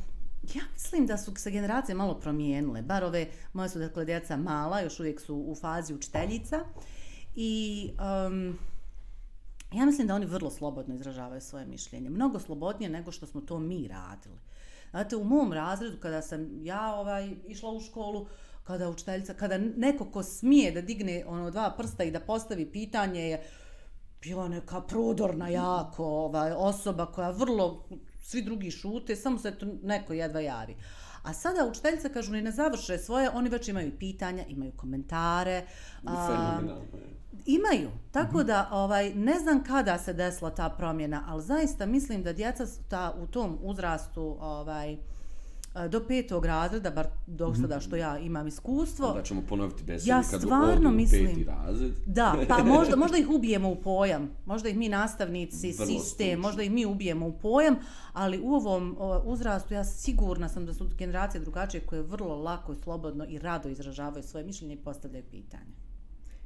ja 0.55 0.62
mislim 0.75 1.07
da 1.07 1.19
su 1.19 1.33
se 1.37 1.51
generacije 1.51 1.95
malo 1.95 2.15
promijenile, 2.15 2.83
bar 2.83 3.05
ove, 3.05 3.27
moje 3.53 3.69
su 3.69 3.79
dakle 3.79 4.05
djeca 4.05 4.37
mala, 4.37 4.81
još 4.81 5.01
uvijek 5.01 5.21
su 5.21 5.37
u 5.37 5.55
fazi 5.55 5.95
učiteljica 5.95 6.65
i 7.37 7.91
um, 8.27 8.59
ja 9.73 9.87
mislim 9.87 10.07
da 10.07 10.15
oni 10.15 10.27
vrlo 10.27 10.51
slobodno 10.51 10.95
izražavaju 10.95 11.41
svoje 11.41 11.67
mišljenje, 11.67 12.11
mnogo 12.11 12.41
slobodnije 12.41 12.91
nego 12.91 13.12
što 13.12 13.27
smo 13.27 13.41
to 13.41 13.59
mi 13.59 13.88
radili. 13.88 14.38
Znate, 14.92 15.16
u 15.16 15.24
mom 15.24 15.52
razredu, 15.52 15.96
kada 16.00 16.22
sam 16.22 16.48
ja 16.62 16.94
ovaj, 16.94 17.31
išla 17.46 17.70
u 17.70 17.81
školu, 17.81 18.26
kada 18.64 18.88
učiteljica, 18.88 19.35
kada 19.35 19.59
neko 19.59 20.05
ko 20.05 20.22
smije 20.22 20.72
da 20.72 20.81
digne 20.81 21.24
ono 21.26 21.50
dva 21.50 21.74
prsta 21.78 22.05
i 22.05 22.11
da 22.11 22.20
postavi 22.20 22.72
pitanje 22.72 23.20
je 23.20 23.42
bila 24.22 24.48
neka 24.48 24.81
prodorna 24.81 25.48
jako 25.48 26.05
ovaj, 26.05 26.52
osoba 26.57 27.07
koja 27.07 27.31
vrlo, 27.31 27.88
svi 28.20 28.42
drugi 28.42 28.70
šute, 28.70 29.16
samo 29.16 29.38
se 29.38 29.59
to 29.59 29.66
neko 29.83 30.12
jedva 30.12 30.40
javi. 30.40 30.76
A 31.22 31.33
sada 31.33 31.66
učiteljice 31.70 32.12
kažu 32.12 32.33
ni 32.33 32.42
ne 32.42 32.50
završe 32.50 32.98
svoje, 32.98 33.31
oni 33.31 33.48
već 33.48 33.68
imaju 33.68 33.98
pitanja, 33.98 34.44
imaju 34.48 34.72
komentare. 34.76 35.66
a. 36.07 36.61
Imaju. 37.47 37.90
Tako 38.11 38.42
da 38.42 38.68
ovaj 38.73 39.14
ne 39.14 39.38
znam 39.38 39.64
kada 39.64 39.99
se 39.99 40.12
desila 40.12 40.51
ta 40.51 40.68
promjena, 40.68 41.25
ali 41.27 41.42
zaista 41.42 41.87
mislim 41.87 42.23
da 42.23 42.33
djeca 42.33 42.66
su 42.66 42.81
ta, 42.88 43.14
u 43.18 43.27
tom 43.27 43.59
uzrastu 43.62 44.37
ovaj 44.40 44.92
e, 44.92 44.99
do 45.88 46.01
petog 46.01 46.45
razreda, 46.45 46.90
bar 46.90 47.07
do 47.27 47.55
sada 47.55 47.81
što 47.81 47.97
ja 47.97 48.18
imam 48.18 48.47
iskustvo, 48.47 49.07
Onda 49.09 49.23
ćemo 49.23 49.42
ponoviti 49.49 49.85
besedu 49.85 50.09
Ja 50.09 50.23
kad 50.31 50.40
stvarno 50.40 50.88
odu 50.88 50.97
mislim- 50.97 51.27
peti 51.27 51.45
razred. 51.45 51.92
Da, 52.07 52.35
pa 52.49 52.64
možda, 52.75 52.97
možda 52.97 53.18
ih 53.18 53.31
ubijemo 53.31 53.71
u 53.71 53.77
pojam. 53.77 54.31
Možda 54.47 54.68
ih 54.68 54.77
mi 54.77 54.88
nastavnici, 54.88 55.73
Vrlo 55.73 55.87
sistem, 55.87 56.27
stručno. 56.27 56.42
možda 56.42 56.62
ih 56.62 56.71
mi 56.71 56.87
ubijemo 56.87 57.27
u 57.27 57.33
pojam, 57.33 57.77
ali 58.12 58.40
u 58.40 58.55
ovom 58.55 58.97
uzrastu 59.25 59.75
ja 59.75 59.85
sigurna 59.85 60.49
sam 60.49 60.66
da 60.66 60.75
su 60.75 60.88
generacije 60.99 61.40
drugačije 61.40 61.81
koje 61.81 62.03
vrlo 62.03 62.37
lako 62.37 62.73
i 62.73 62.77
slobodno 62.77 63.25
i 63.27 63.38
rado 63.38 63.68
izražavaju 63.68 64.23
svoje 64.23 64.47
mišljenje 64.47 64.75
i 64.75 64.79
postavljaju 64.79 65.25
pitanje. 65.31 65.73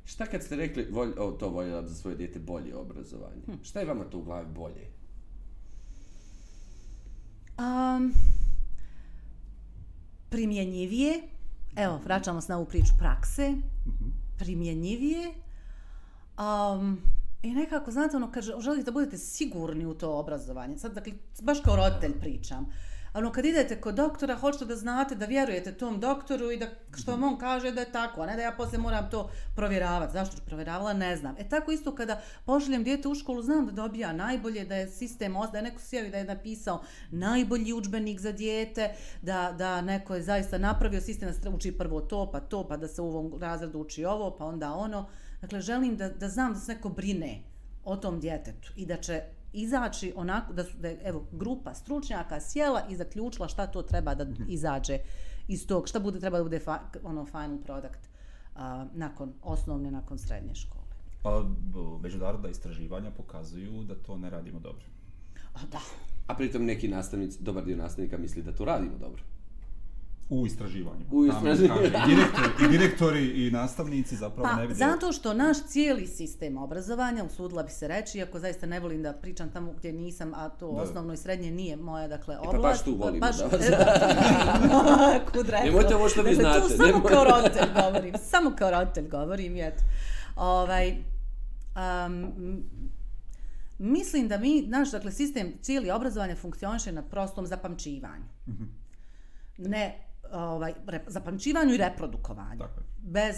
Šta 0.07 0.27
kad 0.27 0.43
ste 0.43 0.57
rekli, 0.57 0.89
volj, 0.91 1.13
o, 1.19 1.31
to 1.31 1.49
voljela 1.49 1.83
bi 1.83 1.89
za 1.89 1.95
svoje 1.95 2.17
dijete 2.17 2.39
bolje 2.39 2.77
obrazovanje? 2.77 3.43
Hm. 3.47 3.53
Šta 3.63 3.81
je 3.81 3.87
vama 3.87 4.05
to 4.05 4.19
u 4.19 4.23
glavi 4.23 4.47
bolje? 4.55 4.87
Um, 7.59 8.13
primjenjivije, 10.29 11.23
evo, 11.77 12.01
vraćamo 12.05 12.41
se 12.41 12.53
na 12.53 12.57
ovu 12.57 12.67
priču 12.67 12.93
prakse, 12.99 13.55
primjenjivije, 14.39 15.29
um, 16.39 16.99
i 17.43 17.51
nekako, 17.51 17.91
znate, 17.91 18.17
ono, 18.17 18.33
kad 18.33 18.45
žel- 18.45 18.61
želite 18.61 18.85
da 18.85 18.91
budete 18.93 19.19
sigurni 19.19 19.87
u 19.87 19.95
to 19.95 20.19
obrazovanje, 20.19 20.79
sad, 20.79 20.95
dakle, 20.95 21.13
baš 21.43 21.61
kao 21.61 21.77
roditelj 21.77 22.21
pričam, 22.21 22.67
ono, 23.17 23.33
kad 23.33 23.45
idete 23.45 23.81
kod 23.81 23.95
doktora, 23.95 24.37
hoćete 24.37 24.65
da 24.65 24.77
znate, 24.77 25.15
da 25.15 25.27
vjerujete 25.27 25.73
tom 25.73 26.01
doktoru 26.01 26.51
i 26.51 26.57
da 26.57 26.67
što 26.97 27.11
vam 27.11 27.23
on 27.25 27.39
kaže 27.39 27.71
da 27.71 27.81
je 27.81 27.93
tako, 27.93 28.23
a 28.23 28.27
ne 28.27 28.37
da 28.37 28.43
ja 28.43 28.53
poslije 28.53 28.79
moram 28.79 29.11
to 29.11 29.31
provjeravati. 29.57 30.13
Zašto 30.13 30.37
ću 30.37 30.43
provjeravala, 30.47 30.93
ne 30.93 31.17
znam. 31.17 31.35
E 31.39 31.49
tako 31.49 31.73
isto 31.73 31.95
kada 31.95 32.21
pošaljem 32.45 32.85
dijete 32.85 33.09
u 33.09 33.15
školu, 33.15 33.43
znam 33.43 33.67
da 33.67 33.73
dobija 33.73 34.13
najbolje, 34.13 34.65
da 34.65 34.77
je 34.77 34.89
sistem, 34.89 35.37
os- 35.37 35.51
da 35.53 35.59
je 35.59 35.63
neko 35.63 35.81
sjavi 35.81 36.11
da 36.11 36.19
je 36.19 36.25
napisao 36.25 36.83
najbolji 37.11 37.73
udžbenik 37.73 38.21
za 38.21 38.33
dijete, 38.33 38.95
da, 39.23 39.55
da 39.59 39.81
neko 39.81 40.15
je 40.15 40.23
zaista 40.23 40.59
napravio 40.59 41.01
sistem 41.01 41.33
da 41.43 41.51
uči 41.51 41.79
prvo 41.79 42.01
to, 42.01 42.31
pa 42.31 42.41
to, 42.41 42.69
pa 42.69 42.77
da 42.77 42.89
se 42.89 43.03
u 43.03 43.07
ovom 43.07 43.41
razredu 43.41 43.79
uči 43.79 44.05
ovo, 44.05 44.37
pa 44.37 44.45
onda 44.45 44.73
ono. 44.73 45.09
Dakle, 45.41 45.61
želim 45.61 45.97
da, 45.97 46.09
da 46.09 46.29
znam 46.29 46.53
da 46.55 46.61
se 46.61 46.75
neko 46.75 46.89
brine 46.89 47.43
o 47.85 47.97
tom 47.97 48.21
djetetu 48.21 48.73
i 48.77 48.87
da 48.87 48.97
će 48.97 49.23
izaći 49.57 50.13
onako, 50.17 50.53
da, 50.53 50.65
su, 50.65 50.79
da 50.79 50.89
je 50.89 51.01
evo, 51.05 51.27
grupa 51.33 51.75
stručnjaka 51.75 52.41
sjela 52.41 52.83
i 52.91 52.97
zaključila 52.97 53.49
šta 53.49 53.67
to 53.67 53.83
treba 53.83 54.15
da 54.15 54.27
izađe 54.49 54.99
iz 55.49 55.67
tog, 55.67 55.89
šta 55.89 55.99
bude, 56.01 56.21
treba 56.21 56.39
da 56.39 56.45
bude 56.45 56.59
fa, 56.59 56.81
ono 57.03 57.25
final 57.25 57.59
product 57.65 58.09
a, 58.55 58.87
nakon 58.95 59.33
osnovne, 59.43 59.91
nakon 59.91 60.19
srednje 60.19 60.55
škole. 60.55 60.85
Pa 61.23 61.45
međunarodna 62.03 62.49
istraživanja 62.49 63.11
pokazuju 63.11 63.85
da 63.85 63.95
to 63.95 64.17
ne 64.17 64.31
radimo 64.31 64.61
dobro. 64.61 64.85
A 65.55 65.61
da, 65.73 65.81
A 66.27 66.35
pritom 66.35 66.65
neki 66.65 66.89
nastavnici, 66.89 67.43
dobar 67.43 67.65
dio 67.65 67.77
nastavnika 67.77 68.19
misli 68.19 68.43
da 68.43 68.53
to 68.53 68.65
radimo 68.65 68.99
dobro. 68.99 69.23
U 70.31 70.47
istraživanju. 70.47 71.05
U 71.11 71.25
kaže, 71.45 71.65
I 71.65 71.69
direktori, 72.07 72.49
i 72.61 72.69
direktori 72.69 73.47
i 73.47 73.51
nastavnici 73.51 74.17
zapravo 74.17 74.49
ne 74.49 74.55
Pa, 74.55 74.63
vide. 74.63 74.75
zato 74.75 75.13
što 75.13 75.35
naš 75.35 75.57
cijeli 75.63 76.07
sistem 76.07 76.57
obrazovanja, 76.57 77.25
usudila 77.25 77.63
bi 77.63 77.71
se 77.71 77.89
reći, 77.89 78.19
iako 78.19 78.39
zaista 78.39 78.67
ne 78.67 78.81
volim 78.81 79.03
da 79.03 79.13
pričam 79.13 79.51
tamo 79.51 79.73
gdje 79.73 79.93
nisam, 79.93 80.33
a 80.35 80.49
to 80.49 80.67
Da. 80.67 80.83
osnovno 80.83 81.13
i 81.13 81.17
srednje 81.17 81.51
nije 81.51 81.77
moja, 81.77 82.09
dakle, 82.09 82.37
pa 82.37 82.49
oblast. 82.49 82.63
baš 82.65 82.85
tu 82.85 82.95
volimo 82.97 83.21
baš, 83.21 83.37
da 83.39 83.45
vas- 83.49 83.69
rekla. 85.41 85.61
Nemojte 85.65 85.95
ovo 85.95 86.09
što 86.09 86.23
vi 86.23 86.31
Dakle, 86.31 86.43
znate, 86.43 86.61
Tu 86.61 86.83
samo 86.85 87.03
kao 87.05 87.25
roditelj 87.25 87.69
govorim, 87.77 88.15
samo 88.21 88.53
kao 88.53 88.71
roditelj 88.71 89.09
govorim, 89.09 89.57
i 89.57 89.61
eto. 89.61 89.83
Ovaj, 90.37 90.97
um, 91.77 92.33
mislim 93.79 94.29
da 94.29 94.39
mi, 94.39 94.63
naš, 94.63 94.91
dakle, 94.91 95.13
sistem 95.13 95.53
cijeli 95.61 95.91
obrazovanja 95.91 96.37
funkcioniše 96.37 96.93
na 96.93 97.03
prostom 97.03 97.47
zapamćivanju. 97.47 98.25
Ne, 99.59 100.06
ovaj, 100.33 100.75
rep, 100.87 101.03
zapamćivanju 101.07 101.75
i 101.75 101.77
reprodukovanju. 101.77 102.59
Tako 102.59 102.81
je. 102.81 102.87
Bez 102.99 103.37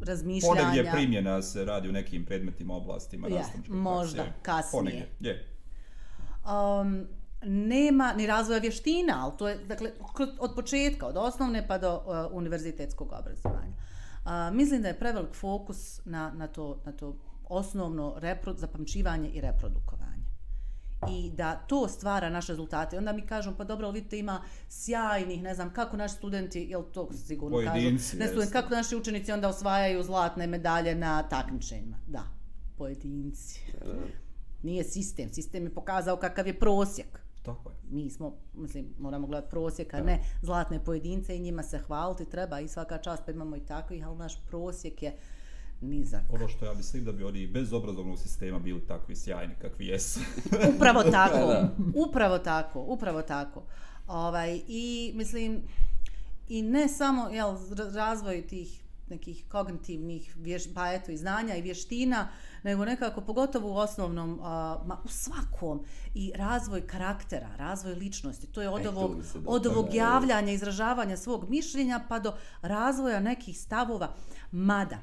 razmišljanja. 0.00 0.60
Ponegdje 0.60 0.92
primjena 0.92 1.42
se 1.42 1.64
radi 1.64 1.88
u 1.88 1.92
nekim 1.92 2.24
predmetima, 2.24 2.74
oblastima, 2.74 3.28
Je, 3.28 3.42
možda, 3.68 4.22
prakse. 4.22 4.42
kasnije. 4.42 4.72
Ponegdje, 4.72 5.08
je. 5.20 5.46
um, 6.80 7.06
nema 7.42 8.12
ni 8.12 8.26
razvoja 8.26 8.60
vještina, 8.60 9.24
ali 9.24 9.32
to 9.38 9.48
je 9.48 9.58
dakle, 9.58 9.90
od 10.38 10.54
početka, 10.54 11.06
od 11.06 11.16
osnovne 11.16 11.66
pa 11.68 11.78
do 11.78 11.94
uh, 11.94 12.36
univerzitetskog 12.36 13.12
obrazovanja. 13.20 13.72
Uh, 14.24 14.56
mislim 14.56 14.82
da 14.82 14.88
je 14.88 14.98
prevelik 14.98 15.34
fokus 15.34 16.00
na, 16.04 16.32
na, 16.36 16.46
to, 16.46 16.82
na 16.84 16.92
to 16.92 17.16
osnovno 17.48 18.14
repro, 18.18 18.54
zapamćivanje 18.54 19.28
i 19.28 19.40
reprodukovanje. 19.40 20.09
I 21.08 21.30
da 21.30 21.54
to 21.54 21.88
stvara 21.88 22.30
naše 22.30 22.52
rezultate. 22.52 22.98
Onda 22.98 23.12
mi 23.12 23.26
kažemo, 23.26 23.56
pa 23.56 23.64
dobro, 23.64 23.86
ali 23.86 23.94
vidite, 23.94 24.18
ima 24.18 24.42
sjajnih, 24.68 25.42
ne 25.42 25.54
znam, 25.54 25.72
kako 25.72 25.96
naši 25.96 26.14
studenti, 26.14 26.60
jel 26.60 26.82
to 26.92 27.08
sigurno 27.12 27.56
Pojedinci, 27.56 27.82
kažu, 27.82 28.18
ne 28.18 28.24
jeste. 28.24 28.26
studenti, 28.26 28.52
kako 28.52 28.74
naši 28.74 28.96
učenici 28.96 29.32
onda 29.32 29.48
osvajaju 29.48 30.02
zlatne 30.02 30.46
medalje 30.46 30.94
na 30.94 31.22
takmičenjima. 31.22 31.96
Da, 32.06 32.24
pojedinci. 32.78 33.60
Nije 34.62 34.84
sistem. 34.84 35.32
Sistem 35.32 35.64
je 35.64 35.74
pokazao 35.74 36.16
kakav 36.16 36.46
je 36.46 36.58
prosjek. 36.58 37.20
Tako 37.42 37.70
je. 37.70 37.76
Mi 37.90 38.10
smo, 38.10 38.36
mislim, 38.54 38.94
moramo 38.98 39.26
gledati 39.26 39.50
prosjek, 39.50 39.94
a 39.94 40.00
ne 40.00 40.20
zlatne 40.42 40.84
pojedince 40.84 41.36
i 41.36 41.40
njima 41.40 41.62
se 41.62 41.78
hvaliti 41.78 42.24
treba 42.24 42.60
i 42.60 42.68
svaka 42.68 42.98
čast 42.98 43.22
pa 43.26 43.32
imamo 43.32 43.56
i 43.56 43.66
takvih, 43.66 44.06
ali 44.06 44.18
naš 44.18 44.46
prosjek 44.46 45.02
je 45.02 45.16
nizak. 45.80 46.22
Ono 46.28 46.48
što 46.48 46.64
ja 46.64 46.74
mislim 46.74 47.04
da 47.04 47.12
bi 47.12 47.24
oni 47.24 47.46
bez 47.46 47.72
obrazovnog 47.72 48.18
sistema 48.18 48.58
bili 48.58 48.80
takvi 48.86 49.16
sjajni 49.16 49.54
kakvi 49.60 49.86
jesu. 49.86 50.20
Upravo 50.76 51.02
tako, 51.18 51.68
upravo 51.94 52.38
tako, 52.38 52.80
upravo 52.80 53.22
tako. 53.22 53.62
Ovaj, 54.06 54.60
I 54.68 55.12
mislim, 55.14 55.62
i 56.48 56.62
ne 56.62 56.88
samo 56.88 57.28
jel, 57.28 57.56
ra- 57.70 57.94
razvoj 57.94 58.46
tih 58.46 58.80
nekih 59.10 59.44
kognitivnih 59.48 60.36
vješ, 60.36 60.74
pa 60.74 60.92
eto 60.92 61.12
i 61.12 61.16
znanja 61.16 61.56
i 61.56 61.62
vještina, 61.62 62.28
nego 62.62 62.84
nekako 62.84 63.20
pogotovo 63.20 63.72
u 63.72 63.76
osnovnom, 63.76 64.40
a, 64.42 64.82
ma, 64.86 64.98
u 65.04 65.08
svakom 65.08 65.84
i 66.14 66.32
razvoj 66.34 66.86
karaktera, 66.86 67.48
razvoj 67.56 67.94
ličnosti. 67.94 68.46
To 68.46 68.62
je 68.62 68.68
od 68.68 68.84
E, 68.84 68.88
ovog, 68.88 69.16
od 69.46 69.66
ovog 69.66 69.94
javljanja, 69.94 70.52
izražavanja 70.52 71.16
svog 71.16 71.50
mišljenja 71.50 72.00
pa 72.08 72.18
do 72.18 72.32
razvoja 72.62 73.20
nekih 73.20 73.60
stavova. 73.60 74.14
Mada, 74.52 74.98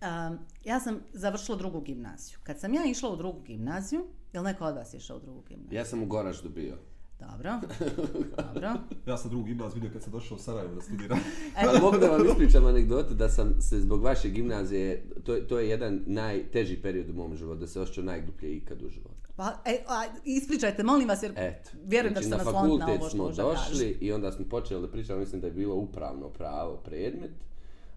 Um, 0.00 0.38
ja 0.64 0.80
sam 0.80 1.00
završila 1.12 1.58
drugu 1.58 1.80
gimnaziju. 1.80 2.38
Kad 2.42 2.60
sam 2.60 2.74
ja 2.74 2.84
išla 2.84 3.10
u 3.10 3.16
drugu 3.16 3.40
gimnaziju, 3.40 4.04
jel 4.32 4.44
neko 4.44 4.64
od 4.64 4.74
vas 4.74 4.94
išao 4.94 5.16
u 5.16 5.20
drugu 5.20 5.42
gimnaziju? 5.48 5.76
Ja 5.76 5.84
sam 5.84 6.02
u 6.02 6.06
Goraždu 6.06 6.48
bio. 6.48 6.76
Dobro, 7.20 7.60
dobro. 8.44 8.72
ja 9.06 9.16
sam 9.16 9.30
drugi 9.30 9.46
gimnaz 9.46 9.74
vidio 9.74 9.90
kad 9.92 10.02
sam 10.02 10.12
došao 10.12 10.36
u 10.36 10.40
Sarajevo 10.40 10.74
da 10.74 10.80
studiram. 10.80 11.18
Evo, 11.62 11.72
mogu 11.82 11.98
da 11.98 12.06
vam 12.06 12.26
ispričam 12.26 12.66
anegdotu 12.66 13.14
da 13.14 13.28
sam 13.28 13.60
se 13.60 13.80
zbog 13.80 14.02
vaše 14.02 14.28
gimnazije, 14.28 15.04
to, 15.24 15.34
je- 15.34 15.48
to 15.48 15.58
je 15.58 15.68
jedan 15.68 16.00
najteži 16.06 16.76
period 16.76 17.10
u 17.10 17.14
mom 17.14 17.36
životu, 17.36 17.60
da 17.60 17.66
se 17.66 17.80
osjećao 17.80 18.04
najduplje 18.04 18.50
ikad 18.50 18.82
u 18.82 18.88
životu. 18.88 19.30
Pa, 19.36 19.52
e, 19.64 19.78
a, 19.88 20.04
ispričajte, 20.24 20.82
molim 20.82 21.08
vas, 21.08 21.22
jer 21.22 21.32
Eto. 21.36 21.70
vjerujem 21.84 22.14
da 22.14 22.20
znači, 22.20 22.30
na 22.30 22.36
nas 22.44 22.54
lont 22.54 22.80
na 22.80 22.86
fakultet 22.86 23.00
ovo 23.00 23.08
što 23.08 23.34
smo 23.34 23.44
došli 23.44 23.98
i 24.00 24.12
onda 24.12 24.32
smo 24.32 24.44
počeli 24.44 24.82
da 24.82 24.88
pričamo, 24.88 25.18
mislim 25.20 25.40
da 25.40 25.46
je 25.46 25.52
bilo 25.52 25.74
upravno 25.74 26.28
pravo 26.28 26.76
predmet, 26.76 27.30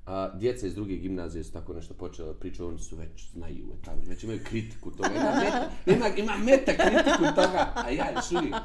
A, 0.06 0.32
djeca 0.34 0.68
iz 0.68 0.76
druge 0.76 0.95
gimnazije 0.95 1.43
su 1.43 1.54
tako 1.54 1.74
nešto 1.74 1.93
počela 1.93 2.34
pričati, 2.34 2.64
oni 2.64 2.80
su 2.80 2.95
već 2.95 3.32
znaju, 3.32 3.66
tamo, 3.86 4.02
već 4.08 4.24
imaju 4.24 4.39
kritiku 4.43 4.91
toga, 4.91 5.10
ima 5.16 5.36
meta, 5.36 5.70
ima, 5.86 6.08
ima 6.18 6.38
meta 6.38 6.72
kritiku 6.72 7.36
toga, 7.36 7.74
a 7.76 7.89
ja 7.89 8.12
još 8.12 8.32
uvijek 8.32 8.56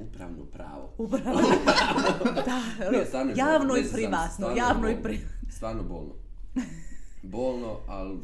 upravno 0.00 0.44
pravo. 0.44 0.92
Upravo. 0.98 1.40
da, 2.46 2.90
Ne, 2.90 3.04
stvarno 3.06 3.32
je 3.32 3.36
javno 3.36 3.68
bolno, 3.68 3.76
i 3.76 3.92
privatno, 3.92 4.48
je 4.48 4.56
javno 4.56 4.88
i 4.90 5.02
privatno. 5.02 5.50
Stvarno 5.50 5.82
bolno. 5.82 6.14
Bolno, 7.22 7.78
ali 7.86 8.18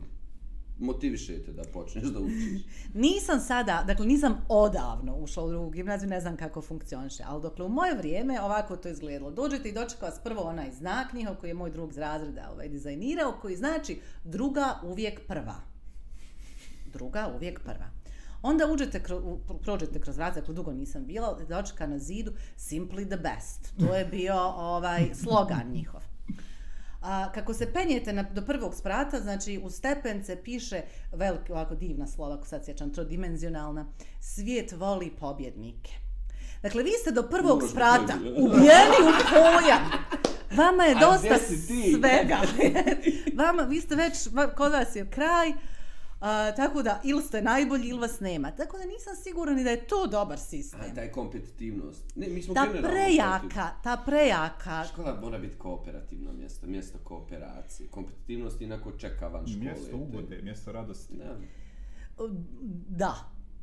motivišete 0.78 1.52
da 1.52 1.62
počneš 1.72 2.04
da 2.04 2.20
učiš. 2.20 2.62
Nisam 2.94 3.40
sada, 3.40 3.84
dakle 3.86 4.06
nisam 4.06 4.44
odavno 4.48 5.16
ušla 5.16 5.44
u 5.44 5.48
drugu 5.48 5.70
gimnaziju, 5.70 6.10
ne 6.10 6.20
znam 6.20 6.36
kako 6.36 6.62
funkcioniše, 6.62 7.22
ali 7.26 7.42
dokle 7.42 7.64
u 7.64 7.68
moje 7.68 7.96
vrijeme 7.96 8.40
ovako 8.40 8.76
to 8.76 8.88
izgledalo. 8.88 9.30
Dođete 9.30 9.68
i 9.68 9.72
dočeka 9.72 10.06
vas 10.06 10.20
prvo 10.24 10.42
onaj 10.42 10.70
znak 10.72 11.12
njihov 11.12 11.36
koji 11.36 11.50
je 11.50 11.54
moj 11.54 11.70
drug 11.70 11.90
iz 11.90 11.98
razreda 11.98 12.50
ovaj, 12.52 12.68
dizajnirao, 12.68 13.38
koji 13.42 13.56
znači 13.56 14.00
druga 14.24 14.80
uvijek 14.84 15.26
prva. 15.26 15.56
Druga 16.92 17.32
uvijek 17.36 17.60
prva. 17.60 17.90
Onda 18.42 18.66
uđete, 18.66 19.02
kru, 19.02 19.38
prođete 19.62 20.00
kroz 20.00 20.18
razred, 20.18 20.42
dakle 20.42 20.54
dugo 20.54 20.72
nisam 20.72 21.04
bila, 21.04 21.38
dočeka 21.48 21.86
na 21.86 21.98
zidu 21.98 22.32
Simply 22.56 23.06
the 23.06 23.16
best. 23.16 23.72
To 23.78 23.94
je 23.94 24.04
bio 24.04 24.36
ovaj 24.56 25.14
slogan 25.14 25.70
njihov. 25.72 26.07
A, 27.00 27.32
kako 27.32 27.54
se 27.54 27.72
penjete 27.72 28.12
na, 28.12 28.22
do 28.22 28.42
prvog 28.42 28.74
sprata, 28.74 29.20
znači 29.20 29.60
u 29.64 29.70
stepence 29.70 30.42
piše 30.42 30.82
veliki, 31.12 31.52
ovako 31.52 31.74
divna 31.74 32.06
slova, 32.06 32.34
ako 32.34 32.46
sad 32.46 32.64
sjećam, 32.64 32.92
trodimenzionalna, 32.92 33.86
svijet 34.20 34.72
voli 34.72 35.10
pobjednike. 35.10 35.92
Dakle, 36.62 36.82
vi 36.82 36.90
ste 36.90 37.10
do 37.10 37.22
prvog 37.22 37.60
Možda 37.60 37.68
sprata 37.68 38.14
ubijeni 38.36 38.98
u 39.00 39.12
pojam. 39.30 39.90
Vama 40.56 40.84
je 40.84 40.94
dosta 40.94 41.38
svega. 41.94 42.38
Vama, 43.44 43.62
vi 43.62 43.80
ste 43.80 43.94
već, 43.94 44.28
kod 44.56 44.72
vas 44.72 44.96
je 44.96 45.10
kraj, 45.10 45.52
a, 46.20 46.52
tako 46.52 46.82
da 46.82 47.00
ili 47.04 47.22
ste 47.22 47.42
najbolji 47.42 47.88
ili 47.88 48.00
vas 48.00 48.20
nema. 48.20 48.50
Tako 48.50 48.78
da 48.78 48.84
nisam 48.84 49.16
sigurna 49.16 49.54
ni 49.54 49.64
da 49.64 49.70
je 49.70 49.86
to 49.86 50.06
dobar 50.06 50.38
sistem. 50.40 50.80
A 50.82 50.94
taj 50.94 51.12
kompetitivnost. 51.12 52.16
Ne, 52.16 52.28
mi 52.28 52.42
smo 52.42 52.54
Ta 52.54 52.60
protiv- 52.62 52.82
prejaka, 52.82 53.70
ta 53.82 53.96
prejaka 53.96 54.84
Škola 54.84 55.20
mora 55.20 55.38
biti 55.38 55.56
kooperativno 55.56 56.32
mjesto, 56.32 56.66
mjesto 56.66 56.98
kooperacije. 56.98 57.88
Kompetitivnost 57.88 58.60
inako 58.60 58.92
čeka 58.92 59.28
van 59.28 59.46
škole. 59.46 59.64
Mjesto 59.64 59.96
ugode, 59.96 60.42
mjesto 60.42 60.72
radosti. 60.72 61.14
Da. 61.16 61.36
Da, 62.88 63.14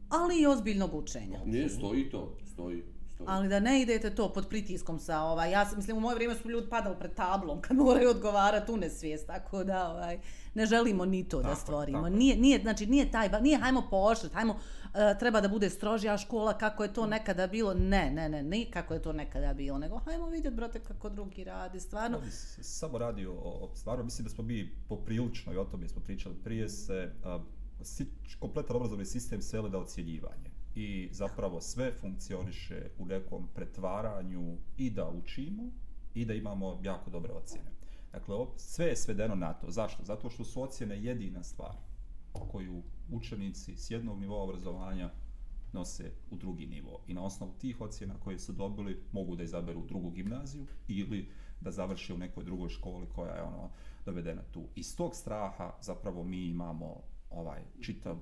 ali 0.09 0.41
i 0.41 0.47
ozbiljnog 0.47 0.93
učenja. 0.93 1.39
Ne, 1.45 1.69
stoji 1.69 2.09
to, 2.09 2.37
stoji. 2.45 2.83
Ali 3.25 3.49
da 3.49 3.59
ne 3.59 3.81
idete 3.81 4.15
to 4.15 4.33
pod 4.33 4.47
pritiskom 4.49 4.99
sa 4.99 5.21
ovaj, 5.21 5.51
ja 5.51 5.65
sam, 5.65 5.77
mislim 5.77 5.97
u 5.97 5.99
moje 5.99 6.15
vrijeme 6.15 6.35
su 6.35 6.49
ljudi 6.49 6.69
padali 6.69 6.95
pred 6.99 7.13
tablom 7.13 7.61
kad 7.61 7.77
moraju 7.85 8.09
odgovarati 8.09 8.71
u 8.71 8.77
nesvijest, 8.77 9.27
tako 9.27 9.63
da 9.63 9.91
ovaj, 9.91 10.19
ne 10.53 10.65
želimo 10.65 11.05
ni 11.05 11.23
to 11.29 11.37
da 11.37 11.43
Tako 11.43 11.53
je, 11.53 11.61
stvorimo. 11.61 11.97
tako 11.97 12.07
je. 12.07 12.13
Nije, 12.13 12.35
nije, 12.35 12.59
znači 12.61 12.85
nije 12.85 13.11
taj, 13.11 13.29
nije 13.41 13.57
hajmo 13.57 13.87
pooštrit, 13.89 14.33
hajmo, 14.33 14.59
e, 14.93 15.17
treba 15.19 15.41
da 15.41 15.47
bude 15.47 15.69
strožija 15.69 16.17
škola 16.17 16.57
kako 16.57 16.83
je 16.83 16.93
to 16.93 17.05
nekada 17.05 17.47
bilo. 17.47 17.73
Ne, 17.73 18.11
ne, 18.11 18.29
ne, 18.29 18.43
ni 18.43 18.65
kako 18.65 18.93
je 18.93 19.01
to 19.01 19.13
nekada 19.13 19.53
bilo, 19.53 19.77
nego 19.77 19.97
hajmo 19.97 20.29
vidjeti, 20.29 20.55
brate, 20.55 20.79
kako 20.79 21.09
drugi 21.09 21.43
radi, 21.43 21.79
stvarno. 21.79 22.17
Ovdje 22.17 22.31
se 22.31 22.63
samo 22.63 22.97
radi 22.97 23.25
o, 23.25 23.33
o 23.33 23.69
stvarno, 23.75 24.03
mislim 24.03 24.23
da 24.23 24.29
smo 24.29 24.43
mi 24.43 24.71
poprilično 24.89 25.53
i 25.53 25.57
o 25.57 25.65
tome 25.65 25.87
smo 25.87 26.01
pričali 26.01 26.35
prije 26.43 26.69
se, 26.69 27.11
a, 27.23 27.39
si, 27.81 28.05
kompletan 28.39 28.75
obrazovni 28.75 29.05
sistem 29.05 29.41
sveli 29.41 29.69
na 29.69 29.77
ocjenjivanje. 29.77 30.54
I 30.75 31.09
zapravo 31.11 31.61
sve 31.61 31.91
funkcioniše 31.91 32.89
u 32.97 33.05
nekom 33.05 33.47
pretvaranju 33.55 34.57
i 34.77 34.89
da 34.89 35.09
učimo 35.09 35.63
i 36.13 36.25
da 36.25 36.33
imamo 36.33 36.79
jako 36.83 37.09
dobre 37.09 37.33
ocjene. 37.33 37.71
Dakle, 38.11 38.35
sve 38.57 38.85
je 38.85 38.95
svedeno 38.95 39.35
na 39.35 39.53
to. 39.53 39.71
Zašto? 39.71 40.03
Zato 40.03 40.29
što 40.29 40.43
su 40.43 40.61
ocjene 40.61 41.03
jedina 41.03 41.43
stvar 41.43 41.75
koju 42.51 42.83
učenici 43.11 43.77
s 43.77 43.91
jednog 43.91 44.19
nivoa 44.19 44.43
obrazovanja 44.43 45.11
nose 45.73 46.11
u 46.31 46.35
drugi 46.35 46.67
nivo. 46.67 46.99
I 47.07 47.13
na 47.13 47.23
osnovu 47.23 47.53
tih 47.59 47.81
ocjena 47.81 48.19
koje 48.23 48.39
su 48.39 48.53
dobili 48.53 49.03
mogu 49.11 49.35
da 49.35 49.43
izaberu 49.43 49.85
drugu 49.87 50.09
gimnaziju 50.09 50.65
ili 50.87 51.29
da 51.61 51.71
završe 51.71 52.13
u 52.13 52.17
nekoj 52.17 52.43
drugoj 52.43 52.69
školi 52.69 53.07
koja 53.15 53.35
je 53.35 53.41
ono 53.41 53.69
dovedena 54.05 54.41
tu. 54.51 54.63
Iz 54.75 54.97
tog 54.97 55.15
straha 55.15 55.73
zapravo 55.81 56.23
mi 56.23 56.45
imamo 56.45 57.01
ovaj 57.29 57.61
čitav 57.81 58.17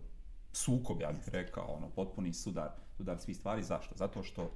sukob, 0.53 1.01
ja 1.01 1.11
bih 1.11 1.29
rekao, 1.29 1.65
ono, 1.65 1.89
potpuni 1.89 2.33
sudar, 2.33 2.69
sudar 2.97 3.19
svih 3.19 3.37
stvari. 3.37 3.63
Zašto? 3.63 3.95
Zato 3.97 4.23
što 4.23 4.51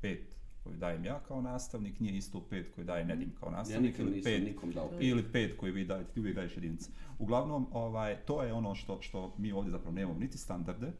pet 0.00 0.38
koju 0.64 0.76
dajem 0.76 1.04
ja 1.04 1.20
kao 1.28 1.42
nastavnik 1.42 2.00
nije 2.00 2.16
isto 2.16 2.40
pet 2.50 2.74
koju 2.74 2.84
daje 2.84 3.04
Nedim 3.04 3.34
kao 3.40 3.48
Ja 3.48 3.56
nastavnik 3.56 3.98
nikad 3.98 4.06
ili 4.06 4.22
pet 4.22 4.44
nikom 4.44 4.72
dao 4.72 4.88
pet. 4.88 4.98
ili 5.02 5.32
pet 5.32 5.56
koji 5.58 5.72
vi 5.72 5.84
dajete, 5.84 6.12
ti 6.12 6.20
uvijek 6.20 6.36
daješ 6.36 6.56
jedinice. 6.56 6.90
Uglavnom, 7.18 7.66
ovaj, 7.72 8.16
to 8.26 8.42
je 8.42 8.52
ono 8.52 8.74
što, 8.74 9.02
što 9.02 9.34
mi 9.38 9.52
ovdje 9.52 9.70
zapravo 9.70 9.94
nemamo 9.94 10.18
niti 10.18 10.38
standarde 10.38 10.92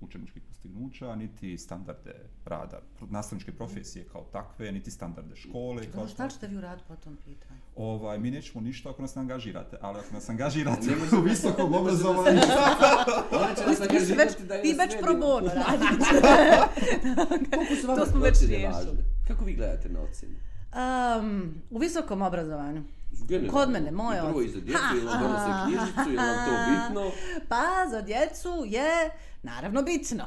učeničkih 0.00 0.42
postignuća, 0.42 1.14
niti 1.16 1.58
standarde 1.58 2.14
rada, 2.44 2.80
nastavničke 3.00 3.52
profesije 3.52 4.04
kao 4.12 4.24
takve, 4.32 4.72
niti 4.72 4.90
standarde 4.90 5.36
škole 5.36 5.82
kao 5.82 5.92
Dobro, 5.92 6.08
šta 6.08 6.16
takve. 6.16 6.34
ćete 6.34 6.46
vi 6.46 6.56
uraditi 6.56 6.88
po 6.88 6.96
tom 6.96 7.16
pitanju? 7.16 7.60
Ovaj, 7.76 8.18
mi 8.18 8.30
nećemo 8.30 8.60
ništa 8.60 8.90
ako 8.90 9.02
nas 9.02 9.14
ne 9.14 9.20
angažirate, 9.20 9.76
ali 9.80 9.98
ako 9.98 10.14
nas 10.14 10.28
angažirate 10.28 10.90
u 11.18 11.20
visokom 11.20 11.74
obrazovanju, 11.80 12.40
Ona 13.32 13.54
će 13.54 13.66
nas 13.66 13.80
angažirati 13.80 14.44
da 14.44 14.54
je 14.54 14.62
ti 14.62 14.76
već 14.78 14.94
pro 15.00 15.14
bono 15.14 15.50
radiš. 15.54 16.06
Vama 17.86 18.00
To 18.00 18.06
smo 18.06 18.20
već 18.20 18.40
riješili. 18.40 19.04
Kako 19.28 19.44
vi 19.44 19.54
gledate 19.54 19.88
na 19.88 20.00
ocjene? 20.00 20.34
Um, 21.18 21.54
u 21.70 21.78
visokom 21.78 22.22
obrazovanju. 22.22 22.82
Generalno. 23.12 23.52
Kod 23.52 23.70
mene, 23.70 23.90
moje 23.90 24.18
I 24.18 24.22
Prvo 24.22 24.42
i 24.42 24.48
za 24.48 24.60
djecu, 24.60 24.80
ili 24.96 25.06
vam 25.06 25.22
donose 25.22 25.50
knjižicu, 25.64 26.08
ili 26.08 26.16
vam 26.16 26.36
to 26.46 26.52
bitno? 26.70 27.10
Pa 27.48 27.90
za 27.90 28.02
djecu 28.02 28.64
je 28.66 29.10
naravno 29.42 29.82
bitno. 29.82 30.24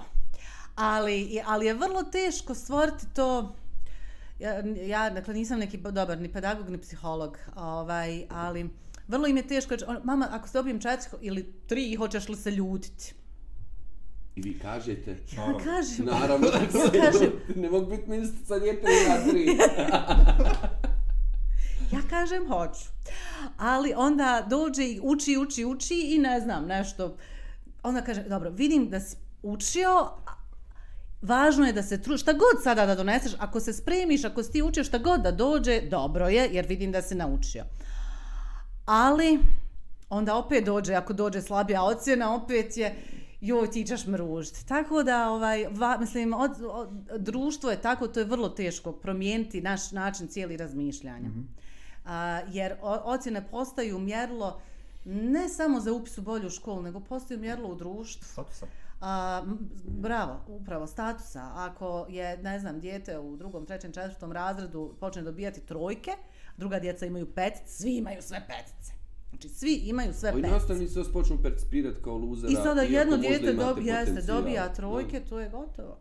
Ali, 0.75 1.41
ali 1.45 1.65
je 1.65 1.73
vrlo 1.73 2.03
teško 2.03 2.55
stvoriti 2.55 3.05
to 3.13 3.55
ja, 4.39 4.53
ja 4.77 5.09
dakle 5.09 5.33
nisam 5.33 5.59
neki 5.59 5.77
dobar 5.79 6.17
ni 6.19 6.29
pedagog 6.29 6.69
ni 6.69 6.77
psiholog, 6.77 7.37
ovaj, 7.55 8.25
ali 8.29 8.69
vrlo 9.07 9.27
im 9.27 9.37
je 9.37 9.47
teško 9.47 9.71
reći, 9.71 9.85
ono, 9.87 10.01
mama, 10.03 10.27
ako 10.31 10.47
se 10.47 10.57
dobijem 10.57 10.79
četiri 10.79 11.09
ili 11.21 11.53
tri, 11.67 11.95
hoćeš 11.95 12.29
li 12.29 12.35
se 12.35 12.51
ljutiti? 12.51 13.13
I 14.35 14.41
vi 14.41 14.59
kažete, 14.59 15.11
Ja 15.11 15.37
Naravno. 15.37 15.59
kažem, 15.59 16.05
naravno 16.05 16.47
da 16.49 16.59
se 16.71 16.97
Ja 16.97 17.03
kažem- 17.03 17.31
ne 17.55 17.69
mogu 17.69 17.85
biti 17.87 18.09
ministrica 18.09 18.59
djete 18.59 18.81
i 18.83 19.09
ja 19.09 19.23
tri. 19.23 19.47
Ja 21.91 21.99
kažem 22.01 22.47
hoću. 22.47 22.85
Ali 23.57 23.93
onda 23.95 24.45
dođe 24.49 24.83
i 24.83 24.99
uči, 25.03 25.37
uči, 25.37 25.65
uči 25.65 26.01
i 26.05 26.17
ne 26.17 26.39
znam 26.39 26.65
nešto. 26.65 27.17
Onda 27.83 28.01
kaže, 28.01 28.23
dobro, 28.23 28.49
vidim 28.49 28.89
da 28.89 28.99
si 28.99 29.15
učio, 29.43 30.09
važno 31.21 31.65
je 31.65 31.73
da 31.73 31.83
se 31.83 32.01
trudiš, 32.01 32.21
šta 32.21 32.33
god 32.33 32.63
sada 32.63 32.85
da 32.85 32.95
doneseš, 32.95 33.31
ako 33.39 33.59
se 33.59 33.73
spremiš, 33.73 34.23
ako 34.25 34.43
si 34.43 34.51
ti 34.51 34.61
učio 34.61 34.83
šta 34.83 34.97
god 34.97 35.21
da 35.21 35.31
dođe, 35.31 35.81
dobro 35.81 36.27
je, 36.27 36.49
jer 36.51 36.65
vidim 36.65 36.91
da 36.91 37.01
si 37.01 37.15
naučio. 37.15 37.63
Ali, 38.85 39.39
onda 40.09 40.35
opet 40.35 40.65
dođe, 40.65 40.93
ako 40.93 41.13
dođe 41.13 41.41
slabija 41.41 41.83
ocjena, 41.83 42.35
opet 42.35 42.77
je, 42.77 42.95
joj, 43.41 43.71
ti 43.71 43.83
ćeš 43.83 44.05
mružiti. 44.05 44.67
Tako 44.67 45.03
da, 45.03 45.29
ovaj, 45.29 45.65
va, 45.71 45.97
mislim, 45.99 46.33
od, 46.33 46.51
od, 46.71 46.89
društvo 47.17 47.71
je 47.71 47.81
tako, 47.81 48.07
to 48.07 48.19
je 48.19 48.25
vrlo 48.25 48.49
teško 48.49 48.91
promijeniti 48.91 49.61
naš 49.61 49.91
način 49.91 50.27
cijeli 50.27 50.57
razmišljanja. 50.57 51.29
A, 52.05 52.41
jer 52.47 52.75
o, 52.81 52.93
ocjene 53.03 53.47
postaju 53.47 53.99
mjerilo 53.99 54.61
ne 55.05 55.49
samo 55.49 55.79
za 55.79 55.93
upis 55.93 56.17
u 56.17 56.21
bolju 56.21 56.49
školu, 56.49 56.81
nego 56.81 56.99
postaju 56.99 57.39
mjerilo 57.39 57.69
u 57.69 57.75
društvu. 57.75 58.25
statusa. 58.25 58.65
A, 59.01 59.43
bravo, 59.83 60.39
upravo 60.47 60.87
statusa. 60.87 61.51
Ako 61.53 62.05
je, 62.09 62.37
ne 62.37 62.59
znam, 62.59 62.79
dijete 62.79 63.19
u 63.19 63.37
drugom, 63.37 63.65
trećem, 63.65 63.91
četvrtom 63.91 64.31
razredu 64.31 64.95
počne 64.99 65.21
dobijati 65.21 65.61
trojke, 65.61 66.11
druga 66.57 66.79
djeca 66.79 67.05
imaju 67.05 67.33
petice, 67.33 67.73
svi 67.73 67.97
imaju 67.97 68.21
sve 68.21 68.47
petice. 68.47 68.93
Znači, 69.29 69.49
svi 69.49 69.73
imaju 69.73 70.13
sve 70.13 70.31
Ovi 70.31 70.41
petice. 70.41 70.53
nastavnici 70.59 70.99
vas 70.99 71.11
počnu 71.13 71.37
percipirati 71.43 72.01
kao 72.03 72.17
luzera. 72.17 72.53
I 72.53 72.55
sada 72.55 72.81
jedno 72.81 73.17
dijete 73.17 73.51
imate 73.51 73.65
dobija, 73.65 73.99
jeste, 73.99 74.21
dobija 74.21 74.73
trojke, 74.73 75.19
to 75.29 75.39
je 75.39 75.49
gotovo. 75.49 75.97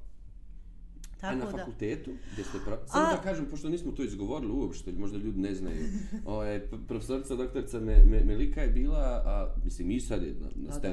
A 1.17 1.21
Tako 1.21 1.37
na 1.37 1.45
da. 1.47 1.51
fakultetu, 1.51 2.11
gdje 2.33 2.45
ste 2.45 2.59
pra... 2.65 2.79
Samo 2.87 3.07
A- 3.07 3.11
da 3.11 3.23
kažem, 3.23 3.47
pošto 3.47 3.69
nismo 3.69 3.93
to 3.93 4.03
izgovorili 4.03 4.53
uopšte, 4.53 4.93
možda 4.93 5.19
ljudi 5.19 5.41
ne 5.41 5.55
znaju. 5.55 5.87
Ovaj, 6.27 6.61
p- 6.61 6.77
profesorica 6.89 7.35
doktorica 7.35 7.81
Me, 7.81 8.05
Me, 8.05 8.21
Melika 8.21 8.61
je 8.63 8.69
bila, 8.69 8.99
a, 9.25 9.55
mislim 9.65 9.91
i 9.91 10.01
sad 10.01 10.23
je 10.23 10.35
na, 10.35 10.49
na 10.57 10.73
sad 10.73 10.85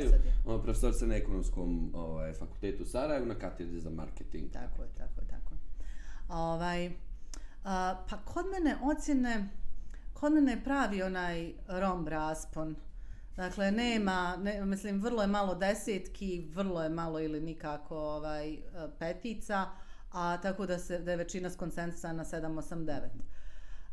je. 0.00 0.32
ona 0.46 0.62
profesorica 0.62 1.06
na 1.06 1.14
ekonomskom 1.14 1.90
ovaj, 1.94 2.32
fakultetu 2.34 2.82
u 2.82 2.86
Sarajevu 2.86 3.26
na 3.26 3.34
katedri 3.34 3.80
za 3.80 3.90
marketing. 3.90 4.50
Tako 4.50 4.82
je, 4.82 4.88
tako 4.90 5.20
je, 5.20 5.26
tako 5.28 5.54
je. 5.54 5.60
Ovaj, 6.30 6.90
a, 7.64 8.04
pa 8.10 8.16
kod 8.18 8.44
mene 8.48 8.76
ocjene, 8.84 9.48
kod 10.12 10.32
mene 10.32 10.52
je 10.52 10.64
pravi 10.64 11.02
onaj 11.02 11.52
romb 11.68 12.08
raspon. 12.08 12.76
Dakle, 13.40 13.70
nema, 13.70 14.36
ne, 14.36 14.64
mislim, 14.64 15.00
vrlo 15.00 15.22
je 15.22 15.28
malo 15.28 15.54
desetki, 15.54 16.50
vrlo 16.54 16.82
je 16.82 16.88
malo 16.88 17.20
ili 17.20 17.40
nikako 17.40 17.98
ovaj, 17.98 18.52
e, 18.52 18.58
petica, 18.98 19.66
a 20.12 20.40
tako 20.42 20.66
da, 20.66 20.78
se, 20.78 20.98
da 20.98 21.10
je 21.10 21.16
većina 21.16 21.50
skoncentrisana 21.50 22.12
na 22.12 22.24
7, 22.24 22.54
8, 22.54 22.84
9. 22.84 23.00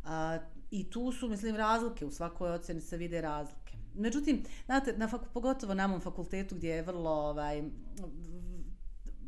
A, 0.04 0.38
I 0.72 0.90
tu 0.90 1.12
su, 1.12 1.30
mislim, 1.30 1.56
razlike, 1.56 2.06
u 2.06 2.12
svakoj 2.12 2.52
ocjeni 2.52 2.82
se 2.82 2.98
vide 2.98 3.22
razlike. 3.22 3.78
Međutim, 3.96 4.44
znate, 4.66 4.94
na 4.98 5.08
faku, 5.08 5.26
pogotovo 5.34 5.74
na 5.74 5.88
mom 5.88 6.02
fakultetu 6.02 6.56
gdje 6.56 6.70
je 6.70 6.82
vrlo 6.82 7.12
ovaj, 7.12 7.64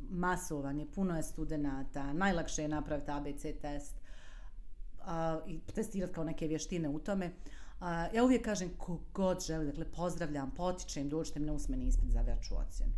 masovan 0.10 0.80
je, 0.80 0.92
puno 0.92 1.18
je 1.18 1.24
studenta, 1.24 2.14
najlakše 2.14 2.62
je 2.62 2.68
napraviti 2.68 3.12
ABC 3.12 3.42
test 3.62 3.96
a, 5.02 5.40
i 5.48 5.60
testirati 5.60 6.14
kao 6.14 6.24
neke 6.24 6.48
vještine 6.48 6.90
u 6.90 7.00
tome. 7.00 7.32
A, 7.80 8.08
ja 8.14 8.24
uvijek 8.24 8.46
kažem, 8.46 8.70
kogod 8.78 9.46
želi, 9.46 9.66
dakle, 9.66 9.86
pozdravljam, 9.86 10.52
potičem, 10.52 11.10
dođite 11.10 11.40
mi 11.40 11.46
na 11.46 11.54
usmeni 11.54 11.88
ispit 11.88 12.10
za 12.10 12.22
veću 12.22 12.56
ocjenu 12.58 12.94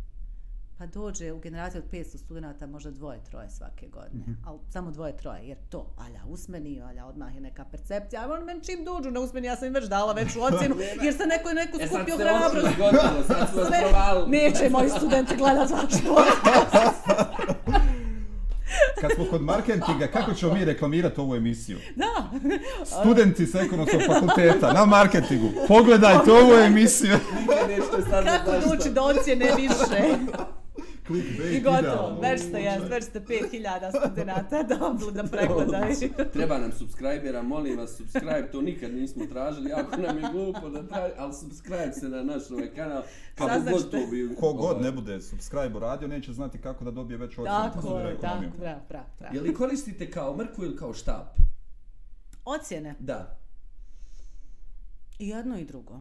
pa 0.82 0.86
dođe 0.86 1.32
u 1.32 1.38
generaciju 1.38 1.82
od 1.84 1.90
500 1.90 2.16
studenta 2.16 2.66
možda 2.66 2.90
dvoje, 2.90 3.18
troje 3.30 3.50
svake 3.50 3.88
godine. 3.88 4.24
Mm 4.26 4.30
-hmm. 4.30 4.46
Ali 4.46 4.58
samo 4.70 4.90
dvoje, 4.90 5.16
troje, 5.16 5.48
jer 5.48 5.58
to, 5.68 5.94
alja 5.96 6.20
usmeni, 6.28 6.82
alja 6.82 7.06
odmah 7.06 7.34
je 7.34 7.40
neka 7.40 7.64
percepcija. 7.64 8.22
A 8.22 8.32
on 8.32 8.44
men 8.44 8.60
čim 8.60 8.84
dođu 8.84 9.10
na 9.10 9.20
usmeni, 9.20 9.46
ja 9.46 9.56
sam 9.56 9.68
im 9.68 9.74
već 9.74 9.84
dala 9.84 10.12
veću 10.12 10.42
ocjenu, 10.48 10.76
jer 11.02 11.14
se 11.14 11.26
neko 11.26 11.48
je 11.48 11.54
neko 11.54 11.78
E, 11.80 11.86
skupio 11.86 12.16
sad 12.16 12.20
ste 12.20 12.24
hrabrost. 12.24 12.66
ošli 12.66 12.76
gotovo, 12.78 13.22
sad 13.26 13.56
vas 13.56 13.70
provalili. 13.80 14.30
Neće 14.30 14.70
moji 14.70 14.88
studenti 14.90 15.36
gledat 15.36 15.70
vaš 15.70 15.92
podcast. 15.92 17.02
Kad 19.00 19.10
smo 19.14 19.24
kod 19.30 19.42
marketinga, 19.42 20.06
kako 20.12 20.34
ćemo 20.34 20.54
mi 20.54 20.64
reklamirati 20.64 21.20
ovu 21.20 21.34
emisiju? 21.34 21.78
Da. 21.96 22.30
Studenti 23.00 23.46
s 23.46 23.54
ekonomskog 23.54 24.00
fakulteta 24.06 24.72
na 24.72 24.84
marketingu, 24.84 25.48
pogledajte 25.68 26.32
ovu 26.32 26.52
emisiju. 26.52 27.16
Nikad 27.40 27.68
nećete 27.68 28.10
sad 28.10 28.24
Kako 28.24 28.68
doći 28.68 28.90
do 28.90 29.02
ocjene 29.02 29.46
više? 29.56 30.16
Clickbait, 31.12 31.52
I 31.52 31.60
gotovo, 31.60 31.78
idealno. 31.80 32.20
već 32.20 32.40
ste, 32.40 32.60
jes, 32.60 32.82
već 32.84 33.04
ste 33.04 33.20
5000 33.20 33.90
studenta 34.00 34.62
dobili 34.62 35.12
da 35.12 35.24
pregledaju. 35.24 35.94
Treba 36.32 36.58
nam 36.58 36.72
subscribera, 36.72 37.42
molim 37.42 37.78
vas, 37.78 37.90
subscribe, 37.92 38.48
to 38.52 38.62
nikad 38.62 38.94
nismo 38.94 39.26
tražili, 39.26 39.70
jako 39.70 39.96
nam 39.96 40.16
je 40.18 40.24
glupo 40.32 40.68
da 40.70 40.82
traži, 40.82 41.14
ali 41.18 41.34
subscribe 41.34 41.92
se 41.92 42.08
na 42.08 42.22
naš 42.22 42.50
ovaj 42.50 42.74
kanal, 42.74 43.02
kako 43.34 43.50
Saznaćete. 43.50 43.82
god 43.82 43.90
to 43.92 44.10
bi... 44.10 44.34
Kogod 44.36 44.70
ovaj, 44.70 44.82
ne 44.82 44.92
bude 44.92 45.20
subscribe 45.20 45.78
radio, 45.80 46.08
neće 46.08 46.32
znati 46.32 46.58
kako 46.58 46.84
da 46.84 46.90
dobije 46.90 47.16
veću 47.18 47.42
ocjenu. 47.42 47.58
Tako 47.64 47.80
za 47.82 47.98
je, 47.98 48.12
ekonomiju. 48.12 48.50
tako, 48.50 48.60
bravo, 48.60 48.80
bravo, 48.88 49.06
bravo. 49.18 49.34
Je 49.34 49.40
li 49.40 49.54
koristite 49.54 50.10
kao 50.10 50.36
mrku 50.36 50.64
ili 50.64 50.76
kao 50.76 50.94
štap? 50.94 51.36
Ocjene, 52.44 52.94
Da. 52.98 53.38
i 55.18 55.28
jedno 55.28 55.58
i 55.58 55.64
drugo. 55.64 56.00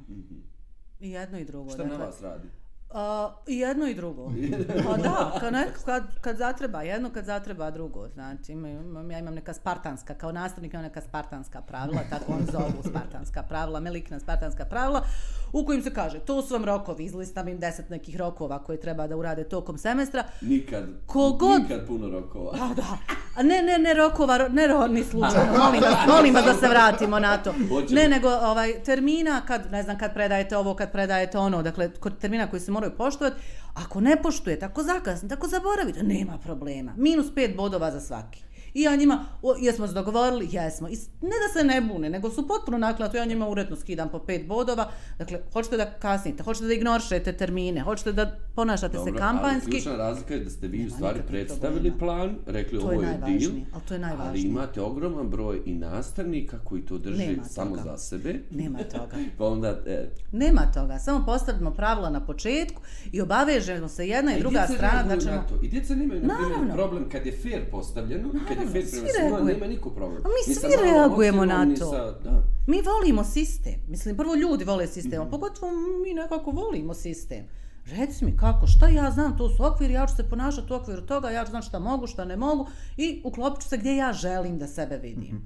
I 1.00 1.12
jedno 1.12 1.40
i 1.40 1.46
drugo. 1.46 1.70
Šta 1.70 1.84
na 1.84 1.90
dakle. 1.90 2.06
vas 2.06 2.22
radi? 2.22 2.48
A, 2.94 3.32
I 3.48 3.58
jedno 3.58 3.88
i 3.88 3.96
drugo. 3.96 4.32
A 4.94 4.98
da, 4.98 5.38
kad, 5.40 5.54
ne, 5.54 5.68
kad, 5.86 6.04
kad 6.22 6.38
zatreba 6.38 6.82
jedno, 6.82 7.10
kad 7.10 7.26
zatreba 7.26 7.72
drugo. 7.72 8.08
Znači, 8.14 8.52
ima, 8.52 8.70
imam, 8.70 9.12
ja 9.12 9.20
imam 9.20 9.34
neka 9.34 9.54
spartanska, 9.54 10.14
kao 10.14 10.32
nastavnik 10.32 10.74
imam 10.74 10.84
neka 10.84 11.02
spartanska 11.02 11.62
pravila, 11.62 12.02
tako 12.10 12.32
on 12.34 12.46
zovu 12.52 12.84
spartanska 12.90 13.44
pravila, 13.44 13.80
melikna 13.80 14.20
spartanska 14.20 14.66
pravila, 14.66 15.06
u 15.54 15.66
kojim 15.66 15.84
se 15.84 15.94
kaže, 15.94 16.20
to 16.20 16.42
su 16.42 16.54
vam 16.54 16.66
rokovi, 16.66 17.04
izlistam 17.04 17.48
im 17.48 17.60
deset 17.60 17.90
nekih 17.90 18.16
rokova 18.18 18.60
koje 18.60 18.80
treba 18.80 19.08
da 19.08 19.18
urade 19.18 19.44
tokom 19.46 19.78
semestra. 19.78 20.24
Nikad. 20.42 20.84
Kogod- 21.08 21.62
Nikad 21.62 21.88
puno 21.88 22.10
rokova. 22.10 22.52
A 22.54 22.74
da, 22.74 22.98
a 23.36 23.44
ne, 23.44 23.62
ne, 23.62 23.78
ne 23.80 23.94
rokova, 23.94 24.38
ro- 24.38 24.50
ne 24.50 24.68
ro, 24.68 24.88
ni 24.88 25.04
slučajno, 25.04 25.58
molim 25.58 25.82
vas, 25.82 25.94
molim 26.08 26.36
vas 26.36 26.46
da 26.46 26.54
se 26.54 26.68
vratimo 26.68 27.20
na 27.20 27.38
to. 27.38 27.52
Hoćemo. 27.70 28.02
Ne, 28.02 28.08
nego 28.10 28.30
ovaj, 28.30 28.74
termina, 28.76 29.42
kad, 29.42 29.72
ne 29.72 29.84
znam, 29.84 29.98
kad 29.98 30.14
predajete 30.14 30.58
ovo, 30.58 30.74
kad 30.76 30.92
predajete 30.92 31.38
ono, 31.38 31.62
dakle, 31.62 31.92
kod 31.92 32.18
termina 32.18 32.48
koji 32.48 32.60
se 32.60 32.72
moraju 32.72 32.92
poštovati, 32.94 33.36
ako 33.76 34.02
ne 34.02 34.16
poštujete, 34.18 34.66
ako 34.66 34.84
zakasnite, 34.84 35.36
ako 35.36 35.48
zaboravite, 35.48 36.04
nema 36.04 36.38
problema. 36.38 36.94
Minus 36.98 37.36
pet 37.36 37.56
bodova 37.56 37.92
za 37.92 38.00
svaki. 38.00 38.44
I 38.74 38.82
ja 38.82 38.96
njima, 38.96 39.26
o, 39.42 39.56
jesmo 39.60 39.88
se 39.88 39.94
dogovorili? 39.94 40.48
Jesmo. 40.52 40.88
I 40.88 40.96
ne 41.22 41.36
da 41.48 41.60
se 41.60 41.64
ne 41.66 41.82
bune, 41.82 42.10
nego 42.10 42.30
su 42.30 42.48
potpuno 42.48 42.78
naklato, 42.78 43.18
ja 43.18 43.26
njima 43.26 43.50
uredno 43.50 43.76
skidam 43.76 44.10
po 44.10 44.20
pet 44.20 44.48
bodova. 44.48 44.92
Dakle, 45.18 45.40
hoćete 45.54 45.78
da 45.78 45.86
kasnite, 45.86 46.44
hoćete 46.44 46.66
da 46.68 46.74
ignorišete 46.74 47.34
termine, 47.34 47.82
hoćete 47.82 48.12
da 48.12 48.38
ponašate 48.56 48.94
se 48.94 49.00
Ali 49.00 49.18
kampanjski. 49.18 49.72
ključna 49.72 49.96
razlika 49.96 50.34
je 50.34 50.40
da 50.40 50.50
ste 50.50 50.68
vi 50.68 50.78
u 50.78 50.82
Nema 50.82 50.96
stvari 50.96 51.20
nikakvih 51.20 51.46
predstavili 51.46 51.92
plan, 52.00 52.36
rekli 52.48 52.80
To 52.80 52.92
je 52.92 52.98
ovo 52.98 53.02
je 53.02 53.08
najvažnije, 53.08 53.40
deal, 53.40 53.52
ali 53.74 53.84
to 53.88 53.94
je 53.94 54.00
ali 54.20 54.42
imate 54.42 54.82
ogroman 54.82 55.30
broj 55.30 55.62
i 55.66 55.74
nastavnika 55.74 56.60
koji 56.64 56.82
to 56.82 56.98
drže 56.98 57.28
Nema 57.28 57.44
samo 57.44 57.76
toga. 57.76 57.82
za 57.92 57.98
sebe. 57.98 58.40
Nema 58.52 58.80
toga. 58.80 59.16
Pa 59.38 59.46
onda, 59.46 59.80
e, 59.86 60.10
Nema 60.32 60.72
toga, 60.74 61.00
samo 61.00 61.26
postavimo 61.26 61.72
pravila 61.72 62.10
na 62.10 62.26
početku 62.26 62.82
i 63.12 63.22
obavežemo 63.22 63.88
se 63.88 64.08
jedna 64.08 64.32
i, 64.32 64.36
A 64.36 64.40
druga 64.40 64.68
strana 64.68 65.16
da 65.16 65.22
ćemo... 65.22 65.44
I 65.62 65.68
djeca 65.68 65.96
nemaju, 65.96 66.22
na 66.24 66.36
primjer, 66.38 66.74
problem 66.74 67.10
kad 67.10 67.26
je 67.26 67.32
fair 67.32 67.72
postavljeno, 67.72 68.30
kad 68.48 68.58
svi 68.84 69.02
reaguju. 69.20 69.46
nema 69.46 69.68
niko 69.68 69.90
problem. 69.90 70.18
A 70.18 70.28
mi 70.30 70.54
svi 70.56 70.68
reagujemo 70.84 71.46
na 71.46 71.68
to. 71.76 71.86
Sa, 71.86 72.12
da. 72.22 72.44
Mi 72.68 72.82
volimo 72.84 73.24
sistem. 73.24 73.74
Mislim, 73.88 74.18
prvo 74.18 74.36
ljudi 74.36 74.64
vole 74.64 74.88
sistem, 74.88 75.12
Mhm. 75.14 75.28
a 75.28 75.32
pogotovo 75.32 75.72
mi 76.04 76.14
nekako 76.14 76.52
volimo 76.52 76.94
sistem. 76.94 77.46
Reci 77.88 78.26
mi 78.26 78.38
kako, 78.38 78.68
šta 78.68 78.88
ja 78.88 79.12
znam, 79.12 79.38
to 79.38 79.50
su 79.50 79.66
okviri, 79.66 79.94
ja 79.94 80.08
ću 80.08 80.16
se 80.16 80.24
ponašati 80.24 80.74
u 80.74 80.76
okviru 80.76 81.02
toga, 81.02 81.30
ja 81.30 81.44
ću 81.46 81.50
znam 81.50 81.62
šta 81.62 81.80
mogu, 81.80 82.08
šta 82.08 82.26
ne 82.26 82.36
mogu 82.38 82.68
i 82.98 83.22
uklopit 83.24 83.64
ću 83.64 83.70
se 83.70 83.78
gdje 83.78 83.96
ja 83.96 84.14
želim 84.14 84.58
da 84.58 84.68
sebe 84.68 84.98
vidim. 84.98 85.24
Mhm. 85.26 85.38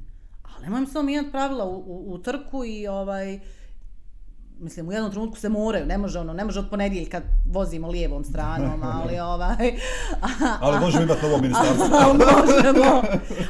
Ali 0.45 0.63
nemojmo 0.63 0.87
samo 0.87 1.03
mijenjati 1.03 1.31
pravila 1.31 1.65
u, 1.65 1.75
u, 1.77 2.13
u 2.13 2.17
trku 2.17 2.65
i 2.65 2.87
ovaj, 2.87 3.39
mislim, 4.59 4.87
u 4.87 4.91
jednom 4.91 5.11
trenutku 5.11 5.39
se 5.39 5.49
moraju, 5.49 5.85
ne 5.85 5.97
može 5.97 6.19
ono, 6.19 6.33
ne 6.33 6.45
može 6.45 6.59
od 6.59 6.69
ponedjeljka 6.69 7.21
vozimo 7.45 7.87
lijevom 7.87 8.23
stranom, 8.23 8.83
ali 8.95 9.19
ovaj... 9.19 9.73
Ali 10.59 10.79
možemo 10.79 11.03
imati 11.03 11.25
novo 11.25 11.37
ministarstvo. 11.37 11.85
ali 12.03 12.17
možemo, 12.17 13.03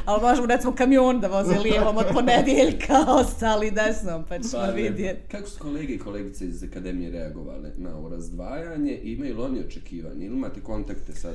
ali 0.04 0.22
možemo 0.22 0.46
recimo 0.46 0.74
kamion 0.74 1.20
da 1.20 1.28
vozi 1.28 1.58
lijevom 1.58 1.96
od 1.96 2.06
ponedjeljka, 2.12 3.04
ostali 3.08 3.70
desnom, 3.70 4.24
pa 4.28 4.38
ćemo 4.38 4.62
Pa, 4.62 4.70
vidjeti. 4.70 5.28
Kako 5.30 5.48
su 5.48 5.58
kolege 5.58 5.94
i 5.94 5.98
kolegice 5.98 6.46
iz 6.46 6.64
akademije 6.64 7.10
reagovali 7.10 7.70
na 7.76 7.96
ovo 7.96 8.08
razdvajanje? 8.08 9.00
Imaju 9.02 9.36
li 9.36 9.42
oni 9.42 9.60
očekivanje? 9.60 10.26
Ili 10.26 10.36
imate 10.36 10.60
kontakte 10.60 11.12
sad? 11.12 11.34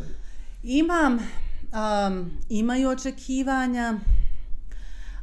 Imam, 0.64 1.14
um, 1.14 2.32
imaju 2.50 2.90
očekivanja, 2.90 4.00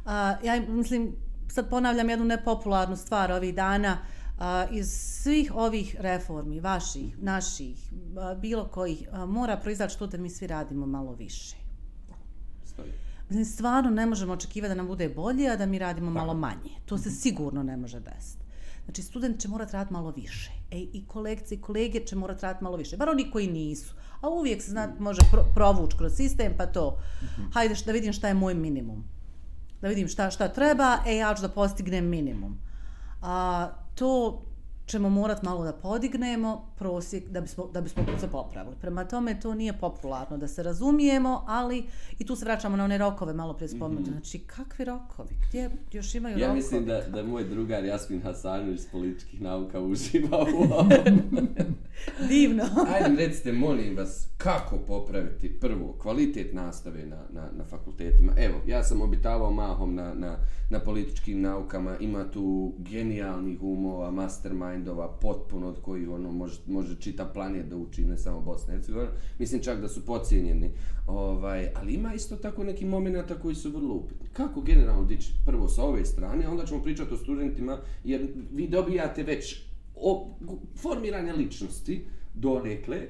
uh, 0.05 0.11
ja 0.43 0.61
mislim, 0.67 1.11
sad 1.47 1.69
ponavljam 1.69 2.09
jednu 2.09 2.25
nepopularnu 2.25 2.95
stvar 2.95 3.31
ovih 3.31 3.55
dana, 3.55 3.97
uh, 4.01 4.18
iz 4.71 4.91
svih 4.91 5.51
ovih 5.55 5.95
reformi, 5.99 6.59
vaših, 6.59 7.19
naših, 7.19 7.91
bilo 8.37 8.65
kojih, 8.65 8.97
mora 9.27 9.57
proizaći 9.57 9.99
to 9.99 10.07
da 10.07 10.17
mi 10.17 10.29
svi 10.29 10.47
radimo 10.47 10.85
malo 10.85 11.13
više. 11.13 11.55
Stoji. 12.65 12.91
Stvarno 13.45 13.89
ne 13.89 14.05
možemo 14.05 14.33
očekivati 14.33 14.69
da 14.69 14.75
nam 14.75 14.87
bude 14.87 15.09
bolje, 15.09 15.49
a 15.49 15.55
da 15.55 15.65
mi 15.65 15.79
radimo 15.79 16.11
malo 16.11 16.33
manje. 16.33 16.71
To 16.85 16.97
se 16.97 17.11
sigurno 17.11 17.63
ne 17.63 17.77
može 17.77 17.99
desiti. 17.99 18.43
Znači, 18.85 19.01
student 19.01 19.39
će 19.39 19.47
morati 19.47 19.73
raditi 19.73 19.93
malo 19.93 20.11
više. 20.11 20.51
E, 20.71 20.77
I 20.77 21.03
kolegice 21.07 21.55
i 21.55 21.61
kolege 21.61 21.99
će 21.99 22.15
morati 22.15 22.41
raditi 22.41 22.63
malo 22.63 22.77
više. 22.77 22.97
Bar 22.97 23.09
oni 23.09 23.31
koji 23.31 23.47
nisu. 23.47 23.93
A 24.21 24.29
uvijek 24.29 24.61
se 24.61 24.71
zna, 24.71 24.93
može 24.99 25.21
pro, 25.31 25.45
provući 25.55 25.97
kroz 25.97 26.13
sistem, 26.13 26.53
pa 26.57 26.65
to. 26.65 26.97
Hajde 27.53 27.75
š- 27.75 27.85
da 27.85 27.91
vidim 27.91 28.13
šta 28.13 28.27
je 28.27 28.33
moj 28.33 28.53
minimum. 28.53 29.03
Da 29.81 29.87
vidim 29.87 30.07
šta, 30.07 30.31
šta 30.31 30.47
treba, 30.47 30.97
e, 31.07 31.15
ja 31.15 31.35
ću 31.35 31.41
da 31.41 31.49
postignem 31.49 32.05
minimum. 32.05 32.57
A, 33.21 33.69
to 33.99 34.39
ćemo 34.89 35.09
morat 35.09 35.43
malo 35.43 35.63
da 35.63 35.73
podignemo 35.73 36.65
prosjek 36.77 37.29
da 37.29 37.41
bismo, 37.41 37.67
da 37.73 37.81
bismo 37.81 38.03
se 38.19 38.27
popravili. 38.27 38.75
Prema 38.81 39.05
tome 39.05 39.39
to 39.39 39.53
nije 39.53 39.73
popularno 39.73 40.37
da 40.37 40.47
se 40.47 40.63
razumijemo, 40.63 41.43
ali 41.47 41.85
i 42.19 42.25
tu 42.25 42.35
se 42.35 42.45
vraćamo 42.45 42.77
na 42.77 42.83
one 42.83 42.97
rokove 42.97 43.33
malo 43.33 43.53
prije 43.53 43.69
spomenuti. 43.69 44.11
Znači, 44.11 44.39
kakvi 44.39 44.85
rokovi? 44.85 45.29
Gdje 45.49 45.69
još 45.91 46.15
imaju 46.15 46.37
Ja 46.37 46.47
rokovi? 46.47 46.55
mislim 46.57 46.85
da, 46.85 47.01
da 47.01 47.23
moj 47.23 47.43
drugar 47.43 47.85
Jasmin 47.85 48.21
Hasanović 48.21 48.79
iz 48.79 48.87
političkih 48.91 49.41
nauka 49.41 49.79
uživa 49.79 50.37
u 50.43 50.63
ovom. 50.73 50.89
Divno. 52.27 52.63
Ajde, 52.93 53.25
recite, 53.25 53.51
molim 53.53 53.97
vas, 53.97 54.27
kako 54.37 54.77
popraviti 54.77 55.59
prvo 55.59 55.95
kvalitet 56.01 56.53
nastave 56.53 57.05
na, 57.05 57.21
na, 57.33 57.47
na 57.57 57.63
fakultetima? 57.63 58.33
Evo, 58.37 58.55
ja 58.67 58.83
sam 58.83 59.01
obitavao 59.01 59.51
mahom 59.51 59.95
na, 59.95 60.13
na, 60.13 60.37
na 60.69 60.79
političkim 60.79 61.41
naukama, 61.41 61.97
ima 61.99 62.31
tu 62.31 62.73
genijalnih 62.77 63.61
umova, 63.61 64.11
mastermindova, 64.79 65.07
potpuno 65.21 65.67
od 65.67 65.81
koji 65.81 66.07
ono 66.07 66.31
može, 66.31 66.59
može 66.67 66.95
čita 66.99 67.25
planet 67.25 67.65
da 67.65 67.75
uči, 67.75 68.05
ne 68.05 68.17
samo 68.17 68.41
Bosna 68.41 68.73
i 68.73 68.75
Hercegovina. 68.75 69.11
Mislim 69.39 69.63
čak 69.63 69.81
da 69.81 69.89
su 69.89 70.05
pocijenjeni. 70.05 70.71
Ovaj, 71.07 71.71
ali 71.75 71.93
ima 71.93 72.13
isto 72.13 72.35
tako 72.35 72.63
neki 72.63 72.85
momenta 72.85 73.35
koji 73.35 73.55
su 73.55 73.71
vrlo 73.71 73.95
upitni. 73.95 74.27
Kako 74.33 74.61
generalno 74.61 75.05
dići 75.05 75.33
prvo 75.45 75.67
sa 75.67 75.83
ove 75.83 76.05
strane, 76.05 76.45
a 76.45 76.51
onda 76.51 76.65
ćemo 76.65 76.83
pričati 76.83 77.13
o 77.13 77.17
studentima, 77.17 77.77
jer 78.03 78.27
vi 78.51 78.67
dobijate 78.67 79.23
već 79.23 79.61
o, 79.95 80.35
formirane 80.75 81.33
ličnosti 81.33 82.05
donekle, 82.33 83.07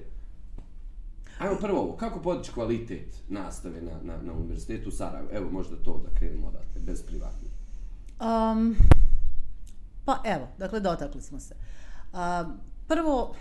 Ajmo 1.39 1.55
prvo 1.59 1.79
ovo, 1.79 1.95
kako 1.95 2.19
podići 2.19 2.51
kvalitet 2.51 3.23
nastave 3.29 3.81
na, 3.81 3.91
na, 4.03 4.21
na 4.23 4.33
univerzitetu 4.33 4.89
u 4.89 4.91
Sarajevu? 4.91 5.27
Evo, 5.31 5.49
možda 5.51 5.75
to 5.75 6.01
da 6.05 6.19
krenemo 6.19 6.47
odatle, 6.47 6.81
bez 6.85 7.03
privatnih. 7.03 7.51
Um, 8.19 8.75
pa 10.09 10.29
evo, 10.29 10.47
dakle, 10.57 10.79
dotakli 10.79 11.21
smo 11.21 11.39
se. 11.39 11.55
Um, 12.13 12.59
prvo, 12.87 13.35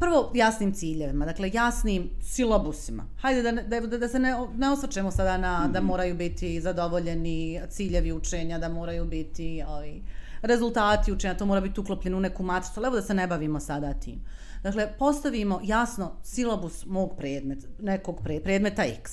Prvo, 0.00 0.32
jasnim 0.34 0.74
ciljevima, 0.74 1.24
dakle 1.26 1.50
jasnim 1.52 2.10
silabusima. 2.22 3.04
Hajde 3.20 3.42
da, 3.42 3.52
ne, 3.52 3.62
da, 3.62 3.80
da 3.98 4.08
se 4.08 4.18
ne, 4.18 4.34
ne 4.56 4.70
osvrćemo 4.70 5.10
sada 5.10 5.36
na 5.38 5.68
da 5.72 5.80
moraju 5.80 6.14
biti 6.14 6.60
zadovoljeni 6.60 7.60
ciljevi 7.68 8.12
učenja, 8.12 8.58
da 8.58 8.68
moraju 8.68 9.04
biti 9.04 9.62
ovi, 9.68 10.02
rezultati 10.42 11.12
učenja, 11.12 11.36
to 11.36 11.46
mora 11.46 11.60
biti 11.60 11.80
uklopljeno 11.80 12.16
u 12.16 12.20
neku 12.20 12.42
matricu, 12.42 12.80
ali 12.80 12.86
evo 12.86 12.96
da 12.96 13.02
se 13.02 13.14
ne 13.14 13.26
bavimo 13.26 13.60
sada 13.60 13.92
tim. 13.94 14.20
Dakle, 14.62 14.92
postavimo 14.98 15.60
jasno 15.64 16.12
silabus 16.22 16.86
mog 16.86 17.16
predmeta, 17.16 17.66
nekog 17.78 18.20
pre, 18.22 18.40
predmeta 18.40 18.84
X. 18.84 19.10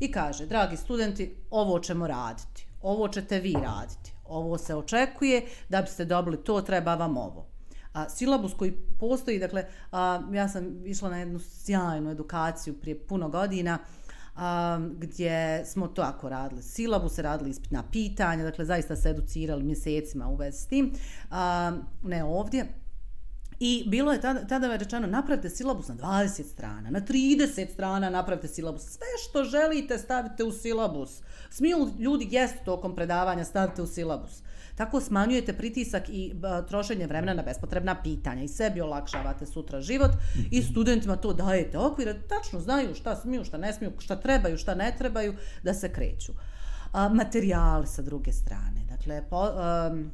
I 0.00 0.12
kaže, 0.12 0.46
dragi 0.46 0.76
studenti, 0.76 1.34
ovo 1.50 1.78
ćemo 1.78 2.06
raditi, 2.06 2.66
ovo 2.82 3.08
ćete 3.08 3.40
vi 3.40 3.52
raditi, 3.52 4.11
ovo 4.32 4.58
se 4.58 4.74
očekuje, 4.74 5.46
da 5.68 5.82
biste 5.82 6.04
dobili 6.04 6.44
to, 6.44 6.60
treba 6.60 6.94
vam 6.94 7.16
ovo. 7.16 7.46
A, 7.92 8.08
silabus 8.08 8.54
koji 8.54 8.72
postoji, 9.00 9.38
dakle, 9.38 9.64
a, 9.92 10.22
ja 10.32 10.48
sam 10.48 10.86
išla 10.86 11.10
na 11.10 11.18
jednu 11.18 11.38
sjajnu 11.38 12.10
edukaciju 12.10 12.74
prije 12.74 12.98
puno 13.06 13.28
godina, 13.28 13.78
a, 14.36 14.80
gdje 14.98 15.64
smo 15.66 15.88
to 15.88 16.02
ako 16.02 16.28
radili. 16.28 16.62
Silabus 16.62 17.14
se 17.14 17.22
radili 17.22 17.50
ispitna 17.50 17.82
pitanja, 17.92 18.44
dakle, 18.44 18.64
zaista 18.64 18.96
se 18.96 19.10
educirali 19.10 19.64
mjesecima 19.64 20.28
u 20.28 20.36
vezi 20.36 20.58
s 20.58 20.66
tim, 20.66 20.92
a, 21.30 21.72
ne 22.02 22.24
ovdje, 22.24 22.81
I 23.64 23.84
bilo 23.86 24.12
je 24.12 24.20
tada, 24.20 24.46
tada 24.46 24.66
je 24.66 24.78
rečeno, 24.78 25.06
napravite 25.06 25.50
silabus 25.50 25.88
na 25.88 25.94
20 25.94 26.44
strana, 26.44 26.90
na 26.90 27.00
30 27.00 27.72
strana 27.72 28.10
napravite 28.10 28.48
silabus. 28.48 28.82
Sve 28.82 29.06
što 29.22 29.44
želite 29.44 29.98
stavite 29.98 30.44
u 30.44 30.52
silabus. 30.52 31.20
Smiju 31.50 31.90
ljudi 31.98 32.28
jest 32.30 32.54
tokom 32.64 32.94
predavanja 32.94 33.44
stavite 33.44 33.82
u 33.82 33.86
silabus. 33.86 34.42
Tako 34.74 35.00
smanjujete 35.00 35.52
pritisak 35.52 36.08
i 36.08 36.32
b, 36.34 36.48
trošenje 36.68 37.06
vremena 37.06 37.34
na 37.34 37.42
bespotrebna 37.42 38.02
pitanja 38.02 38.42
i 38.42 38.48
sebi 38.48 38.80
olakšavate 38.80 39.46
sutra 39.46 39.80
život 39.80 40.10
i 40.50 40.62
studentima 40.62 41.16
to 41.16 41.32
dajete 41.32 41.78
okvire, 41.78 42.20
tačno 42.28 42.60
znaju 42.60 42.94
šta 42.94 43.16
smiju, 43.16 43.44
šta 43.44 43.58
ne 43.58 43.72
smiju, 43.72 43.92
šta 43.98 44.16
trebaju, 44.16 44.58
šta 44.58 44.74
ne 44.74 44.94
trebaju 44.98 45.34
da 45.62 45.74
se 45.74 45.92
kreću. 45.92 46.32
A, 46.92 47.08
materijali 47.08 47.86
sa 47.86 48.02
druge 48.02 48.32
strane. 48.32 48.86
Dakle, 48.90 49.22
po, 49.30 49.48
um, 49.48 50.10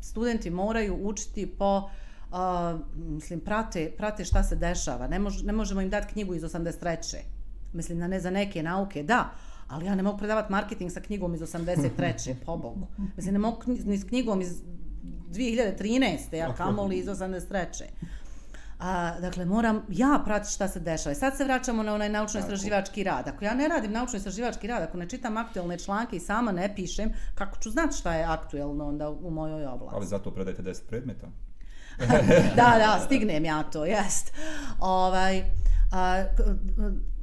studenti 0.00 0.50
moraju 0.50 0.98
učiti 1.02 1.46
po 1.46 1.90
uh, 2.30 2.80
mislim, 2.96 3.40
prate, 3.40 3.92
prate 3.96 4.24
šta 4.24 4.42
se 4.42 4.56
dešava. 4.56 5.06
Ne, 5.06 5.18
mož, 5.18 5.42
ne 5.42 5.52
možemo 5.52 5.80
im 5.80 5.90
dati 5.90 6.12
knjigu 6.12 6.34
iz 6.34 6.42
83. 6.42 7.16
Mislim, 7.72 7.98
na 7.98 8.08
ne 8.08 8.20
za 8.20 8.30
neke 8.30 8.62
nauke, 8.62 9.02
da, 9.02 9.30
ali 9.68 9.86
ja 9.86 9.94
ne 9.94 10.02
mogu 10.02 10.18
predavati 10.18 10.52
marketing 10.52 10.90
sa 10.90 11.00
knjigom 11.00 11.34
iz 11.34 11.40
83. 11.40 12.34
po 12.46 12.56
Bogu. 12.56 12.86
Mislim, 13.16 13.32
ne 13.32 13.38
mogu 13.38 13.62
ni 13.66 13.98
s 13.98 14.04
knjigom 14.04 14.40
iz 14.40 14.62
2013. 15.30 16.36
ja 16.36 16.54
kamoli 16.54 16.98
iz 16.98 17.06
83. 17.06 17.82
A, 18.80 19.20
dakle, 19.20 19.44
moram 19.44 19.82
ja 19.88 20.22
pratiti 20.24 20.52
šta 20.52 20.68
se 20.68 20.80
dešava. 20.80 21.12
I 21.12 21.16
sad 21.16 21.36
se 21.36 21.44
vraćamo 21.44 21.82
na 21.82 21.94
onaj 21.94 22.08
naučno-istraživački 22.08 23.04
rad. 23.04 23.28
Ako 23.28 23.44
ja 23.44 23.54
ne 23.54 23.68
radim 23.68 23.92
naučno-istraživački 23.92 24.66
rad, 24.66 24.82
ako 24.82 24.98
ne 24.98 25.08
čitam 25.08 25.36
aktuelne 25.36 25.78
članke 25.78 26.16
i 26.16 26.20
sama 26.20 26.52
ne 26.52 26.74
pišem, 26.74 27.12
kako 27.34 27.58
ću 27.58 27.70
znati 27.70 27.96
šta 27.96 28.14
je 28.14 28.24
aktuelno 28.24 28.88
onda 28.88 29.10
u 29.10 29.30
mojoj 29.30 29.66
oblasti? 29.66 29.96
Ali 29.96 30.06
zato 30.06 30.30
predajte 30.30 30.62
10 30.62 30.80
predmeta. 30.88 31.26
da, 32.56 32.78
da, 32.78 33.00
stignem 33.04 33.44
ja 33.44 33.62
to, 33.62 33.84
jest. 33.84 34.32
Ovaj, 34.80 35.44
a, 35.92 36.24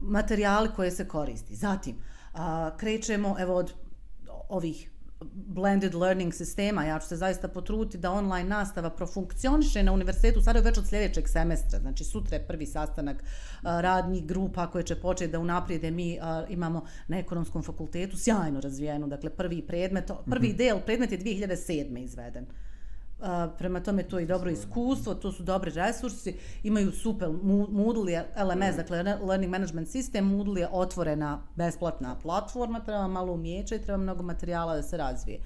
materijali 0.01 0.69
koje 0.75 0.91
se 0.91 1.07
koristi. 1.07 1.55
Zatim, 1.55 1.95
a, 2.33 2.71
krećemo 2.77 3.35
evo 3.39 3.55
od 3.55 3.73
ovih 4.49 4.89
blended 5.33 5.95
learning 5.95 6.33
sistema, 6.33 6.85
ja 6.85 6.99
ću 6.99 7.07
se 7.07 7.15
zaista 7.15 7.47
potruditi 7.47 7.97
da 7.97 8.11
online 8.11 8.49
nastava 8.49 8.89
profunkcioniše 8.89 9.83
na 9.83 9.93
univerzitetu 9.93 10.41
sada 10.41 10.59
već 10.59 10.77
od 10.77 10.87
sljedećeg 10.87 11.27
semestra, 11.27 11.79
znači 11.79 12.03
sutra 12.03 12.37
je 12.37 12.47
prvi 12.47 12.65
sastanak 12.65 13.23
a, 13.63 13.81
radnih 13.81 14.25
grupa 14.25 14.67
koje 14.67 14.83
će 14.83 14.95
početi 14.95 15.31
da 15.31 15.39
unaprijede, 15.39 15.91
mi 15.91 16.19
a, 16.21 16.45
imamo 16.49 16.85
na 17.07 17.17
ekonomskom 17.17 17.63
fakultetu 17.63 18.17
sjajno 18.17 18.59
razvijenu, 18.59 19.07
dakle 19.07 19.29
prvi 19.29 19.61
predmet, 19.61 20.11
prvi 20.29 20.47
mm 20.47 20.51
-hmm. 20.51 20.57
del 20.57 20.79
predmet 20.79 21.11
je 21.11 21.19
2007. 21.19 22.03
izveden. 22.03 22.45
Uh, 23.19 23.27
prema 23.57 23.79
tome 23.79 24.03
to 24.03 24.19
je 24.19 24.25
dobro 24.25 24.49
iskustvo, 24.49 25.15
to 25.15 25.31
su 25.31 25.43
dobri 25.43 25.71
resursi, 25.71 26.35
imaju 26.63 26.91
super 26.91 27.29
Moodle 27.69 28.11
je 28.11 28.25
LMS, 28.37 28.75
dakle 28.75 29.03
Learning 29.03 29.51
Management 29.51 29.87
System, 29.87 30.21
Moodle 30.21 30.61
je 30.61 30.67
otvorena 30.71 31.41
besplatna 31.55 32.15
platforma, 32.15 32.79
treba 32.79 33.07
malo 33.07 33.33
umjeća 33.33 33.75
i 33.75 33.81
treba 33.81 33.97
mnogo 33.97 34.23
materijala 34.23 34.75
da 34.75 34.83
se 34.83 34.97
razvije. 34.97 35.39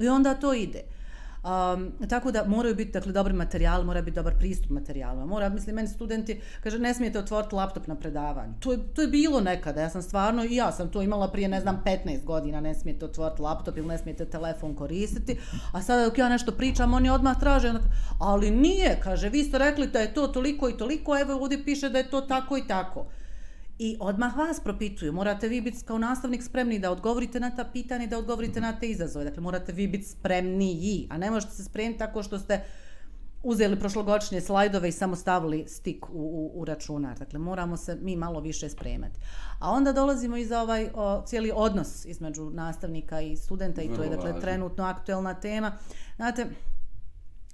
I 0.00 0.08
onda 0.08 0.34
to 0.34 0.54
ide. 0.54 0.78
Uh, 0.78 1.01
Um, 1.42 1.92
tako 2.08 2.30
da 2.30 2.44
moraju 2.46 2.74
biti 2.74 2.92
dakle, 2.92 3.12
dobri 3.12 3.32
materijal, 3.32 3.84
mora 3.84 4.02
biti 4.02 4.14
dobar 4.14 4.34
pristup 4.38 4.70
materijalima. 4.70 5.26
Mora, 5.26 5.48
mislim, 5.48 5.76
meni 5.76 5.88
studenti, 5.88 6.40
kaže, 6.62 6.78
ne 6.78 6.94
smijete 6.94 7.18
otvoriti 7.18 7.54
laptop 7.54 7.86
na 7.86 7.94
predavanju. 7.94 8.52
To 8.60 8.72
je, 8.72 8.78
to 8.94 9.02
je 9.02 9.08
bilo 9.08 9.40
nekada, 9.40 9.80
ja 9.80 9.90
sam 9.90 10.02
stvarno, 10.02 10.44
i 10.44 10.56
ja 10.56 10.72
sam 10.72 10.88
to 10.88 11.02
imala 11.02 11.28
prije, 11.28 11.48
ne 11.48 11.60
znam, 11.60 11.82
15 11.86 12.24
godina, 12.24 12.60
ne 12.60 12.74
smijete 12.74 13.04
otvoriti 13.04 13.42
laptop 13.42 13.76
ili 13.76 13.86
ne 13.86 13.98
smijete 13.98 14.24
telefon 14.24 14.74
koristiti. 14.74 15.38
A 15.72 15.82
sada 15.82 16.04
dok 16.04 16.18
ja 16.18 16.28
nešto 16.28 16.52
pričam, 16.52 16.94
oni 16.94 17.10
odmah 17.10 17.40
traže, 17.40 17.68
onak, 17.68 17.82
ali 18.18 18.50
nije, 18.50 19.00
kaže, 19.02 19.28
vi 19.28 19.44
ste 19.44 19.58
rekli 19.58 19.86
da 19.86 19.98
je 19.98 20.14
to 20.14 20.28
toliko 20.28 20.68
i 20.68 20.76
toliko, 20.76 21.18
evo 21.18 21.34
ovdje 21.34 21.64
piše 21.64 21.88
da 21.88 21.98
je 21.98 22.10
to 22.10 22.20
tako 22.20 22.56
i 22.56 22.66
tako. 22.66 23.06
I 23.78 23.96
odmah 24.00 24.36
vas 24.36 24.60
propituju, 24.60 25.12
morate 25.12 25.48
vi 25.48 25.60
biti 25.60 25.84
kao 25.84 25.98
nastavnik 25.98 26.42
spremni 26.42 26.78
da 26.78 26.90
odgovorite 26.90 27.40
na 27.40 27.50
ta 27.50 27.64
pitanja 27.64 28.04
i 28.04 28.06
da 28.06 28.18
odgovorite 28.18 28.60
na 28.60 28.78
te 28.78 28.90
izazove. 28.90 29.24
Dakle, 29.24 29.42
morate 29.42 29.72
vi 29.72 29.88
biti 29.88 30.04
spremniji, 30.04 31.06
a 31.10 31.18
ne 31.18 31.30
možete 31.30 31.52
se 31.52 31.64
spremiti 31.64 31.98
tako 31.98 32.22
što 32.22 32.38
ste 32.38 32.64
uzeli 33.42 33.78
prošlogodišnje 33.78 34.40
slajdove 34.40 34.88
i 34.88 34.92
samo 34.92 35.16
stavili 35.16 35.64
stik 35.68 36.06
u, 36.08 36.12
u, 36.12 36.60
u 36.60 36.64
računar. 36.64 37.18
Dakle, 37.18 37.38
moramo 37.38 37.76
se 37.76 37.98
mi 38.02 38.16
malo 38.16 38.40
više 38.40 38.68
spremati. 38.68 39.20
A 39.58 39.70
onda 39.70 39.92
dolazimo 39.92 40.36
i 40.36 40.44
za 40.44 40.62
ovaj 40.62 40.88
o, 40.94 41.22
cijeli 41.26 41.52
odnos 41.54 42.04
između 42.04 42.50
nastavnika 42.50 43.20
i 43.20 43.36
studenta 43.36 43.82
i 43.82 43.94
to 43.94 44.02
je 44.02 44.08
dakle 44.08 44.40
trenutno 44.40 44.84
aktuelna 44.84 45.34
tema. 45.34 45.72
Znate, 46.16 46.46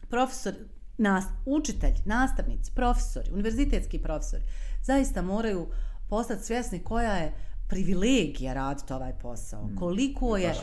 profesor, 0.08 0.54
nas, 0.98 1.24
učitelj, 1.46 1.94
nastavnici, 2.04 2.72
profesori, 2.74 3.30
univerzitetski 3.32 3.98
profesori, 3.98 4.42
zaista 4.82 5.22
moraju 5.22 5.60
uh, 5.62 5.68
postati 6.08 6.44
svjesni 6.44 6.84
koja 6.84 7.12
je 7.12 7.34
privilegija 7.68 8.54
raditi 8.54 8.92
ovaj 8.92 9.12
posao. 9.22 9.66
Mm. 9.66 9.76
Koliko 9.76 10.36
je... 10.36 10.54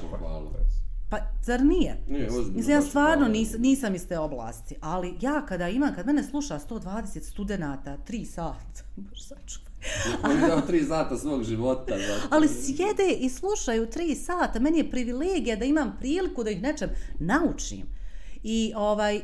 Pa, 1.09 1.17
zar 1.43 1.63
nije? 1.63 1.97
Nije, 2.07 2.27
ozbiljno. 2.27 2.57
Mislim, 2.57 2.75
ja 2.75 2.81
stvarno 2.81 3.27
nis, 3.27 3.55
nisam 3.57 3.95
iz 3.95 4.07
te 4.07 4.19
oblasti, 4.19 4.75
ali 4.81 5.17
ja 5.21 5.45
kada 5.45 5.69
imam, 5.69 5.95
kad 5.95 6.05
mene 6.05 6.23
sluša 6.23 6.59
120 6.69 7.23
studenta, 7.31 7.97
3 8.07 8.25
sata, 8.25 8.83
baš 9.09 9.27
sačuvaj. 9.27 9.65
On 10.23 10.31
je 10.31 10.47
dao 10.47 10.61
tri 10.61 10.85
sata 10.85 11.17
svog 11.17 11.43
života. 11.43 11.95
Znači. 11.95 12.27
Ali 12.31 12.47
sjede 12.47 13.17
i 13.19 13.29
slušaju 13.29 13.89
tri 13.89 14.15
sata. 14.15 14.59
Meni 14.59 14.77
je 14.77 14.91
privilegija 14.91 15.55
da 15.55 15.65
imam 15.65 15.95
priliku 15.99 16.43
da 16.43 16.49
ih 16.49 16.61
nečem 16.61 16.89
naučim 17.19 17.85
i 18.47 18.73
ovaj, 18.75 19.15
eh, 19.15 19.23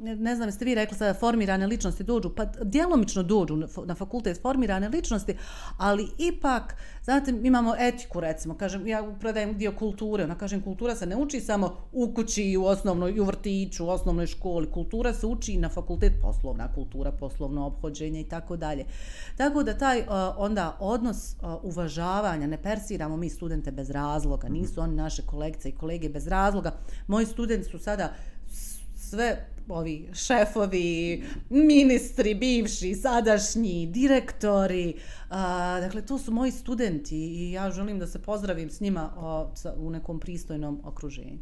ne 0.00 0.36
znam, 0.36 0.48
jeste 0.48 0.64
vi 0.64 0.74
rekli 0.74 0.98
sada 0.98 1.14
formirane 1.14 1.66
ličnosti 1.66 2.04
dođu, 2.04 2.30
pa 2.36 2.44
djelomično 2.62 3.22
dođu 3.22 3.56
na 3.84 3.94
fakultet 3.94 4.42
formirane 4.42 4.88
ličnosti, 4.88 5.36
ali 5.76 6.08
ipak, 6.18 6.76
znate, 7.04 7.34
imamo 7.42 7.74
etiku 7.78 8.20
recimo, 8.20 8.54
kažem, 8.54 8.86
ja 8.86 9.12
predajem 9.20 9.58
dio 9.58 9.72
kulture, 9.78 10.24
ona 10.24 10.38
kažem, 10.38 10.62
kultura 10.62 10.96
se 10.96 11.06
ne 11.06 11.16
uči 11.16 11.40
samo 11.40 11.76
u 11.92 12.14
kući 12.14 12.42
i 12.42 12.56
u 12.56 12.64
osnovnoj, 12.64 13.12
i 13.12 13.20
u 13.20 13.24
vrtiću, 13.24 13.86
u 13.86 13.88
osnovnoj 13.88 14.26
školi, 14.26 14.70
kultura 14.70 15.14
se 15.14 15.26
uči 15.26 15.56
na 15.56 15.68
fakultet, 15.68 16.12
poslovna 16.22 16.72
kultura, 16.74 17.12
poslovno 17.12 17.66
obhođenje 17.66 18.20
i 18.20 18.28
tako 18.28 18.56
dalje. 18.56 18.84
Tako 19.36 19.62
da 19.62 19.78
taj 19.78 20.00
uh, 20.00 20.06
onda 20.36 20.76
odnos 20.80 21.34
uh, 21.42 21.64
uvažavanja, 21.64 22.46
ne 22.46 22.62
persiramo 22.62 23.16
mi 23.16 23.30
studente 23.30 23.70
bez 23.70 23.90
razloga, 23.90 24.48
nisu 24.48 24.80
oni 24.80 24.96
naše 24.96 25.22
kolegice 25.22 25.68
i 25.68 25.72
kolege 25.72 26.08
bez 26.08 26.26
razloga. 26.26 26.72
Moji 27.06 27.26
studenti 27.26 27.70
su 27.70 27.78
sada 27.78 28.12
sve 29.10 29.46
ovi 29.68 30.08
šefovi, 30.14 31.24
ministri, 31.50 32.34
bivši, 32.34 32.94
sadašnji, 32.94 33.86
direktori, 33.86 34.94
a, 35.30 35.80
dakle 35.80 36.02
to 36.02 36.18
su 36.18 36.32
moji 36.32 36.52
studenti 36.52 37.16
i 37.16 37.52
ja 37.52 37.70
želim 37.70 37.98
da 37.98 38.06
se 38.06 38.22
pozdravim 38.22 38.70
s 38.70 38.80
njima 38.80 39.12
o, 39.16 39.50
sa, 39.54 39.74
u 39.76 39.90
nekom 39.90 40.20
pristojnom 40.20 40.80
okruženju. 40.84 41.38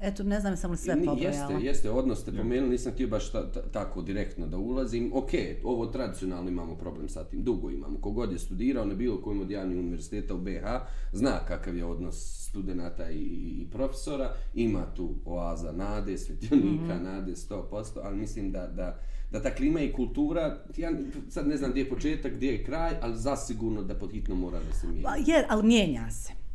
Eto, 0.00 0.22
ne 0.22 0.40
znam 0.40 0.56
sam 0.56 0.70
li 0.70 0.76
sve 0.76 0.96
pobrojala. 1.04 1.52
Jeste, 1.52 1.66
jeste, 1.66 1.90
odnos 1.90 2.20
ste 2.20 2.32
pomenuli, 2.32 2.70
nisam 2.70 2.92
htio 2.92 3.08
baš 3.08 3.32
ta, 3.32 3.52
ta, 3.52 3.62
tako 3.62 4.02
direktno 4.02 4.46
da 4.46 4.58
ulazim. 4.58 5.10
Ok, 5.14 5.30
ovo 5.64 5.86
tradicionalno 5.86 6.50
imamo 6.50 6.76
problem 6.76 7.08
sa 7.08 7.24
tim, 7.24 7.42
dugo 7.42 7.70
imamo. 7.70 8.00
Kogod 8.00 8.32
je 8.32 8.38
studirao 8.38 8.84
na 8.84 8.94
bilo 8.94 9.22
kojem 9.22 9.40
od 9.40 9.50
javnih 9.50 9.78
univerziteta 9.78 10.34
u 10.34 10.38
BH, 10.38 10.64
zna 11.12 11.38
kakav 11.48 11.76
je 11.76 11.84
odnos 11.84 12.46
studenta 12.48 13.10
i, 13.10 13.22
i 13.62 13.66
profesora. 13.72 14.32
Ima 14.54 14.94
tu 14.94 15.14
oaza 15.24 15.72
nade, 15.72 16.18
svetionika, 16.18 16.94
mm 16.94 16.98
-hmm. 16.98 17.02
nade 17.02 17.32
100%, 17.32 17.84
ali 18.02 18.16
mislim 18.16 18.52
da, 18.52 18.66
da, 18.66 18.98
da 19.30 19.42
ta 19.42 19.54
klima 19.54 19.80
i 19.80 19.92
kultura, 19.92 20.58
ja 20.76 20.90
sad 21.28 21.48
ne 21.48 21.56
znam 21.56 21.70
gdje 21.70 21.80
je 21.80 21.88
početak, 21.88 22.32
gdje 22.32 22.52
je 22.52 22.64
kraj, 22.64 22.92
ali 23.02 23.16
zasigurno 23.16 23.82
da 23.82 23.94
podhitno 23.94 24.34
mora 24.34 24.58
da 24.58 24.72
se 24.72 24.86
mijenja. 24.86 25.08
Pa, 25.08 25.16
jer, 25.26 25.44
ali 25.48 25.62
mijenja 25.62 26.10
se. 26.10 26.45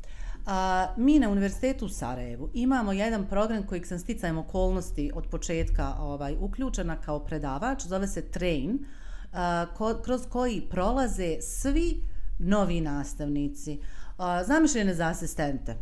A, 0.46 0.88
mi 0.98 1.20
na 1.20 1.30
Univerzitetu 1.30 1.86
u 1.86 1.90
Sarajevu 1.90 2.50
imamo 2.54 2.92
jedan 2.92 3.28
program 3.28 3.64
kojeg 3.64 3.88
sam 3.88 4.00
sticajem 4.00 4.38
okolnosti 4.38 5.12
od 5.14 5.28
početka 5.28 5.96
ovaj, 6.00 6.36
uključena 6.40 7.02
kao 7.02 7.20
predavač, 7.20 7.84
zove 7.84 8.08
se 8.08 8.22
Train 8.22 8.86
a, 9.34 9.66
ko, 9.78 10.02
kroz 10.04 10.22
koji 10.30 10.62
prolaze 10.70 11.38
svi 11.42 12.04
novi 12.40 12.82
nastavnici. 12.82 13.80
A, 14.18 14.44
Zamišljene 14.44 14.94
za 14.94 15.08
asistente 15.08 15.78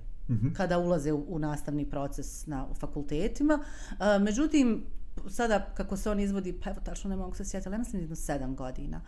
kada 0.53 0.79
ulaze 0.79 1.13
u, 1.13 1.25
u 1.27 1.39
nastavni 1.39 1.89
proces 1.89 2.47
na 2.47 2.65
u 2.71 2.73
fakultetima. 2.73 3.59
A, 3.99 4.17
međutim, 4.17 4.85
sada 5.29 5.59
kako 5.73 5.97
se 5.97 6.09
on 6.09 6.19
izvodi, 6.19 6.59
pa 6.63 6.69
evo 6.69 6.79
tačno 6.83 7.09
ne 7.09 7.15
mogu 7.15 7.35
se 7.35 7.45
sjetiti, 7.45 7.69
ali 7.69 7.75
ja 7.75 7.79
mislim 7.79 8.01
jedno 8.01 8.15
sedam 8.15 8.55
godina, 8.55 9.01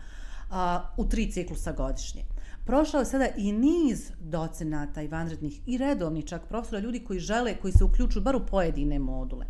a, 0.50 0.90
u 0.96 1.04
tri 1.04 1.32
ciklusa 1.32 1.72
godišnje. 1.72 2.22
Prošao 2.64 2.98
je 2.98 3.04
sada 3.04 3.26
i 3.36 3.52
niz 3.52 4.10
docenata 4.20 5.02
i 5.02 5.08
vanrednih 5.08 5.60
i 5.66 5.78
redovnih 5.78 6.24
čak 6.24 6.42
profesora, 6.48 6.80
ljudi 6.80 7.04
koji 7.04 7.18
žele, 7.18 7.54
koji 7.56 7.72
se 7.72 7.84
uključuju 7.84 8.22
bar 8.22 8.36
u 8.36 8.46
pojedine 8.46 8.98
module. 8.98 9.46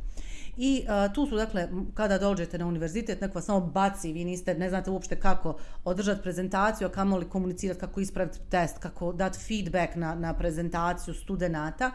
I 0.57 0.85
a, 0.89 1.13
tu 1.13 1.27
su, 1.27 1.37
dakle, 1.37 1.69
kada 1.95 2.19
dođete 2.19 2.59
na 2.59 2.67
univerzitet, 2.67 3.21
neko 3.21 3.35
vas 3.35 3.45
samo 3.45 3.61
baci, 3.61 4.13
vi 4.13 4.25
niste, 4.25 4.55
ne 4.55 4.69
znate 4.69 4.91
uopšte 4.91 5.17
kako 5.21 5.57
održati 5.85 6.23
prezentaciju, 6.23 6.89
a 6.89 6.91
kamo 6.91 7.17
li 7.17 7.29
komunicirati, 7.29 7.81
kako 7.81 8.01
ispraviti 8.01 8.39
test, 8.51 8.79
kako 8.79 9.13
dati 9.13 9.39
feedback 9.39 9.97
na, 9.97 10.15
na 10.15 10.35
prezentaciju 10.35 11.15
studenata. 11.15 11.91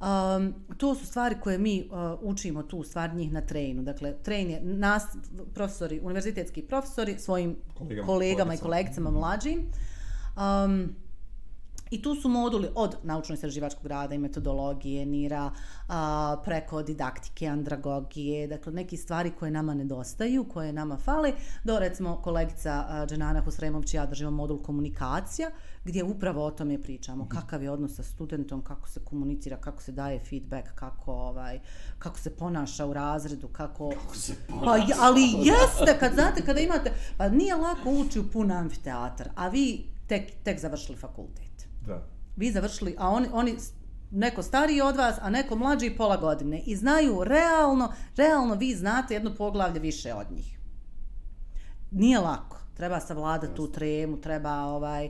Um, 0.00 0.54
to 0.76 0.94
su 0.94 1.06
stvari 1.06 1.36
koje 1.40 1.58
mi 1.58 1.88
uh, 1.90 2.18
učimo 2.22 2.62
tu, 2.62 2.82
stvar 2.82 3.14
njih 3.14 3.32
na 3.32 3.40
trenu. 3.40 3.82
Dakle, 3.82 4.14
tren 4.22 4.50
je 4.50 4.60
nas, 4.60 5.04
profesori, 5.54 6.00
univerzitetski 6.02 6.62
profesori 6.62 7.18
svojim 7.18 7.56
Kolegama, 7.78 8.06
kolegama 8.06 8.54
i 8.54 8.58
kolegicama. 8.58 9.10
mlađim. 9.10 9.70
Um, 10.36 10.96
I 11.90 12.02
tu 12.02 12.14
su 12.14 12.28
moduli 12.28 12.68
od 12.74 12.96
naučno-istraživačkog 13.04 13.86
rada 13.86 14.14
i 14.14 14.18
metodologije, 14.18 15.06
NIRA, 15.06 15.50
a, 15.88 16.36
preko 16.44 16.82
didaktike, 16.82 17.46
andragogije, 17.46 18.46
dakle 18.46 18.72
neki 18.72 18.96
stvari 18.96 19.30
koje 19.38 19.50
nama 19.50 19.74
nedostaju, 19.74 20.44
koje 20.44 20.72
nama 20.72 20.96
fale, 20.96 21.32
do 21.64 21.78
recimo 21.78 22.16
kolegica 22.16 22.84
a, 22.88 23.06
Dženana 23.06 23.40
Husremović 23.40 23.94
i 23.94 23.96
ja 23.96 24.06
držimo 24.06 24.30
modul 24.30 24.62
komunikacija, 24.62 25.50
gdje 25.84 26.04
upravo 26.04 26.44
o 26.44 26.50
tome 26.50 26.82
pričamo, 26.82 27.28
kakav 27.28 27.62
je 27.62 27.70
odnos 27.70 27.94
sa 27.94 28.02
studentom, 28.02 28.62
kako 28.62 28.88
se 28.88 29.00
komunicira, 29.04 29.56
kako 29.56 29.82
se 29.82 29.92
daje 29.92 30.20
feedback, 30.24 30.68
kako, 30.74 31.12
ovaj, 31.12 31.60
kako 31.98 32.18
se 32.18 32.36
ponaša 32.36 32.86
u 32.86 32.92
razredu, 32.92 33.48
kako... 33.48 33.92
se 34.14 34.34
Pa, 34.64 34.76
ja- 34.76 34.96
ali 35.00 35.22
jeste, 35.22 35.98
kad 36.00 36.12
znate, 36.14 36.42
kada 36.44 36.60
imate, 36.60 36.92
pa 37.16 37.28
nije 37.28 37.54
lako 37.54 37.90
ući 37.90 38.20
u 38.20 38.30
pun 38.32 38.50
amfiteatar, 38.50 39.28
a 39.34 39.48
vi 39.48 39.95
tek, 40.06 40.32
tek 40.42 40.60
završili 40.60 40.98
fakultet 40.98 41.68
Da. 41.86 42.06
vi 42.36 42.50
završili, 42.50 42.94
a 42.98 43.08
oni, 43.08 43.28
oni 43.32 43.56
neko 44.10 44.42
stariji 44.42 44.80
od 44.80 44.96
vas, 44.96 45.16
a 45.20 45.30
neko 45.30 45.56
mlađi 45.56 45.96
pola 45.96 46.16
godine 46.16 46.62
i 46.66 46.76
znaju 46.76 47.24
realno, 47.24 47.92
realno 48.16 48.54
vi 48.54 48.74
znate 48.74 49.14
jedno 49.14 49.34
poglavlje 49.34 49.80
više 49.80 50.14
od 50.14 50.26
njih. 50.30 50.58
Nije 51.90 52.18
lako. 52.18 52.58
Treba 52.74 53.00
savladati 53.00 53.54
tu 53.54 53.72
tremu, 53.72 54.20
treba 54.20 54.64
ovaj, 54.64 55.08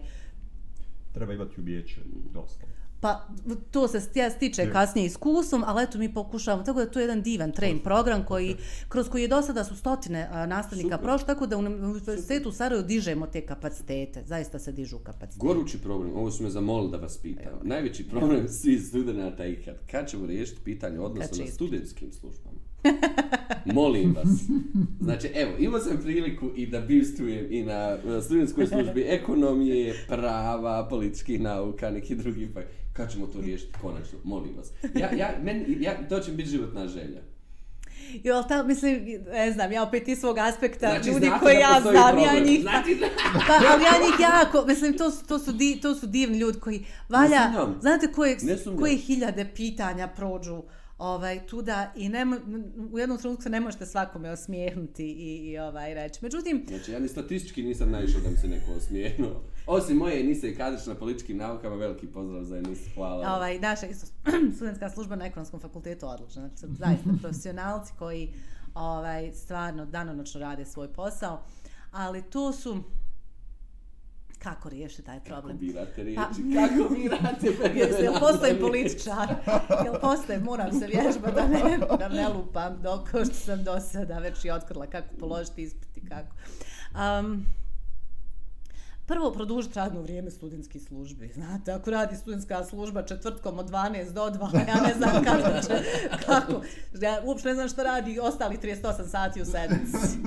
Treba 1.12 1.32
imati 1.32 1.60
ubijeće, 1.60 2.00
dosta. 2.32 2.66
Pa 3.00 3.28
to 3.70 3.88
se 3.88 4.00
stiče 4.30 4.62
Je. 4.62 4.72
kasnije 4.72 5.06
iskustvom, 5.06 5.62
ali 5.66 5.82
eto 5.82 5.98
mi 5.98 6.14
pokušavamo, 6.14 6.62
tako 6.64 6.78
da 6.78 6.90
to 6.90 6.98
je 6.98 7.02
jedan 7.02 7.22
divan 7.22 7.52
train 7.52 7.78
program 7.78 8.24
koji, 8.24 8.56
kroz 8.88 9.08
koji 9.08 9.22
je 9.22 9.28
do 9.28 9.42
sada 9.42 9.64
su 9.64 9.76
stotine 9.76 10.28
a, 10.32 10.46
nastavnika 10.46 10.96
Super. 10.96 11.04
prošlo, 11.04 11.26
tako 11.26 11.46
da 11.46 11.56
u 11.56 11.60
univerzitetu 11.60 12.48
u 12.48 12.52
Sarajevu 12.52 12.86
dižemo 12.86 13.26
te 13.26 13.40
kapacitete, 13.40 14.22
zaista 14.26 14.58
se 14.58 14.72
dižu 14.72 14.98
kapacitete. 14.98 15.46
Gorući 15.46 15.78
problem, 15.78 16.16
ovo 16.16 16.30
su 16.30 16.42
me 16.42 16.50
zamolili 16.50 16.90
da 16.90 16.96
vas 16.96 17.18
pitam. 17.18 17.52
Najveći 17.62 18.08
problem 18.08 18.48
svih 18.60 18.82
studenta 18.82 19.46
ikad. 19.46 19.74
Kad 19.90 20.08
ćemo 20.10 20.26
riješiti 20.26 20.60
pitanje 20.64 20.96
Kad 20.96 21.04
odnosa 21.04 21.34
će 21.34 21.40
na 21.40 21.44
ispit? 21.44 21.54
studentskim 21.54 22.12
službama? 22.12 22.56
Molim 23.74 24.14
vas. 24.14 24.28
Znači, 25.00 25.30
evo, 25.34 25.50
imao 25.58 25.80
sam 25.80 25.98
priliku 26.02 26.50
i 26.56 26.66
da 26.66 26.80
bivstvujem 26.80 27.46
i 27.50 27.62
na 27.62 27.98
studentskoj 28.22 28.66
službi 28.66 29.04
ekonomije, 29.08 29.94
prava, 30.08 30.86
političkih 30.90 31.40
nauka, 31.40 31.90
neki 31.90 32.14
drugi 32.14 32.48
pa 32.54 32.60
kad 32.96 33.12
ćemo 33.12 33.26
to 33.26 33.40
riješiti 33.40 33.72
konačno, 33.82 34.18
molim 34.24 34.56
vas. 34.56 34.66
Ja, 34.94 35.10
ja, 35.12 35.30
meni, 35.42 35.76
ja, 35.80 36.08
to 36.08 36.20
će 36.20 36.32
biti 36.32 36.48
životna 36.50 36.88
želja. 36.88 37.20
Jo, 38.24 38.42
ta, 38.42 38.62
mislim, 38.62 39.04
ne 39.32 39.52
znam, 39.52 39.72
ja 39.72 39.82
opet 39.82 40.08
iz 40.08 40.18
svog 40.18 40.38
aspekta, 40.38 40.90
Znači, 40.90 41.08
ljudi 41.10 41.30
koje 41.40 41.54
da 41.54 41.60
ja 41.60 41.80
znam, 41.80 41.94
ja 41.94 42.08
problem. 42.12 42.44
njih, 42.44 42.60
Znate 42.62 42.94
da... 42.94 43.06
pa, 43.46 43.54
ali 43.72 43.84
ja 43.84 43.90
njih 43.90 44.20
jako, 44.20 44.66
mislim, 44.66 44.98
to, 44.98 45.10
su- 45.10 45.26
to, 45.26 45.38
su, 45.38 45.52
di, 45.52 45.78
to 45.82 45.94
su 45.94 46.06
divni 46.06 46.38
ljudi 46.38 46.60
koji, 46.60 46.84
valja, 47.08 47.52
znate 47.80 48.12
koje, 48.12 48.36
koje 48.78 48.96
hiljade 48.96 49.50
pitanja 49.54 50.08
prođu 50.08 50.62
ovaj, 50.98 51.46
tuda 51.46 51.92
i 51.96 52.08
nemo, 52.08 52.36
u 52.92 52.98
jednom 52.98 53.18
trenutku 53.18 53.42
se 53.42 53.50
ne 53.50 53.60
možete 53.60 53.86
svakome 53.86 54.30
osmijehnuti 54.30 55.06
i, 55.06 55.50
i 55.50 55.58
ovaj, 55.58 55.94
reći. 55.94 56.18
Međutim, 56.22 56.64
Znači, 56.68 56.92
ja 56.92 56.98
ni 56.98 57.08
statistički 57.08 57.62
nisam 57.62 57.90
naišao 57.90 58.20
da 58.20 58.30
mi 58.30 58.36
se 58.36 58.48
neko 58.48 58.72
osmijenuo. 58.72 59.42
Osim 59.66 59.96
moje 59.96 60.20
Enise 60.20 60.54
Kadić 60.54 60.86
na 60.86 60.94
političkim 60.94 61.36
naukama, 61.36 61.76
veliki 61.76 62.06
pozdrav 62.06 62.44
za 62.44 62.56
Enisu, 62.56 62.90
hvala. 62.94 63.34
ovaj, 63.34 63.58
naša 63.58 63.86
isto 63.86 64.06
studentska 64.56 64.90
služba 64.90 65.16
na 65.16 65.26
ekonomskom 65.26 65.60
fakultetu 65.60 66.06
odlična. 66.08 66.48
Znači, 66.48 66.74
zaista 66.78 67.10
profesionalci 67.22 67.92
koji 67.98 68.32
ovaj, 68.74 69.32
stvarno 69.34 69.86
danonočno 69.86 70.40
rade 70.40 70.64
svoj 70.64 70.92
posao. 70.92 71.42
Ali 71.90 72.22
to 72.22 72.52
su... 72.52 72.82
Kako 74.46 74.68
riješiti 74.68 75.02
taj 75.02 75.18
Kako 75.18 75.28
problem? 75.28 75.58
birate 75.58 76.02
riječi, 76.02 76.20
Pa- 76.20 76.54
kako 76.68 76.94
birate 76.94 77.78
Jel, 77.78 78.02
jel 78.02 78.20
postoji 78.20 78.60
političar? 78.60 79.28
Jel 79.84 80.00
postoji? 80.00 80.38
Moram 80.40 80.72
se 80.72 80.86
vježbati 80.86 81.34
da 81.34 81.48
ne, 81.48 81.78
da 81.98 82.08
ne 82.08 82.28
lupam 82.28 82.82
dok 82.82 83.08
što 83.08 83.34
sam 83.34 83.64
do 83.64 83.80
sada 83.80 84.18
već 84.18 84.44
i 84.44 84.50
otkrila 84.50 84.86
kako 84.86 85.08
položiti 85.20 85.62
ispit 85.62 85.96
i 85.96 86.08
kako. 86.08 86.36
Um, 86.94 87.46
Prvo, 89.06 89.32
produžiti 89.32 89.74
radno 89.78 90.02
vrijeme 90.02 90.30
studentskih 90.30 90.82
službi. 90.82 91.30
Znate, 91.34 91.72
ako 91.72 91.90
radi 91.90 92.16
studentska 92.16 92.64
služba 92.64 93.02
četvrtkom 93.02 93.58
od 93.58 93.70
12 93.70 94.12
do 94.12 94.24
2, 94.24 94.68
ja 94.68 94.80
ne 94.86 94.94
znam 94.94 95.24
kako 95.24 95.66
će, 95.66 95.74
kako. 96.26 96.62
Ja 97.00 97.20
uopšte 97.24 97.48
ne 97.48 97.54
znam 97.54 97.68
što 97.68 97.82
radi 97.82 98.18
ostali 98.20 98.58
38 98.58 99.08
sati 99.08 99.42
u 99.42 99.44
sedmici. 99.44 100.18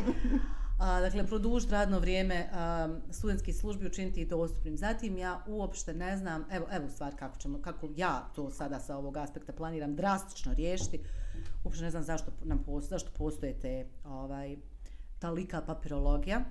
A, 0.80 1.01
dakle, 1.01 1.27
produžiti 1.27 1.71
radno 1.71 1.99
vrijeme 1.99 2.49
a, 2.53 2.89
studentskih 3.11 3.55
službi 3.55 3.88
učiniti 3.88 4.25
dostupnim. 4.25 4.77
Zatim 4.77 5.17
ja 5.17 5.43
uopšte 5.47 5.93
ne 5.93 6.17
znam, 6.17 6.45
evo, 6.51 6.67
evo 6.71 6.89
stvar 6.89 7.15
kako, 7.15 7.38
ćemo, 7.38 7.61
kako 7.61 7.89
ja 7.95 8.30
to 8.36 8.51
sada 8.51 8.80
sa 8.80 8.97
ovog 8.97 9.17
aspekta 9.17 9.53
planiram 9.53 9.95
drastično 9.95 10.53
riješiti. 10.53 10.99
Uopšte 11.63 11.84
ne 11.84 11.91
znam 11.91 12.03
zašto, 12.03 12.32
nam 12.43 12.63
postoje, 12.63 12.89
zašto 12.89 13.17
postoje 13.17 13.59
te 13.59 13.86
ovaj, 14.05 14.57
talika 15.19 15.61
papirologija. 15.61 16.41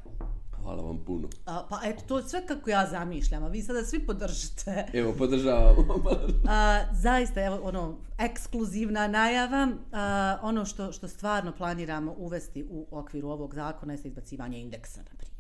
Hvala 0.63 0.83
vam 0.83 0.99
puno. 1.07 1.29
A, 1.47 1.67
pa 1.71 1.81
eto, 1.85 2.03
to 2.07 2.19
je 2.19 2.25
sve 2.25 2.47
kako 2.47 2.71
ja 2.71 2.87
zamišljam, 2.91 3.45
a 3.45 3.49
vi 3.49 3.63
sada 3.63 3.85
svi 3.85 4.07
podržite. 4.07 4.87
Evo, 4.93 5.15
podržavam. 5.19 5.77
A, 6.49 6.85
zaista, 6.93 7.45
evo, 7.45 7.61
ono, 7.63 7.97
ekskluzivna 8.19 9.09
najava, 9.09 9.69
a, 9.93 10.39
ono 10.43 10.65
što, 10.65 10.93
što 10.93 11.09
stvarno 11.09 11.53
planiramo 11.53 12.15
uvesti 12.19 12.67
u 12.71 12.87
okviru 12.91 13.29
ovog 13.29 13.55
zakona 13.55 13.93
je 13.93 13.99
izbacivanje 14.05 14.61
indeksa, 14.61 15.01
na 15.01 15.17
primjer. 15.19 15.39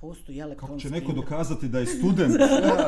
Postoji 0.00 0.38
Kako 0.38 0.48
elektronski 0.48 0.88
će 0.88 0.94
neko 0.94 1.10
indeks. 1.10 1.28
dokazati 1.30 1.68
da 1.68 1.78
je 1.78 1.86
student? 1.86 2.36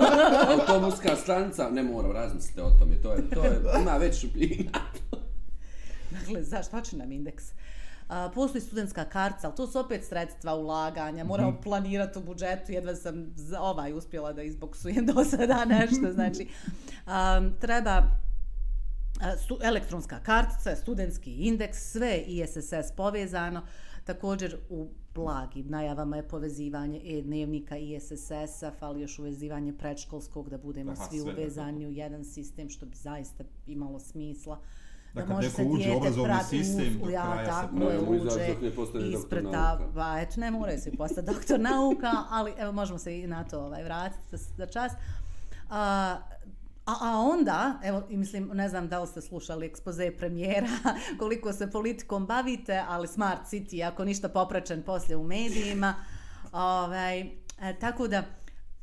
Autobuska 0.53 1.17
stanica, 1.17 1.71
ne 1.71 1.83
moram, 1.83 2.13
razmislite 2.13 2.63
o 2.63 2.71
tome, 2.79 3.03
to 3.03 3.13
je, 3.13 3.31
to 3.31 3.45
je, 3.45 3.61
ima 3.83 3.97
već 3.97 4.21
šupljina. 4.21 4.71
Dakle, 6.11 6.43
za 6.43 6.63
šta 6.63 6.81
će 6.81 6.97
nam 6.97 7.13
indeks? 7.13 7.45
A, 7.51 7.55
postoji 8.35 8.63
studentska 8.63 9.05
kartica, 9.05 9.47
ali 9.47 9.57
to 9.57 9.67
su 9.67 9.79
opet 9.79 10.05
sredstva 10.05 10.55
ulaganja, 10.55 11.25
moramo 11.25 11.51
Mhm. 11.51 11.61
planirati 11.63 12.19
u 12.19 12.23
budžetu, 12.23 12.73
jedva 12.73 12.95
sam 12.97 13.35
ovaj 13.61 13.93
uspjela 13.93 14.33
da 14.33 14.43
izboksujem 14.43 15.07
do 15.15 15.25
sada 15.25 15.65
nešto, 15.65 16.13
znači 16.13 16.49
um, 17.07 17.53
treba 17.61 18.03
a, 19.21 19.37
stu, 19.37 19.59
elektronska 19.63 20.21
kartica, 20.23 20.77
studentski 20.77 21.33
indeks, 21.33 21.79
sve 21.93 22.19
ISSS 22.27 22.93
povezano, 22.97 23.63
također 24.05 24.57
u 24.71 24.89
blagim 25.15 25.67
najavama 25.69 26.17
je 26.17 26.29
povezivanje 26.29 27.01
e-dnevnika 27.05 27.77
ISSS-a, 27.77 28.71
fali 28.79 29.01
još 29.01 29.19
uvezivanje 29.19 29.73
predškolskog, 29.73 30.51
da 30.51 30.59
budemo 30.59 30.93
Aha, 30.93 31.09
svi 31.09 31.21
uvezani 31.21 31.87
u 31.87 31.91
jedan 31.91 32.25
sistem, 32.25 32.69
što 32.69 32.87
bi 32.87 32.97
zaista 32.97 33.45
imalo 33.67 33.99
smisla. 33.99 34.59
Da 35.15 35.21
kad 35.21 35.31
može 35.31 35.49
neko 35.49 35.57
se 35.57 35.63
uđe 35.63 35.73
u 35.73 35.77
dijete 35.77 35.97
obrazovni 35.97 36.29
prati 36.29 36.49
sistem, 36.49 37.01
uz- 37.03 37.05
do 37.05 37.11
ja, 37.11 37.23
kraja 37.23 37.45
se 37.45 37.51
tako 37.51 37.77
pravi. 37.77 37.93
je, 37.93 38.01
uđe 38.01 38.29
Pa 39.95 40.21
eto, 40.21 40.41
ne 40.41 40.51
moraju 40.51 40.81
svi 40.81 40.97
postati 40.97 41.27
doktor 41.27 41.61
nauka, 41.61 42.13
ali 42.31 42.53
evo 42.59 42.73
možemo 42.73 42.99
se 42.99 43.19
i 43.19 43.27
na 43.27 43.45
to 43.45 43.61
ovaj, 43.61 43.85
vratiti 43.85 44.23
za, 44.31 44.37
za 44.57 44.67
čas. 44.67 44.93
A, 45.71 46.17
a, 46.87 46.95
a 47.01 47.19
onda, 47.19 47.79
evo, 47.83 48.03
i 48.09 48.17
mislim, 48.17 48.51
ne 48.55 48.69
znam 48.69 48.89
da 48.89 49.01
li 49.01 49.07
ste 49.07 49.21
slušali 49.21 49.67
ekspoze 49.67 50.11
premijera, 50.11 50.69
koliko 51.21 51.53
se 51.53 51.71
politikom 51.71 52.27
bavite, 52.27 52.83
ali 52.89 53.09
Smart 53.09 53.41
City, 53.51 53.89
ako 53.89 54.05
ništa 54.05 54.29
popraćen 54.29 54.83
poslije 54.83 55.17
u 55.17 55.25
medijima, 55.25 55.95
ovaj, 56.53 57.21
e, 57.21 57.79
tako 57.81 58.09
da, 58.09 58.23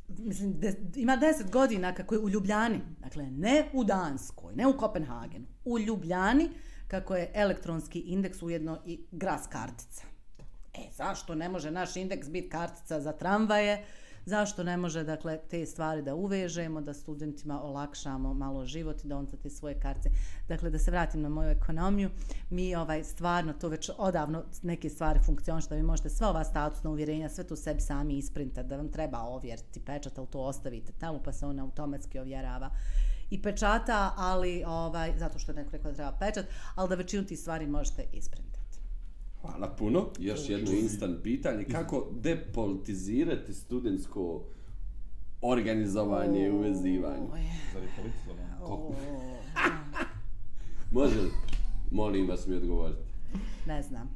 mislim, 0.08 0.60
de, 0.60 0.74
ima 0.96 1.16
deset 1.16 1.50
godina 1.50 1.94
kako 1.94 2.14
je 2.14 2.18
u 2.18 2.28
Ljubljani, 2.28 2.80
dakle, 2.98 3.30
ne 3.30 3.64
u 3.72 3.84
Danskoj, 3.84 4.54
ne 4.54 4.66
u 4.66 4.76
Kopenhagenu, 4.76 5.46
u 5.64 5.78
Ljubljani, 5.78 6.48
kako 6.88 7.16
je 7.16 7.30
elektronski 7.34 8.00
indeks 8.00 8.42
ujedno 8.42 8.82
i 8.86 9.00
gras 9.10 9.46
kartica. 9.46 10.02
E, 10.74 10.90
zašto 10.96 11.34
ne 11.34 11.48
može 11.48 11.70
naš 11.70 11.96
indeks 11.96 12.28
biti 12.28 12.48
kartica 12.48 13.00
za 13.00 13.12
tramvaje? 13.12 13.84
Zašto 14.28 14.62
ne 14.62 14.76
može, 14.76 15.04
dakle, 15.04 15.38
te 15.50 15.66
stvari 15.66 16.02
da 16.02 16.14
uvežemo, 16.14 16.80
da 16.80 16.94
studentima 16.94 17.62
olakšamo 17.62 18.34
malo 18.34 18.64
život 18.64 19.04
i 19.04 19.08
da 19.08 19.16
on 19.16 19.26
za 19.26 19.36
te 19.36 19.50
svoje 19.50 19.80
karce. 19.80 20.10
Dakle, 20.48 20.70
da 20.70 20.78
se 20.78 20.90
vratim 20.90 21.22
na 21.22 21.28
moju 21.28 21.48
ekonomiju, 21.48 22.10
mi 22.50 22.74
ovaj, 22.76 23.04
stvarno 23.04 23.52
to 23.52 23.68
već 23.68 23.90
odavno 23.98 24.44
neke 24.62 24.90
stvari 24.90 25.20
funkcionišu, 25.26 25.68
da 25.68 25.76
vi 25.76 25.82
možete 25.82 26.08
sva 26.08 26.28
ova 26.28 26.44
statusna 26.44 26.90
uvjerenja, 26.90 27.28
sve 27.28 27.44
to 27.44 27.56
sebi 27.56 27.80
sami 27.80 28.18
isprintati, 28.18 28.68
da 28.68 28.76
vam 28.76 28.92
treba 28.92 29.18
ovjeriti 29.18 29.80
pečat, 29.80 30.18
ali 30.18 30.26
to 30.26 30.40
ostavite 30.40 30.92
tamo 30.92 31.22
pa 31.24 31.32
se 31.32 31.46
on 31.46 31.60
automatski 31.60 32.18
ovjerava 32.18 32.70
i 33.30 33.42
pečata, 33.42 34.14
ali 34.16 34.64
ovaj, 34.66 35.12
zato 35.18 35.38
što 35.38 35.52
je 35.52 35.56
neko 35.56 35.70
rekao 35.72 35.90
da 35.90 35.96
treba 35.96 36.18
pečat, 36.18 36.46
ali 36.74 36.88
da 36.88 36.94
većinu 36.94 37.24
tih 37.24 37.38
stvari 37.38 37.66
možete 37.66 38.04
isprinta. 38.12 38.47
Hvala 39.40 39.68
puno. 39.68 40.06
Još 40.18 40.48
jedno 40.48 40.70
instant 40.72 41.22
pitanje. 41.22 41.64
Kako 41.64 42.10
depolitizirati 42.20 43.54
studentsko 43.54 44.44
organizovanje 45.42 46.46
i 46.46 46.50
uvezivanje? 46.50 47.26
Zar 47.72 47.82
je 47.82 47.88
Može 50.92 51.20
li? 51.20 51.30
Molim 51.90 52.28
vas 52.28 52.46
mi 52.46 52.54
odgovoriti. 52.56 53.00
ne 53.66 53.82
znam. 53.82 54.08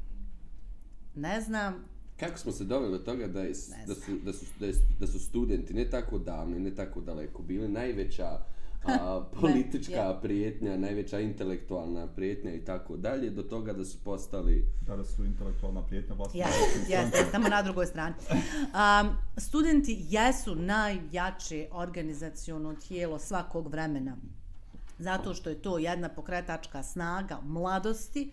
Ne 1.14 1.40
znam, 1.40 1.74
Kako 2.20 2.38
smo 2.38 2.52
se 2.52 2.64
doveli 2.64 2.98
do 2.98 3.04
toga 3.04 3.26
da, 3.26 3.40
je, 3.40 3.52
da, 3.86 3.94
su, 3.94 4.12
da, 4.24 4.32
su, 4.32 4.46
da, 4.60 4.66
je, 4.66 4.72
da 5.00 5.06
su 5.06 5.18
studenti 5.18 5.74
ne 5.74 5.90
tako 5.90 6.18
davno 6.18 6.56
i 6.56 6.60
ne 6.60 6.74
tako 6.74 7.00
daleko 7.00 7.42
bili 7.42 7.68
najveća 7.68 8.38
a, 8.84 9.24
politička 9.40 9.92
je. 9.92 10.18
prijetnja, 10.22 10.76
najveća 10.76 11.20
intelektualna 11.20 12.06
prijetnja 12.06 12.54
i 12.54 12.64
tako 12.64 12.96
dalje, 12.96 13.30
do 13.30 13.42
toga 13.42 13.72
da 13.72 13.84
su 13.84 13.98
postali 14.04 14.66
Kada 14.86 15.04
su 15.04 15.24
intelektualna 15.24 15.82
prijetnja 15.86 16.14
vlasti. 16.14 16.38
Jeste, 16.42 16.92
jeste, 16.92 17.30
samo 17.30 17.48
na 17.48 17.62
drugoj 17.62 17.86
strani. 17.86 18.14
Um, 18.30 19.16
studenti 19.36 20.06
jesu 20.08 20.54
najjače 20.54 21.68
organizacijono 21.72 22.74
tijelo 22.74 23.18
svakog 23.18 23.68
vremena. 23.68 24.16
Zato 24.98 25.34
što 25.34 25.50
je 25.50 25.62
to 25.62 25.78
jedna 25.78 26.08
pokretačka 26.08 26.82
snaga 26.82 27.38
mladosti, 27.42 28.32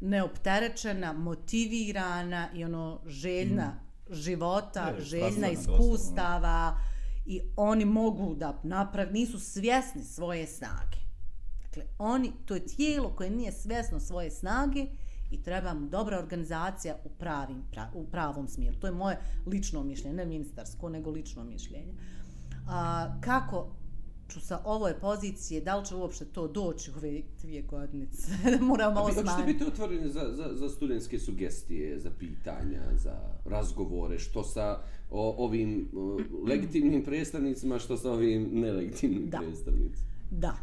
neopterećena, 0.00 1.12
motivirana 1.12 2.48
i 2.54 2.64
ono 2.64 3.00
željna 3.06 3.72
života, 4.10 4.88
Je, 4.98 5.04
željna 5.04 5.48
iskustava 5.48 6.78
i 7.26 7.40
oni 7.56 7.84
mogu 7.84 8.34
da 8.34 8.60
napravi, 8.62 9.12
nisu 9.12 9.38
svjesni 9.38 10.04
svoje 10.04 10.46
snage. 10.46 10.98
Dakle, 11.62 11.82
oni, 11.98 12.32
to 12.44 12.54
je 12.54 12.66
tijelo 12.66 13.10
koje 13.16 13.30
nije 13.30 13.52
svjesno 13.52 14.00
svoje 14.00 14.30
snage 14.30 14.86
i 15.30 15.42
treba 15.42 15.74
mu 15.74 15.88
dobra 15.88 16.18
organizacija 16.18 16.96
u, 17.04 17.08
pravim, 17.08 17.62
pra, 17.70 17.90
u 17.94 18.06
pravom 18.06 18.48
smjeru. 18.48 18.76
To 18.76 18.86
je 18.86 18.92
moje 18.92 19.18
lično 19.46 19.82
mišljenje, 19.82 20.16
ne 20.16 20.26
ministarsko, 20.26 20.88
nego 20.88 21.10
lično 21.10 21.44
mišljenje. 21.44 21.94
A, 22.68 23.20
kako 23.20 23.68
ću 24.28 24.40
sa 24.40 24.60
ovoj 24.64 24.94
pozicije, 24.94 25.60
da 25.60 25.76
li 25.76 25.86
će 25.86 25.94
uopšte 25.94 26.24
to 26.24 26.48
doći 26.48 26.90
ove 26.90 27.22
dvije 27.42 27.62
godinice? 27.62 28.32
Moram 28.60 28.94
malo 28.94 29.06
hoćete 29.06 29.22
smanjiti. 29.22 29.52
biti 29.52 29.64
otvoreni 29.64 30.08
za, 30.08 30.32
za, 30.32 30.50
za 30.52 30.68
studentske 30.68 31.18
sugestije, 31.18 32.00
za 32.00 32.10
pitanja, 32.10 32.82
za 32.94 33.14
razgovore, 33.44 34.18
što 34.18 34.44
sa 34.44 34.80
o, 35.10 35.34
ovim 35.38 35.88
o, 35.96 36.18
legitimnim 36.48 37.04
predstavnicima, 37.04 37.78
što 37.78 37.96
sa 37.96 38.12
ovim 38.12 38.50
nelegitimnim 38.52 39.30
Da. 39.30 39.38
predstavnicima? 39.38 40.08
Da, 40.30 40.56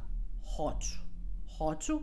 hoću. 0.57 0.95
Hoću. 1.57 1.99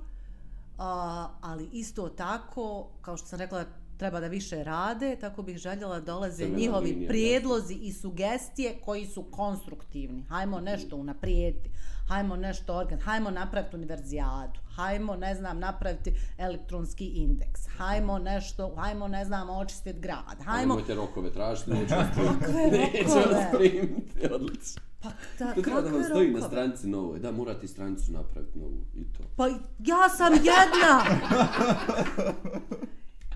A, 0.79 1.29
ali 1.41 1.69
isto 1.73 2.09
tako, 2.09 2.89
kao 3.01 3.17
što 3.17 3.27
sam 3.27 3.39
rekla, 3.39 3.65
treba 4.01 4.21
da 4.21 4.27
više 4.27 4.65
rade, 4.65 5.17
tako 5.21 5.43
bih 5.43 5.57
željela 5.59 6.01
da 6.01 6.07
dolaze 6.07 6.37
Crvena 6.37 6.59
njihovi 6.59 6.91
linija, 6.91 7.09
prijedlozi 7.09 7.75
i 7.75 7.93
sugestije 7.93 8.75
koji 8.85 9.07
su 9.07 9.23
konstruktivni. 9.23 10.23
Hajmo 10.23 10.61
nešto 10.61 10.97
unaprijediti, 10.97 11.71
hajmo 12.09 12.37
nešto 12.37 12.75
organ, 12.75 13.01
hajmo 13.01 13.31
napraviti 13.31 13.77
univerzijadu, 13.77 14.61
hajmo, 14.77 15.17
ne 15.17 15.35
znam, 15.35 15.59
napraviti 15.59 16.13
elektronski 16.39 17.07
indeks, 17.07 17.61
hajmo 17.77 18.19
nešto, 18.19 18.75
hajmo, 18.77 19.09
ne 19.09 19.25
znam, 19.25 19.51
očistiti 19.51 20.01
grad, 20.01 20.43
hajmo... 20.45 20.75
Nemojte 20.75 20.95
rokove 20.95 21.33
tražiti, 21.33 21.71
neću 21.71 21.95
vas 21.95 22.07
primiti. 22.15 22.79
Neću 22.79 23.09
vas 23.09 23.25
rokove? 23.25 23.49
primiti, 23.59 24.33
odlično. 24.33 24.83
Pa, 25.03 25.09
ta, 25.39 25.55
To 25.55 25.63
treba 25.63 25.81
da 25.81 25.91
vam 25.91 26.05
stoji 26.05 26.29
na 26.29 26.35
rokove? 26.35 26.51
stranici 26.51 26.89
novoj. 26.89 27.19
Da, 27.19 27.33
morate 27.33 27.67
i 27.67 27.69
stranicu 27.69 28.13
napraviti 28.13 28.59
novu 28.59 28.85
i 28.95 29.05
to. 29.05 29.23
Pa 29.37 29.47
ja 29.79 30.09
sam 30.17 30.33
jedna! 30.35 30.95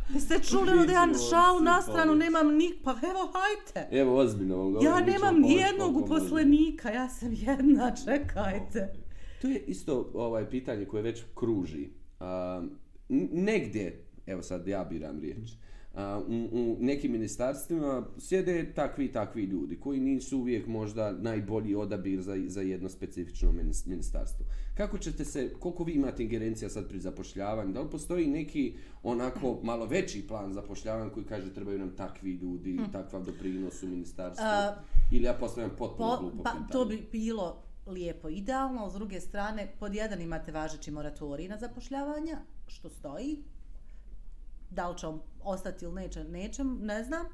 Jeste 0.08 0.38
čuli 0.38 0.70
ono 0.72 0.86
da 0.86 0.92
ja 0.92 1.08
šalu 1.30 1.60
na 1.60 1.82
stranu, 1.82 2.14
nemam 2.14 2.54
nik... 2.56 2.74
Pa 2.84 2.90
evo, 2.90 3.32
hajte! 3.32 3.96
Evo, 3.96 4.16
ozbiljno 4.16 4.56
vam 4.56 4.72
govorim. 4.72 4.88
Ja 4.92 5.00
nemam 5.00 5.40
nijednog 5.40 5.92
možemo. 5.92 6.04
uposlenika, 6.16 6.90
ja 6.90 7.08
sam 7.08 7.32
jedna, 7.32 7.94
čekajte. 8.04 8.92
To 9.40 9.48
je 9.48 9.64
isto 9.66 10.10
ovaj 10.14 10.50
pitanje 10.50 10.84
koje 10.84 11.02
već 11.02 11.22
kruži. 11.34 11.88
N- 13.08 13.28
negdje, 13.32 14.04
evo 14.26 14.42
sad 14.42 14.66
ja 14.68 14.84
biram 14.84 15.20
riječ, 15.20 15.50
u, 16.28 16.48
u 16.52 16.76
nekim 16.80 17.12
ministarstvima 17.12 18.06
sjede 18.18 18.72
takvi 18.74 19.12
takvi 19.12 19.42
ljudi 19.42 19.80
koji 19.80 20.00
nisu 20.00 20.38
uvijek 20.38 20.66
možda 20.66 21.12
najbolji 21.12 21.74
odabir 21.74 22.20
za, 22.22 22.36
za 22.46 22.60
jedno 22.60 22.88
specifično 22.88 23.52
minis- 23.52 23.86
ministarstvo. 23.86 24.46
Kako 24.74 24.98
ćete 24.98 25.24
se, 25.24 25.54
koliko 25.60 25.84
vi 25.84 25.92
imate 25.92 26.22
ingerencija 26.22 26.68
sad 26.70 26.88
pri 26.88 27.00
zapošljavanju? 27.00 27.72
Da 27.72 27.80
li 27.80 27.90
postoji 27.90 28.26
neki 28.26 28.74
onako 29.02 29.60
malo 29.62 29.86
veći 29.86 30.26
plan 30.28 30.52
zapošljavanja 30.52 31.10
koji 31.10 31.26
kaže 31.26 31.54
trebaju 31.54 31.78
nam 31.78 31.96
takvi 31.96 32.32
ljudi, 32.32 32.80
takav 32.92 33.24
doprinos 33.24 33.82
u 33.82 33.86
ministarstvu? 33.86 34.44
A, 34.46 34.74
Ili 35.12 35.24
ja 35.24 35.32
postavljam 35.34 35.70
potpuno 35.78 36.16
Po, 36.16 36.20
glupo 36.22 36.42
pa, 36.42 36.50
pitanje? 36.50 36.68
to 36.72 36.84
bi 36.84 37.08
bilo 37.12 37.62
lijepo 37.86 38.28
idealno, 38.28 38.90
s 38.90 38.94
druge 38.94 39.20
strane, 39.20 39.72
pod 39.80 39.94
jedan 39.94 40.20
imate 40.20 40.52
važeći 40.52 40.90
moratorij 40.90 41.48
na 41.48 41.58
zapošljavanja, 41.58 42.38
što 42.66 42.88
stoji. 42.88 43.38
Da 44.74 44.88
li 44.88 44.98
će 44.98 45.06
on 45.06 45.20
ostati 45.42 45.84
ili 45.84 45.94
neće, 45.94 46.24
nećem, 46.24 46.78
ne 46.82 47.04
znam. 47.04 47.26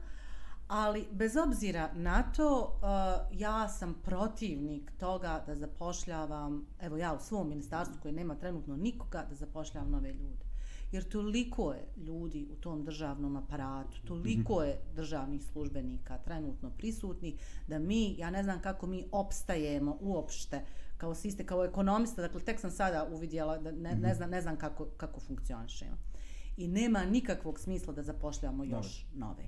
Ali 0.69 1.07
bez 1.13 1.37
obzira 1.37 1.91
na 1.95 2.23
to, 2.23 2.79
uh, 2.83 3.41
ja 3.41 3.69
sam 3.69 3.95
protivnik 4.05 4.93
toga 4.99 5.45
da 5.47 5.55
zapošljavam, 5.55 6.67
evo 6.81 6.97
ja 6.97 7.15
u 7.15 7.21
svom 7.21 7.49
ministarstvu 7.49 7.97
koji 8.03 8.15
nema 8.15 8.35
trenutno 8.35 8.77
nikoga, 8.77 9.27
da 9.29 9.35
zapošljavam 9.35 9.91
nove 9.91 10.13
ljude. 10.13 10.51
Jer 10.93 11.09
toliko 11.09 11.73
je 11.73 11.87
ljudi 11.97 12.49
u 12.53 12.55
tom 12.55 12.85
državnom 12.85 13.37
aparatu, 13.37 14.01
toliko 14.07 14.63
je 14.63 14.81
državnih 14.95 15.43
službenika 15.45 16.19
trenutno 16.19 16.71
prisutnih, 16.71 17.35
da 17.69 17.79
mi, 17.79 18.15
ja 18.19 18.31
ne 18.31 18.43
znam 18.43 18.61
kako 18.61 18.87
mi 18.87 19.05
opstajemo 19.13 19.99
uopšte 20.01 20.65
kao 20.97 21.15
siste, 21.15 21.47
kao 21.47 21.65
ekonomista, 21.65 22.23
dakle 22.23 22.41
tek 22.41 22.61
sam 22.61 22.71
sada 22.71 23.09
uvidjela 23.13 23.59
da 23.59 23.73
ne, 23.73 23.95
ne 23.95 24.15
znam, 24.15 24.31
ne 24.31 24.41
znam 24.41 24.57
kako, 24.57 24.85
kako 24.85 25.21
funkcionišemo. 25.21 26.10
I 26.57 26.69
nema 26.69 27.05
nikakvog 27.05 27.61
smisla 27.61 27.93
da 27.93 28.03
zapošljavamo 28.03 28.65
još 28.65 29.07
nove. 29.15 29.45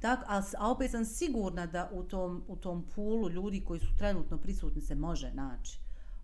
Tak, 0.00 0.18
a, 0.26 0.42
a 0.58 0.70
opet 0.70 0.90
sam 0.90 1.04
sigurna 1.04 1.66
da 1.66 1.90
u 1.92 2.02
tom, 2.02 2.44
u 2.48 2.56
tom 2.56 2.86
pulu 2.94 3.30
ljudi 3.30 3.64
koji 3.64 3.80
su 3.80 3.96
trenutno 3.98 4.38
prisutni 4.38 4.82
se 4.82 4.94
može 4.94 5.32
naći 5.34 5.78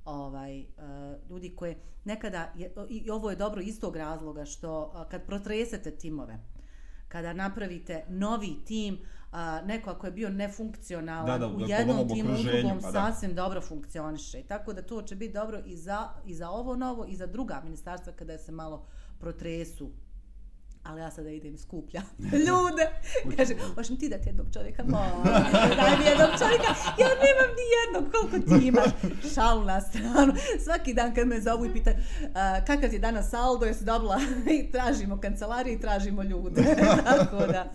ovaj, 0.04 0.60
uh, 0.60 1.30
ljudi 1.30 1.56
koje 1.56 1.76
nekada, 2.04 2.52
je, 2.56 2.72
i, 2.88 3.10
ovo 3.10 3.30
je 3.30 3.36
dobro 3.36 3.60
iz 3.60 3.80
tog 3.80 3.96
razloga 3.96 4.44
što 4.44 4.82
uh, 4.82 5.10
kad 5.10 5.26
protresete 5.26 5.90
timove, 5.90 6.38
kada 7.08 7.32
napravite 7.32 8.04
novi 8.08 8.56
tim, 8.64 8.98
a, 9.32 9.60
neko 9.64 9.90
ako 9.90 10.06
je 10.06 10.12
bio 10.12 10.30
nefunkcionalan 10.30 11.26
Da, 11.26 11.38
da, 11.38 11.54
u 11.54 11.58
da, 11.58 11.74
jednom 11.74 12.08
timu, 12.08 12.32
u 12.32 12.42
drugom 12.42 12.80
pa 12.82 12.90
da. 12.90 12.92
sasvim 12.92 13.34
dobro 13.34 13.60
funkcioniše. 13.60 14.40
I 14.40 14.42
Tako 14.42 14.72
da 14.72 14.82
to 14.82 15.02
će 15.02 15.16
biti 15.16 15.34
dobro 15.34 15.62
i 15.66 15.76
za, 15.76 16.08
i 16.26 16.34
za 16.34 16.50
ovo 16.50 16.76
novo 16.76 17.06
i 17.08 17.16
za 17.16 17.26
druga 17.26 17.60
ministarstva 17.64 18.12
kada 18.12 18.38
se 18.38 18.52
malo 18.52 18.86
protresu 19.18 19.90
ali 20.82 21.00
ja 21.00 21.10
sada 21.10 21.30
idem 21.30 21.58
skuplja 21.58 22.02
ljude. 22.46 22.86
Kaže, 23.36 23.54
hoćeš 23.74 23.90
mi 23.90 23.98
ti 23.98 24.08
dati 24.08 24.28
jednog 24.28 24.46
čovjeka? 24.52 24.82
Može, 24.82 25.74
daj 25.76 25.98
mi 25.98 26.04
jednog 26.04 26.30
čovjeka. 26.38 26.70
Ja 26.98 27.08
nemam 27.24 27.50
ni 27.58 27.66
jednog, 27.80 28.12
koliko 28.12 28.48
ti 28.48 28.66
imaš? 28.66 28.90
Šalu 29.34 29.64
na 29.64 29.80
stranu. 29.80 30.32
Svaki 30.64 30.94
dan 30.94 31.14
kad 31.14 31.28
me 31.28 31.40
zovu 31.40 31.66
i 31.66 31.72
pitaju 31.72 31.96
uh, 31.96 32.66
kakav 32.66 32.90
ti 32.90 32.96
je 32.96 33.00
danas 33.00 33.30
saldo, 33.30 33.66
jesi 33.66 33.84
dobila 33.84 34.20
i 34.58 34.70
tražimo 34.70 35.20
kancelarije 35.20 35.74
i 35.74 35.80
tražimo 35.80 36.22
ljude. 36.22 36.62
Tako 37.04 37.36
da. 37.36 37.72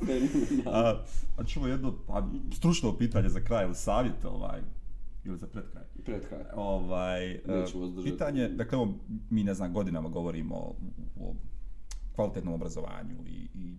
A, 0.65 1.03
a 1.37 1.43
čuo 1.43 1.67
jedno 1.67 1.95
a, 2.09 2.29
stručno 2.57 2.97
pitanje 2.97 3.29
za 3.29 3.39
kraj 3.39 3.65
ili 3.65 3.75
savjet 3.75 4.25
ovaj, 4.25 4.61
ili 5.25 5.37
za 5.37 5.47
pred 5.47 5.65
kraj. 5.71 5.83
Pred 6.05 6.27
kraj. 6.27 6.41
Ovaj, 6.55 7.39
Neću 7.45 7.79
vas 7.81 7.91
držati. 7.91 8.11
pitanje, 8.11 8.49
dakle, 8.49 8.79
mi 9.29 9.43
ne 9.43 9.53
znam, 9.53 9.73
godinama 9.73 10.09
govorimo 10.09 10.55
o, 10.55 10.75
o 11.19 11.33
kvalitetnom 12.17 12.53
obrazovanju 12.53 13.15
i, 13.25 13.49
i 13.55 13.75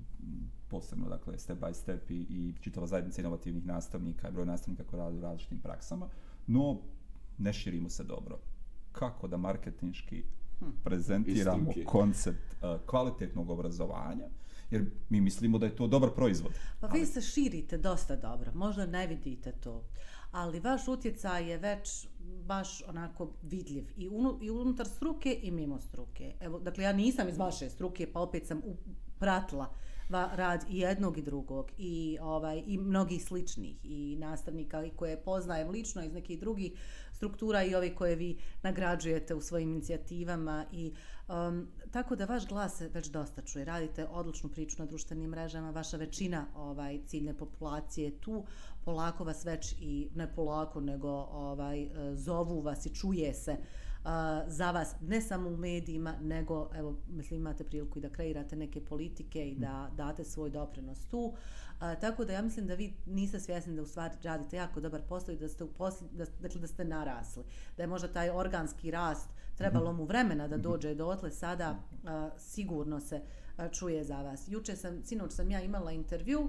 posebno, 0.69 1.09
dakle, 1.09 1.39
step 1.39 1.59
by 1.61 1.73
step 1.75 2.11
i, 2.11 2.15
i 2.15 2.55
čitava 2.61 2.87
zajednica 2.87 3.21
inovativnih 3.21 3.67
nastavnika, 3.67 4.31
broj 4.31 4.47
nastavnika 4.47 4.85
koji 4.85 5.01
rade 5.01 5.17
u 5.17 5.21
različitim 5.21 5.61
praksama, 5.61 6.09
no 6.47 6.81
ne 7.39 7.53
širimo 7.53 7.89
se 7.89 8.05
dobro. 8.05 8.39
Kako 8.93 9.29
da 9.29 9.37
marketinški 9.37 10.25
prezentiramo 10.85 11.59
Iz 11.59 11.73
struke. 11.73 11.85
koncept 11.85 12.57
uh, 12.63 12.87
kvalitetnog 12.87 13.51
obrazovanja 13.51 14.29
jer 14.71 14.85
mi 15.09 15.21
mislimo 15.21 15.59
da 15.59 15.67
je 15.67 15.77
to 15.77 15.87
dobar 15.87 16.11
proizvod. 16.11 16.53
Pa 16.81 16.87
vi 16.87 17.07
se 17.07 17.21
širite 17.21 17.79
dosta 17.79 18.17
dobro, 18.17 18.53
možda 18.55 18.87
ne 18.87 19.07
vidite 19.07 19.53
to, 19.53 19.85
ali 20.33 20.61
vaš 20.61 20.89
utjecaj 20.89 21.51
je 21.51 21.59
već 21.59 22.09
baš 22.45 22.83
onako 22.89 23.33
vidljiv. 23.43 23.85
I, 23.97 24.09
unu, 24.09 24.39
i 24.43 24.51
unutar 24.51 24.87
struke 24.87 25.39
i 25.43 25.51
mimo 25.51 25.81
struke. 25.81 26.35
Evo, 26.41 26.59
dakle, 26.59 26.85
ja 26.85 26.93
nisam 26.93 27.29
iz 27.29 27.39
vaše 27.39 27.71
struke, 27.71 28.13
pa 28.13 28.21
opet 28.21 28.47
sam 28.47 28.63
pratila 29.19 29.75
va, 30.09 30.31
rad 30.35 30.65
i 30.69 30.79
jednog 30.79 31.19
i 31.19 31.23
drugog. 31.23 31.71
I 31.79 32.19
ovaj 32.21 32.63
i 32.67 32.79
mnogih 32.79 33.25
sličnih 33.25 33.77
i 33.85 34.17
nastavnika 34.17 34.85
i 34.85 34.91
koje 34.91 35.23
poznajem 35.23 35.71
lično 35.71 36.05
iz 36.05 36.13
nekih 36.13 36.41
drugih 36.41 36.73
struktura 37.13 37.65
i 37.65 37.75
ove 37.75 37.95
koje 37.95 38.17
vi 38.17 38.39
nagrađujete 38.63 39.35
u 39.35 39.41
svojim 39.41 39.73
inicijativama. 39.73 40.67
I 40.73 40.93
um, 41.29 41.69
tako 41.93 42.17
da 42.17 42.25
vaš 42.25 42.47
glas 42.47 42.77
se 42.77 42.89
već 42.89 43.07
dosta 43.07 43.43
čuje. 43.43 43.65
Radite 43.65 44.07
odličnu 44.07 44.51
priču 44.51 44.77
na 44.79 44.87
društvenim 44.87 45.31
mrežama, 45.31 45.71
vaša 45.71 45.97
većina 45.97 46.47
ovaj 46.57 47.01
ciljne 47.07 47.35
populacije 47.35 48.21
tu. 48.21 48.45
Polako 48.85 49.25
vas 49.25 49.45
već 49.45 49.75
i 49.81 50.09
ne 50.15 50.35
polako 50.35 50.81
nego 50.81 51.09
ovaj 51.33 51.83
e, 51.83 51.89
zovu 52.15 52.61
vas 52.61 52.87
i 52.87 52.95
čuje 52.95 53.35
se. 53.35 53.53
uh, 53.53 53.88
za 54.47 54.71
vas 54.71 54.95
ne 55.01 55.21
samo 55.21 55.49
u 55.49 55.57
medijima 55.57 56.15
nego 56.21 56.71
evo 56.75 56.97
mislim 57.09 57.41
imate 57.41 57.65
priliku 57.65 57.99
i 57.99 58.03
da 58.03 58.09
kreirate 58.09 58.57
neke 58.57 58.85
politike 58.85 59.49
i 59.49 59.55
da 59.55 59.91
date 59.97 60.25
svoj 60.25 60.51
doprinos 60.51 61.07
tu. 61.07 61.35
A, 61.81 61.95
tako 61.95 62.25
da 62.25 62.33
ja 62.33 62.43
mislim 62.43 62.67
da 62.67 62.75
vi 62.75 62.95
niste 63.07 63.41
svjesni 63.41 63.77
da 63.77 63.83
u 63.83 63.87
stvari 63.87 64.15
radite 64.23 64.57
jako 64.57 64.81
dobar 64.81 65.03
posao 65.09 65.33
i 65.33 65.39
da 65.39 65.49
ste 65.49 65.65
u 65.65 65.69
posli, 65.69 66.07
da, 66.13 66.25
dakle 66.41 66.61
da 66.61 66.67
ste 66.67 66.85
narasli. 66.85 67.45
Da 67.77 67.83
je 67.83 67.87
možda 67.87 68.09
taj 68.09 68.31
organski 68.31 68.91
rast 68.91 69.29
trebalo 69.57 69.93
mu 69.93 70.05
vremena 70.05 70.49
da 70.49 70.57
dođe 70.57 70.95
do 70.95 71.07
otle 71.07 71.31
sada 71.31 71.77
a, 72.05 72.31
sigurno 72.39 73.01
se 73.01 73.21
a, 73.57 73.69
čuje 73.69 74.05
za 74.05 74.23
vas. 74.23 74.49
Juče 74.49 74.77
sam, 74.77 75.05
sinoć 75.05 75.33
sam 75.33 75.51
ja 75.51 75.63
imala 75.63 75.93
intervju 75.93 76.49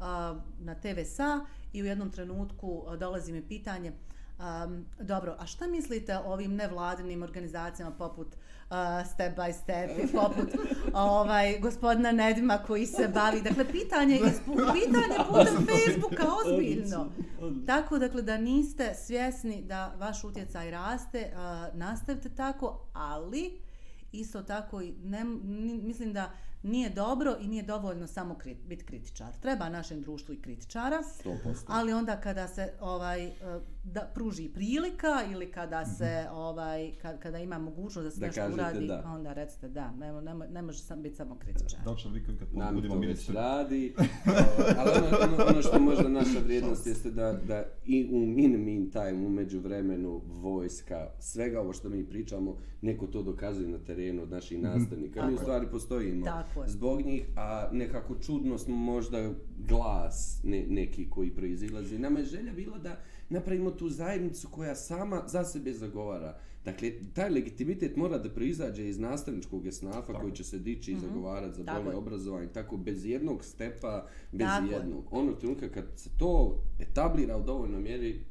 a, 0.00 0.40
na 0.58 0.74
TV 0.74 1.00
SA 1.04 1.46
i 1.72 1.82
u 1.82 1.86
jednom 1.86 2.10
trenutku 2.10 2.84
a, 2.88 2.96
dolazi 2.96 3.32
mi 3.32 3.48
pitanje 3.48 3.92
Um, 4.38 4.86
dobro, 5.00 5.36
a 5.38 5.46
šta 5.46 5.66
mislite 5.66 6.16
o 6.16 6.32
ovim 6.32 6.54
nevladinim 6.54 7.22
organizacijama 7.22 7.96
poput 7.96 8.26
uh, 8.26 8.76
Step 9.14 9.36
by 9.36 9.52
Step 9.52 9.90
i 10.04 10.12
poput 10.12 10.48
ovaj, 10.94 11.58
gospodina 11.60 12.12
Nedima 12.12 12.58
koji 12.66 12.86
se 12.86 13.08
bavi, 13.08 13.42
dakle, 13.42 13.72
pitanje, 13.72 14.16
ispu, 14.16 14.52
pitanje 14.80 15.16
putem 15.28 15.66
Facebooka, 15.66 16.26
ozbiljno. 16.44 17.06
Tako, 17.66 17.98
dakle, 17.98 18.22
da 18.22 18.36
niste 18.36 18.94
svjesni 18.94 19.62
da 19.62 19.94
vaš 19.98 20.24
utjecaj 20.24 20.70
raste, 20.70 21.32
uh, 21.32 21.78
nastavite 21.78 22.28
tako, 22.28 22.80
ali 22.92 23.60
isto 24.12 24.42
tako, 24.42 24.82
ne, 25.04 25.24
mislim 25.82 26.12
da 26.12 26.32
nije 26.62 26.90
dobro 26.90 27.36
i 27.40 27.48
nije 27.48 27.62
dovoljno 27.62 28.06
samo 28.06 28.34
krit, 28.34 28.58
biti 28.66 28.84
kritičar. 28.84 29.32
Treba 29.40 29.68
našem 29.68 30.02
društvu 30.02 30.34
i 30.34 30.42
kritičara, 30.42 31.02
100%. 31.24 31.64
ali 31.66 31.92
onda 31.92 32.20
kada 32.20 32.48
se 32.48 32.72
ovaj 32.80 33.24
e, 33.26 33.32
da 33.92 34.10
pruži 34.14 34.48
prilika 34.48 35.22
ili 35.32 35.50
kada 35.50 35.76
-hmm. 35.76 35.98
se 35.98 36.26
ovaj 36.32 36.92
kad, 37.02 37.18
kada 37.18 37.38
ima 37.38 37.58
mogućnost 37.58 38.04
da 38.04 38.10
se 38.10 38.20
da 38.20 38.26
nešto 38.26 38.54
uradi, 38.54 38.86
da. 38.86 39.12
onda 39.14 39.32
recite 39.32 39.68
da, 39.68 39.92
ne, 39.92 40.12
ne, 40.12 40.34
ne 40.50 40.62
može 40.62 40.78
sam 40.78 41.02
biti 41.02 41.16
samo 41.16 41.34
kritičar. 41.38 41.80
Da 41.84 41.94
će 41.94 42.08
vi 42.08 42.24
kad 42.24 42.36
Nam 42.52 42.74
budemo 42.74 42.94
ministri. 42.94 43.34
radi. 43.34 43.94
ali 44.78 44.90
ono, 44.90 45.34
ono, 45.34 45.44
ono, 45.50 45.62
što 45.62 45.78
možda 45.78 46.08
naša 46.08 46.38
vrijednost 46.44 46.86
jeste 46.86 47.10
da, 47.10 47.32
da 47.32 47.64
i 47.86 48.08
u 48.12 48.16
in 48.16 48.64
meantime, 48.64 49.26
u 49.26 49.30
međuvremenu, 49.30 50.20
vojska, 50.26 51.08
svega 51.20 51.60
ovo 51.60 51.72
što 51.72 51.88
mi 51.88 52.04
pričamo, 52.04 52.56
neko 52.82 53.06
to 53.06 53.22
dokazuje 53.22 53.68
na 53.68 53.78
terenu 53.78 54.22
od 54.22 54.30
naših 54.30 54.58
mhm. 54.58 54.66
nastavnika. 54.66 55.20
Mm 55.20 55.24
-hmm. 55.24 55.28
Mi 55.28 55.34
u 55.34 55.38
stvari 55.38 55.66
postojimo. 55.70 56.24
Tako 56.24 56.46
Tako 56.46 56.68
zbog 56.68 57.00
njih, 57.00 57.26
a 57.36 57.68
nekako 57.72 58.14
čudno 58.14 58.58
smo 58.58 58.76
možda 58.76 59.30
glas 59.68 60.40
ne, 60.44 60.64
neki 60.68 61.10
koji 61.10 61.30
proizilazi. 61.30 61.98
Nama 61.98 62.18
je 62.18 62.24
želja 62.24 62.52
bila 62.52 62.78
da 62.78 62.96
napravimo 63.28 63.70
tu 63.70 63.88
zajednicu 63.88 64.48
koja 64.50 64.74
sama 64.74 65.22
za 65.26 65.44
sebe 65.44 65.72
zagovara. 65.72 66.38
Dakle, 66.64 66.92
taj 67.14 67.30
legitimitet 67.30 67.96
mora 67.96 68.18
da 68.18 68.30
proizađe 68.30 68.88
iz 68.88 68.98
nastavničkog 68.98 69.66
esnafa 69.66 70.20
koji 70.20 70.32
će 70.32 70.44
se 70.44 70.58
dići 70.58 70.94
mm 70.94 70.96
-hmm. 70.96 70.98
i 70.98 71.06
mhm. 71.06 71.14
zagovarati 71.14 71.56
za 71.56 71.62
bolje 71.62 71.96
obrazovanje. 71.96 72.48
Tako, 72.48 72.76
bez 72.76 73.04
jednog 73.04 73.44
stepa, 73.44 74.06
bez 74.32 74.46
Tako 74.46 74.72
jednog. 74.72 75.04
Ono 75.10 75.32
trenutka 75.32 75.68
kad 75.68 75.84
se 75.96 76.10
to 76.18 76.62
etablira 76.80 77.36
u 77.36 77.42
dovoljnoj 77.42 77.80
mjeri, 77.80 78.24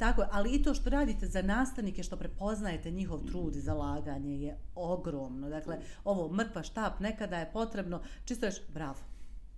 Tako 0.00 0.24
ali 0.30 0.50
i 0.50 0.62
to 0.62 0.74
što 0.74 0.90
radite 0.90 1.26
za 1.26 1.42
nastavnike, 1.42 2.02
što 2.02 2.16
prepoznajete 2.16 2.90
njihov 2.90 3.18
trud 3.26 3.56
i 3.56 3.60
zalaganje 3.60 4.36
je 4.36 4.56
ogromno. 4.74 5.48
Dakle, 5.48 5.78
ovo 6.04 6.32
mrtva 6.32 6.62
štap 6.62 7.00
nekada 7.00 7.38
je 7.38 7.50
potrebno, 7.52 8.02
čisto 8.24 8.46
još 8.46 8.54
bravo. 8.74 8.98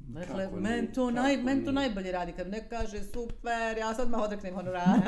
Dakle, 0.09 0.51
men 0.61 0.93
to, 0.93 1.11
naj, 1.11 1.37
men 1.37 1.65
to 1.65 1.73
najbolje 1.73 2.13
radi, 2.13 2.33
kad 2.33 2.51
ne 2.51 2.69
kaže 2.69 3.03
super, 3.03 3.79
ja 3.79 3.95
sad 3.95 4.05
odmah 4.05 4.21
odreknem 4.21 4.55
honorar. 4.55 4.99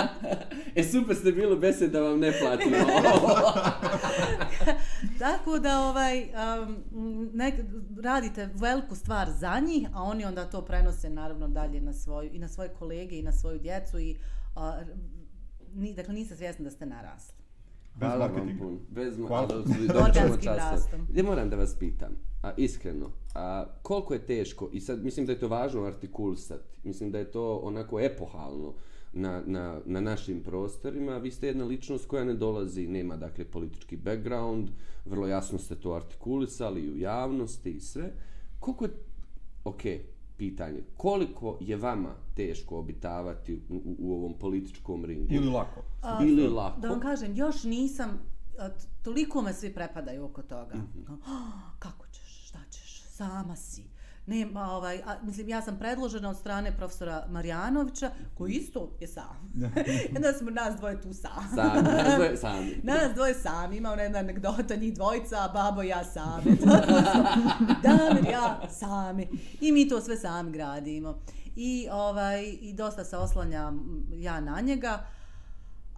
e, 0.76 0.84
super 0.84 1.16
ste 1.16 1.32
bilo 1.32 1.56
besed 1.56 1.92
da 1.92 2.00
vam 2.00 2.20
ne 2.20 2.32
platimo. 2.40 2.76
Tako 5.18 5.58
da, 5.58 5.80
ovaj, 5.80 6.22
um, 6.22 6.84
nek, 7.34 7.54
radite 8.02 8.48
veliku 8.54 8.94
stvar 8.94 9.30
za 9.30 9.60
njih, 9.60 9.88
a 9.94 10.02
oni 10.02 10.24
onda 10.24 10.44
to 10.44 10.62
prenose 10.62 11.10
naravno 11.10 11.48
dalje 11.48 11.80
na 11.80 11.92
svoju, 11.92 12.30
i 12.32 12.38
na 12.38 12.48
svoje 12.48 12.68
kolege 12.68 13.18
i 13.18 13.22
na 13.22 13.32
svoju 13.32 13.58
djecu 13.58 13.98
i 13.98 14.16
a, 14.56 14.80
ni, 15.74 15.94
dakle 15.94 16.14
niste 16.14 16.36
svjesni 16.36 16.64
da 16.64 16.70
ste 16.70 16.86
narasli. 16.86 17.43
Bez 17.94 18.08
Hvala 18.08 18.26
vam 18.26 18.58
pun. 18.58 18.78
Bez 18.88 19.18
Organskim 19.20 20.52
rastom. 20.52 21.06
Gdje 21.08 21.22
moram 21.22 21.50
da 21.50 21.56
vas 21.56 21.76
pitam, 21.78 22.16
a, 22.42 22.52
iskreno, 22.56 23.10
a, 23.34 23.66
koliko 23.82 24.14
je 24.14 24.26
teško, 24.26 24.68
i 24.72 24.80
sad 24.80 25.04
mislim 25.04 25.26
da 25.26 25.32
je 25.32 25.38
to 25.38 25.48
važno 25.48 25.82
artikulisati, 25.82 26.78
mislim 26.84 27.10
da 27.10 27.18
je 27.18 27.30
to 27.30 27.56
onako 27.56 28.00
epohalno 28.00 28.74
na, 29.12 29.42
na, 29.46 29.80
na 29.84 30.00
našim 30.00 30.42
prostorima, 30.42 31.18
vi 31.18 31.30
ste 31.30 31.46
jedna 31.46 31.64
ličnost 31.64 32.06
koja 32.06 32.24
ne 32.24 32.34
dolazi, 32.34 32.86
nema 32.86 33.16
dakle 33.16 33.44
politički 33.44 33.96
background, 33.96 34.70
vrlo 35.04 35.26
jasno 35.26 35.58
ste 35.58 35.74
to 35.74 35.92
artikulisali 35.92 36.80
i 36.80 36.92
u 36.92 36.96
javnosti 36.96 37.70
i 37.70 37.80
sve. 37.80 38.12
Koliko 38.60 38.84
je, 38.84 38.90
okej, 39.64 39.98
okay, 39.98 40.13
pitanje. 40.36 40.82
Koliko 40.96 41.58
je 41.60 41.76
vama 41.76 42.14
teško 42.34 42.78
obitavati 42.78 43.54
u, 43.54 43.74
u, 43.74 43.96
u 43.98 44.14
ovom 44.14 44.38
političkom 44.38 45.04
ringu? 45.04 45.26
Ili 45.30 45.48
lako? 45.48 45.82
A, 46.02 46.24
Ili 46.24 46.48
lako? 46.48 46.80
Da 46.80 46.88
vam 46.88 47.00
kažem, 47.00 47.36
još 47.36 47.64
nisam, 47.64 48.20
toliko 49.02 49.42
me 49.42 49.52
svi 49.52 49.74
prepadaju 49.74 50.24
oko 50.24 50.42
toga. 50.42 50.74
Mm 50.74 50.88
-hmm. 50.96 51.12
oh, 51.12 51.78
kako 51.78 52.06
ćeš, 52.06 52.48
šta 52.48 52.58
ćeš, 52.70 53.02
sama 53.02 53.56
si 53.56 53.93
nema 54.26 54.70
ovaj, 54.70 54.98
a, 55.06 55.16
mislim, 55.22 55.48
ja 55.48 55.62
sam 55.62 55.78
predložena 55.78 56.30
od 56.30 56.36
strane 56.36 56.76
profesora 56.76 57.26
Marjanovića, 57.30 58.10
koji 58.34 58.52
isto 58.52 58.90
je 59.00 59.08
sam. 59.08 59.52
Jedna 60.12 60.32
smo 60.32 60.50
nas 60.50 60.76
dvoje 60.76 61.00
tu 61.00 61.12
sami. 61.12 61.48
Sami, 61.56 61.82
nas 61.82 62.14
dvoje 62.14 62.36
sami. 62.36 62.80
nas 62.82 63.14
dvoje 63.14 63.34
sami, 63.34 63.76
ima 63.76 63.92
ona 63.92 64.02
jedna 64.02 64.18
anegdota, 64.18 64.76
njih 64.76 64.94
dvojica, 64.94 65.50
babo 65.54 65.82
i 65.82 65.88
ja 65.88 66.04
sami. 66.04 66.44
Damir, 67.84 68.24
ja 68.30 68.60
sami. 68.70 69.28
I 69.60 69.72
mi 69.72 69.88
to 69.88 70.00
sve 70.00 70.16
sami 70.16 70.50
gradimo. 70.50 71.18
I, 71.56 71.88
ovaj, 71.92 72.42
i 72.60 72.72
dosta 72.72 73.04
se 73.04 73.16
oslanjam 73.16 74.06
ja 74.12 74.40
na 74.40 74.60
njega, 74.60 75.06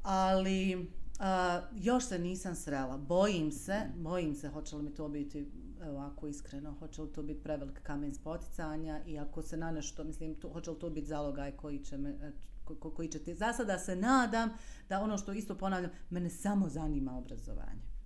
ali 0.02 0.76
uh, 0.76 1.82
još 1.84 2.04
se 2.04 2.18
nisam 2.18 2.54
srela. 2.54 2.96
Bojim 2.96 3.52
se, 3.52 3.80
bojim 3.96 4.34
se 4.34 4.48
hoće 4.48 4.76
li 4.76 4.82
mi 4.82 4.94
to 4.94 5.08
biti 5.08 5.46
ovako 5.90 6.26
iskreno, 6.26 6.74
hoće 6.78 7.02
li 7.02 7.12
to 7.12 7.22
biti 7.22 7.42
prevelik 7.42 7.82
kamen 7.82 8.14
spoticanja 8.14 9.00
i 9.06 9.18
ako 9.18 9.42
se 9.42 9.56
na 9.56 9.70
nešto, 9.70 10.04
mislim, 10.04 10.34
to, 10.34 10.48
hoće 10.48 10.70
li 10.70 10.78
to 10.78 10.90
biti 10.90 11.06
zalogaj 11.06 11.52
koji 11.52 11.78
će 11.78 11.98
me, 11.98 12.32
ko, 12.64 12.90
koji 12.90 13.08
će 13.08 13.18
ti, 13.18 13.34
za 13.34 13.52
sada 13.52 13.78
se 13.78 13.96
nadam 13.96 14.50
da 14.88 15.00
ono 15.00 15.18
što 15.18 15.32
isto 15.32 15.54
ponavljam, 15.54 15.90
mene 16.10 16.30
samo 16.30 16.68
zanima 16.68 17.18
obrazovanje. 17.18 17.96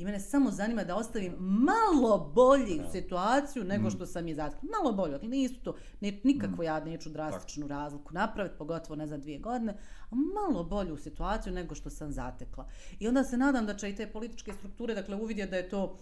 I 0.00 0.04
mene 0.04 0.20
samo 0.20 0.50
zanima 0.50 0.84
da 0.84 0.96
ostavim 0.96 1.32
malo 1.38 2.32
bolji 2.34 2.80
situaciju 2.92 3.64
nego 3.64 3.88
mm. 3.88 3.90
što 3.90 4.06
sam 4.06 4.28
je 4.28 4.34
zatekla. 4.34 4.68
Malo 4.82 4.92
bolje, 4.92 5.14
ali 5.14 5.28
nisu 5.28 5.60
to, 5.62 5.76
ne, 6.00 6.20
nikakvo 6.24 6.62
mm. 6.62 6.66
ja 6.66 6.84
neću 6.84 7.10
drastičnu 7.10 7.68
razliku 7.68 8.14
napraviti, 8.14 8.58
pogotovo 8.58 8.96
ne 8.96 9.06
za 9.06 9.16
dvije 9.16 9.38
godine, 9.38 9.76
a 10.10 10.14
malo 10.14 10.64
bolju 10.64 10.96
situaciju 10.96 11.52
nego 11.52 11.74
što 11.74 11.90
sam 11.90 12.12
zatekla. 12.12 12.68
I 12.98 13.08
onda 13.08 13.24
se 13.24 13.36
nadam 13.36 13.66
da 13.66 13.74
će 13.74 13.90
i 13.90 13.96
te 13.96 14.06
političke 14.06 14.52
strukture, 14.52 14.94
dakle, 14.94 15.16
uvidjeti 15.16 15.50
da 15.50 15.56
je 15.56 15.68
to 15.68 15.96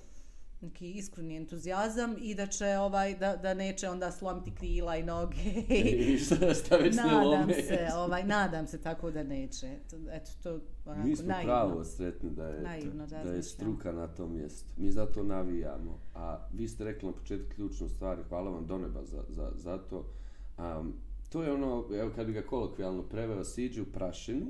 neki 0.61 0.91
iskreni 0.91 1.37
entuzijazam 1.37 2.17
i 2.21 2.35
da 2.35 2.47
će 2.47 2.67
ovaj 2.67 3.15
da, 3.15 3.37
da 3.37 3.55
neće 3.55 3.89
onda 3.89 4.13
slomiti 4.13 4.55
krila 4.55 4.97
i 4.97 5.03
noge. 5.03 5.37
I 6.13 6.19
šta, 6.19 6.55
šta 6.55 6.77
već 6.77 6.97
nadam 6.97 7.49
se 7.49 7.89
ovaj 7.97 8.25
nadam 8.25 8.67
se 8.67 8.81
tako 8.81 9.11
da 9.11 9.23
neće. 9.23 9.79
Eto 10.11 10.31
to 10.43 10.61
onako, 10.85 11.09
mi 11.09 11.17
smo 11.17 11.27
naivno. 11.27 11.53
pravo 11.53 11.85
sretni 11.85 12.31
da 12.31 12.49
je 12.49 12.63
naivno, 12.63 13.07
da, 13.07 13.25
da 13.25 13.31
je 13.31 13.43
struka 13.43 13.93
na 13.93 14.07
tom 14.07 14.33
mjestu. 14.33 14.73
Mi 14.77 14.91
zato 14.91 15.23
navijamo. 15.23 16.01
A 16.15 16.49
vi 16.53 16.69
ste 16.69 16.85
rekli 16.85 17.09
na 17.09 17.15
početku 17.15 17.55
ključnu 17.55 17.89
stvar 17.89 18.19
hvala 18.29 18.51
vam 18.51 18.67
do 18.67 18.79
neba 18.79 19.05
za, 19.05 19.23
za, 19.29 19.53
za 19.57 19.79
to. 19.79 20.13
Um, 20.59 20.95
to 21.29 21.43
je 21.43 21.53
ono 21.53 21.87
evo 21.95 22.11
kad 22.17 22.27
bi 22.27 22.33
ga 22.33 22.43
kolokvijalno 22.43 23.03
preveo 23.03 23.45
siđu 23.45 23.85
prašinu 23.93 24.47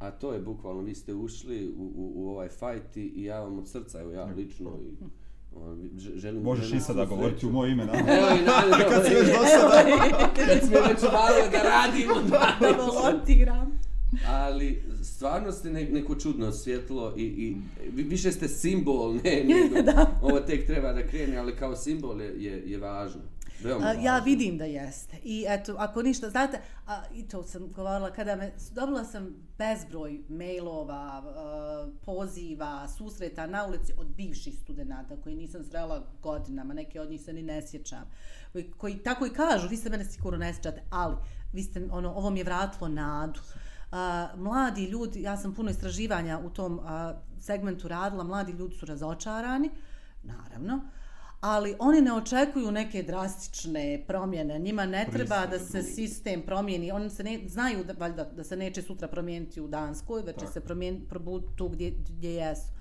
A 0.00 0.10
to 0.10 0.32
je 0.32 0.40
bukvalno, 0.40 0.82
vi 0.82 0.94
ste 0.94 1.14
ušli 1.14 1.68
u, 1.68 1.82
u, 1.82 2.12
u 2.16 2.28
ovaj 2.28 2.48
fajt 2.50 2.96
i, 2.96 3.12
ja 3.16 3.40
vam 3.40 3.58
od 3.58 3.68
srca, 3.68 4.00
evo 4.00 4.10
ja 4.12 4.24
lično 4.26 4.70
i 4.82 5.04
O, 5.56 5.74
ž- 5.96 6.10
želim, 6.16 6.42
Možeš 6.42 6.72
i 6.72 6.80
sada 6.80 7.04
govoriti 7.06 7.46
u 7.46 7.50
moje 7.50 7.72
ime, 7.72 7.86
na. 7.86 7.92
Evo 8.16 8.26
i 8.32 8.44
naravno, 8.44 8.76
Kad 8.88 9.04
si 9.06 9.14
već 9.14 9.26
do 9.26 9.32
sada. 9.32 9.82
kad 10.36 10.58
smo 10.60 10.76
već 10.78 11.02
malo 11.02 11.50
da 11.52 11.62
radimo, 11.64 12.14
Da 12.60 12.82
volontiram. 12.84 13.78
ali 14.28 14.82
stvarno 15.04 15.52
ste 15.52 15.70
ne, 15.70 15.84
neko 15.84 16.14
čudno 16.14 16.52
svjetlo 16.52 17.14
i, 17.16 17.22
i 17.22 17.56
vi- 17.88 18.02
više 18.02 18.32
ste 18.32 18.48
simbol, 18.48 19.14
ne, 19.14 19.44
nego 19.74 19.90
ovo 20.22 20.40
tek 20.40 20.66
treba 20.66 20.92
da 20.92 21.02
krene, 21.02 21.36
ali 21.36 21.52
kao 21.52 21.76
simbol 21.76 22.20
je, 22.20 22.34
je, 22.38 22.62
je 22.66 22.78
važno. 22.78 23.20
Veoma. 23.62 23.92
Ja 23.92 24.18
vidim 24.18 24.58
da 24.58 24.64
jeste. 24.64 25.16
I 25.22 25.44
eto, 25.48 25.74
ako 25.78 26.02
ništa, 26.02 26.30
znate, 26.30 26.60
a, 26.86 27.02
i 27.14 27.28
to 27.28 27.42
sam 27.42 27.72
govorila, 27.72 28.10
kada 28.10 28.36
me, 28.36 28.52
dobila 28.72 29.04
sam 29.04 29.34
bezbroj 29.58 30.20
mailova, 30.28 31.22
a, 31.24 31.88
poziva, 32.04 32.88
susreta 32.88 33.46
na 33.46 33.66
ulici 33.66 33.92
od 33.96 34.06
bivših 34.06 34.54
studenta 34.62 35.16
koji 35.22 35.34
nisam 35.34 35.64
srela 35.64 36.02
godinama, 36.22 36.74
neke 36.74 37.00
od 37.00 37.10
njih 37.10 37.20
se 37.20 37.32
ni 37.32 37.42
ne 37.42 37.66
sjećam, 37.66 38.10
koji, 38.52 38.70
koji 38.70 38.98
tako 38.98 39.26
i 39.26 39.30
kažu, 39.30 39.68
vi 39.68 39.76
se 39.76 39.90
mene 39.90 40.04
sigurno 40.04 40.38
ne 40.38 40.54
sjećate, 40.54 40.82
ali 40.90 41.16
vi 41.52 41.62
ste, 41.62 41.88
ono, 41.90 42.12
ovo 42.14 42.30
mi 42.30 42.40
je 42.40 42.44
vratilo 42.44 42.88
nadu. 42.88 43.40
A, 43.92 44.28
mladi 44.36 44.84
ljudi, 44.84 45.22
ja 45.22 45.36
sam 45.36 45.54
puno 45.54 45.70
istraživanja 45.70 46.38
u 46.44 46.50
tom 46.50 46.80
a, 46.84 47.14
segmentu 47.40 47.88
radila, 47.88 48.24
mladi 48.24 48.52
ljudi 48.52 48.74
su 48.74 48.86
razočarani, 48.86 49.70
naravno, 50.22 50.80
ali 51.40 51.74
oni 51.78 52.00
ne 52.00 52.12
očekuju 52.12 52.70
neke 52.70 53.02
drastične 53.02 54.04
promjene. 54.06 54.58
Njima 54.58 54.86
ne 54.86 55.06
treba 55.12 55.46
da 55.46 55.58
se 55.58 55.82
sistem 55.82 56.42
promijeni. 56.42 56.92
Oni 56.92 57.10
se 57.10 57.24
ne, 57.24 57.40
znaju 57.46 57.84
da, 57.84 57.92
valjda, 57.98 58.24
da 58.24 58.44
se 58.44 58.56
neće 58.56 58.82
sutra 58.82 59.08
promijeniti 59.08 59.60
u 59.60 59.68
Danskoj, 59.68 60.22
da 60.22 60.32
će 60.32 60.46
se 60.46 60.60
promijeniti, 60.60 61.06
tu 61.56 61.68
gdje, 61.68 61.90
gdje 61.90 62.34
jesu. 62.34 62.72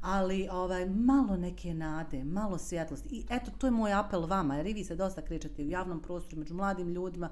Ali 0.00 0.48
ovaj, 0.50 0.86
malo 0.86 1.36
neke 1.36 1.74
nade, 1.74 2.24
malo 2.24 2.58
svjetlosti. 2.58 3.08
I 3.10 3.24
eto, 3.30 3.50
to 3.58 3.66
je 3.66 3.70
moj 3.70 3.92
apel 3.92 4.26
vama, 4.26 4.56
jer 4.56 4.66
i 4.66 4.72
vi 4.72 4.84
se 4.84 4.96
dosta 4.96 5.22
krećete 5.22 5.62
u 5.62 5.68
javnom 5.68 6.02
prostoru 6.02 6.38
među 6.38 6.54
mladim 6.54 6.88
ljudima. 6.88 7.30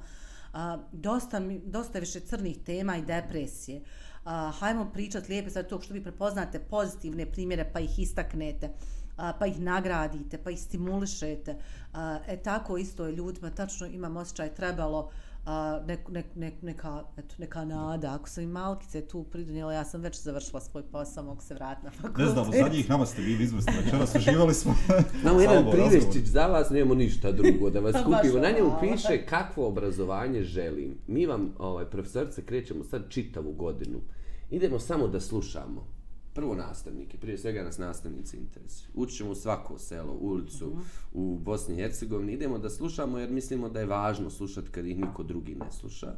A, 0.53 0.79
dosta, 0.93 1.41
dosta 1.65 1.99
više 1.99 2.21
crnih 2.21 2.59
tema 2.67 2.97
i 2.97 3.03
depresije. 3.03 3.81
A, 4.25 4.51
hajmo 4.59 4.91
pričati 4.93 5.33
lijepe 5.33 5.51
stvari, 5.51 5.69
to 5.69 5.81
što 5.81 5.95
vi 5.95 6.03
prepoznate 6.03 6.59
pozitivne 6.59 7.27
primjere 7.27 7.71
pa 7.73 7.81
ih 7.81 7.99
istaknete 7.99 8.71
a, 9.19 9.33
pa 9.33 9.47
ih 9.47 9.61
nagradite, 9.61 10.39
pa 10.39 10.51
ih 10.51 10.61
stimulišete. 10.61 11.57
A, 11.93 12.19
E 12.27 12.37
tako 12.37 12.79
isto 12.79 13.07
je 13.07 13.13
ljudima, 13.13 13.51
tačno 13.51 13.87
imam 13.87 14.17
osjećaj, 14.17 14.55
trebalo 14.55 15.11
a, 15.47 15.81
nek, 15.87 16.09
nek, 16.09 16.27
nek, 16.35 16.63
neka, 16.63 17.05
eto, 17.17 17.35
neka 17.39 17.65
nada. 17.65 18.15
Ako 18.15 18.29
sam 18.29 18.45
i 18.45 18.47
malkice 18.47 19.01
tu 19.01 19.23
pridonijela, 19.25 19.73
ja 19.73 19.85
sam 19.85 20.01
već 20.01 20.23
završila 20.23 20.61
svoj 20.61 20.83
posao, 20.83 21.25
mogu 21.25 21.43
se 21.43 21.55
vratiti 21.55 21.87
na 21.87 21.91
fakultet. 21.91 22.19
Ne 22.19 22.33
znam, 22.33 22.53
za 22.53 22.69
njih 22.69 22.91
nama 22.91 23.07
ste 23.07 23.23
bili 23.23 23.45
izvrsni. 23.45 23.73
Večeras 23.85 24.15
uživali 24.15 24.55
smo. 24.55 24.75
Imamo 24.89 25.23
Samo 25.23 25.41
jedan 25.41 25.71
priveščić 25.71 26.25
za 26.25 26.47
vas, 26.47 26.71
nemamo 26.71 26.95
ništa 26.95 27.33
drugo 27.33 27.71
da 27.71 27.81
vas 27.81 27.93
Baš 27.95 28.05
kupimo. 28.05 28.39
Na 28.39 28.51
njemu 28.51 28.73
piše 28.81 29.27
kakvo 29.27 29.69
obrazovanje 29.69 30.43
želim. 30.43 30.99
Mi 31.07 31.27
vam, 31.27 31.55
ovaj, 31.59 31.85
profesorce, 31.85 32.43
krećemo 32.43 32.85
sad 32.85 33.03
čitavu 33.09 33.53
godinu. 33.53 34.01
Idemo 34.51 34.79
samo 34.79 35.09
da 35.09 35.21
slušamo. 35.21 35.98
Prvo 36.39 36.55
nastavnike, 36.55 37.19
prije 37.19 37.39
svega 37.39 37.63
nas 37.63 37.79
nastavnici 37.79 38.37
interesuju. 38.37 38.91
Ući 38.95 39.17
ćemo 39.17 39.31
u 39.31 39.35
svako 39.35 39.79
selo, 39.79 40.13
ulicu 40.13 40.77
u 41.13 41.39
Bosni 41.39 41.75
i 41.75 41.77
Hercegovini. 41.77 42.33
Idemo 42.33 42.59
da 42.59 42.71
slušamo 42.71 43.19
jer 43.19 43.31
mislimo 43.31 43.69
da 43.69 43.81
je 43.81 43.87
važno 43.87 44.31
slušati 44.31 44.71
kad 44.71 44.87
ih 44.87 44.99
niko 44.99 45.23
drugi 45.23 45.55
ne 45.55 45.73
sluša. 45.73 46.15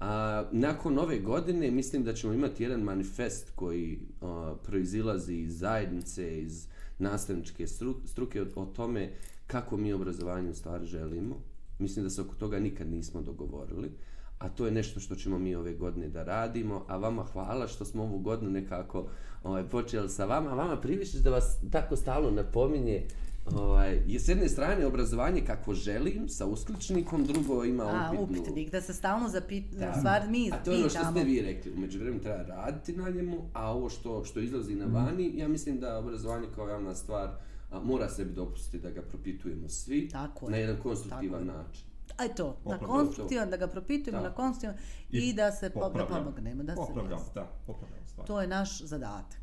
A, 0.00 0.44
nakon 0.52 0.98
ove 0.98 1.18
godine 1.18 1.70
mislim 1.70 2.04
da 2.04 2.14
ćemo 2.14 2.32
imati 2.32 2.62
jedan 2.62 2.80
manifest 2.80 3.52
koji 3.54 4.00
a, 4.20 4.54
proizilazi 4.62 5.34
iz 5.34 5.58
zajednice, 5.58 6.42
iz 6.42 6.68
nastavničke 6.98 7.66
stru- 7.66 8.06
struke 8.06 8.42
o, 8.42 8.46
o 8.56 8.66
tome 8.66 9.12
kako 9.46 9.76
mi 9.76 9.92
obrazovanje 9.92 10.50
u 10.50 10.54
stvari 10.54 10.86
želimo. 10.86 11.36
Mislim 11.78 12.04
da 12.04 12.10
se 12.10 12.22
oko 12.22 12.34
toga 12.34 12.58
nikad 12.58 12.88
nismo 12.88 13.22
dogovorili. 13.22 13.90
A 14.38 14.48
to 14.48 14.66
je 14.66 14.72
nešto 14.72 15.00
što 15.00 15.14
ćemo 15.14 15.38
mi 15.38 15.54
ove 15.54 15.74
godine 15.74 16.08
da 16.08 16.22
radimo, 16.22 16.84
a 16.88 16.96
vama 16.96 17.24
hvala 17.24 17.68
što 17.68 17.84
smo 17.84 18.02
ovu 18.02 18.18
godinu 18.18 18.50
nekako 18.50 19.06
ovaj, 19.44 19.64
počeli 19.64 20.08
sa 20.08 20.24
vama, 20.24 20.50
a 20.50 20.54
vama 20.54 20.80
privišić 20.80 21.14
da 21.16 21.30
vas 21.30 21.44
tako 21.70 21.96
stalno 21.96 22.30
napominje 22.30 23.06
Ovaj, 23.54 24.02
je 24.06 24.20
s 24.20 24.28
jedne 24.28 24.48
strane 24.48 24.86
obrazovanje 24.86 25.40
kako 25.40 25.74
želim, 25.74 26.28
sa 26.28 26.46
uskličnikom, 26.46 27.24
drugo 27.24 27.64
ima 27.64 27.82
A, 27.82 28.10
upitnu... 28.12 28.40
upitnik, 28.42 28.70
da 28.70 28.80
se 28.80 28.94
stalno 28.94 29.28
zapit, 29.28 29.64
Da. 29.72 29.86
da. 29.86 29.92
stvar 29.92 30.28
mi 30.28 30.50
A 30.52 30.64
to 30.64 30.72
je 30.72 30.78
ono 30.78 30.88
što 30.88 31.10
ste 31.10 31.24
vi 31.24 31.40
rekli, 31.40 31.72
umeđu 31.72 31.98
vremenu 31.98 32.22
treba 32.22 32.42
raditi 32.42 32.92
na 32.92 33.10
njemu, 33.10 33.36
a 33.52 33.72
ovo 33.72 33.88
što, 33.88 34.24
što 34.24 34.40
izlazi 34.40 34.74
na 34.74 34.86
vani, 34.86 35.32
ja 35.36 35.48
mislim 35.48 35.80
da 35.80 35.98
obrazovanje 35.98 36.46
kao 36.54 36.68
javna 36.68 36.94
stvar 36.94 37.28
a, 37.70 37.80
mora 37.80 38.08
sebi 38.08 38.32
dopustiti 38.32 38.78
da 38.78 38.90
ga 38.90 39.02
propitujemo 39.02 39.68
svi 39.68 40.08
Tako 40.08 40.46
je. 40.46 40.50
na 40.50 40.56
jedan 40.56 40.76
konstruktivan 40.82 41.46
Tako 41.46 41.58
je. 41.58 41.58
način. 41.58 41.84
Aj 42.16 42.28
to, 42.28 42.46
na 42.46 42.54
Popravljamo 42.54 42.86
konstruktivan, 42.88 43.50
da 43.50 43.56
ga 43.56 43.66
propitujemo, 43.66 44.22
Da. 44.22 44.28
na 44.28 44.34
konstruktivan 44.34 44.76
i, 45.10 45.32
da 45.32 45.52
se 45.52 45.70
po, 45.70 45.80
da 45.80 45.86
Popravljamo. 45.86 46.24
pomognemo. 46.24 46.62
Da 46.62 46.72
se, 46.72 46.76
Popravljamo, 46.76 47.24
da, 47.34 47.50
popravljamo 47.66 48.06
stvar. 48.06 48.26
To 48.26 48.40
je 48.40 48.46
naš 48.48 48.80
zadatak. 48.80 49.38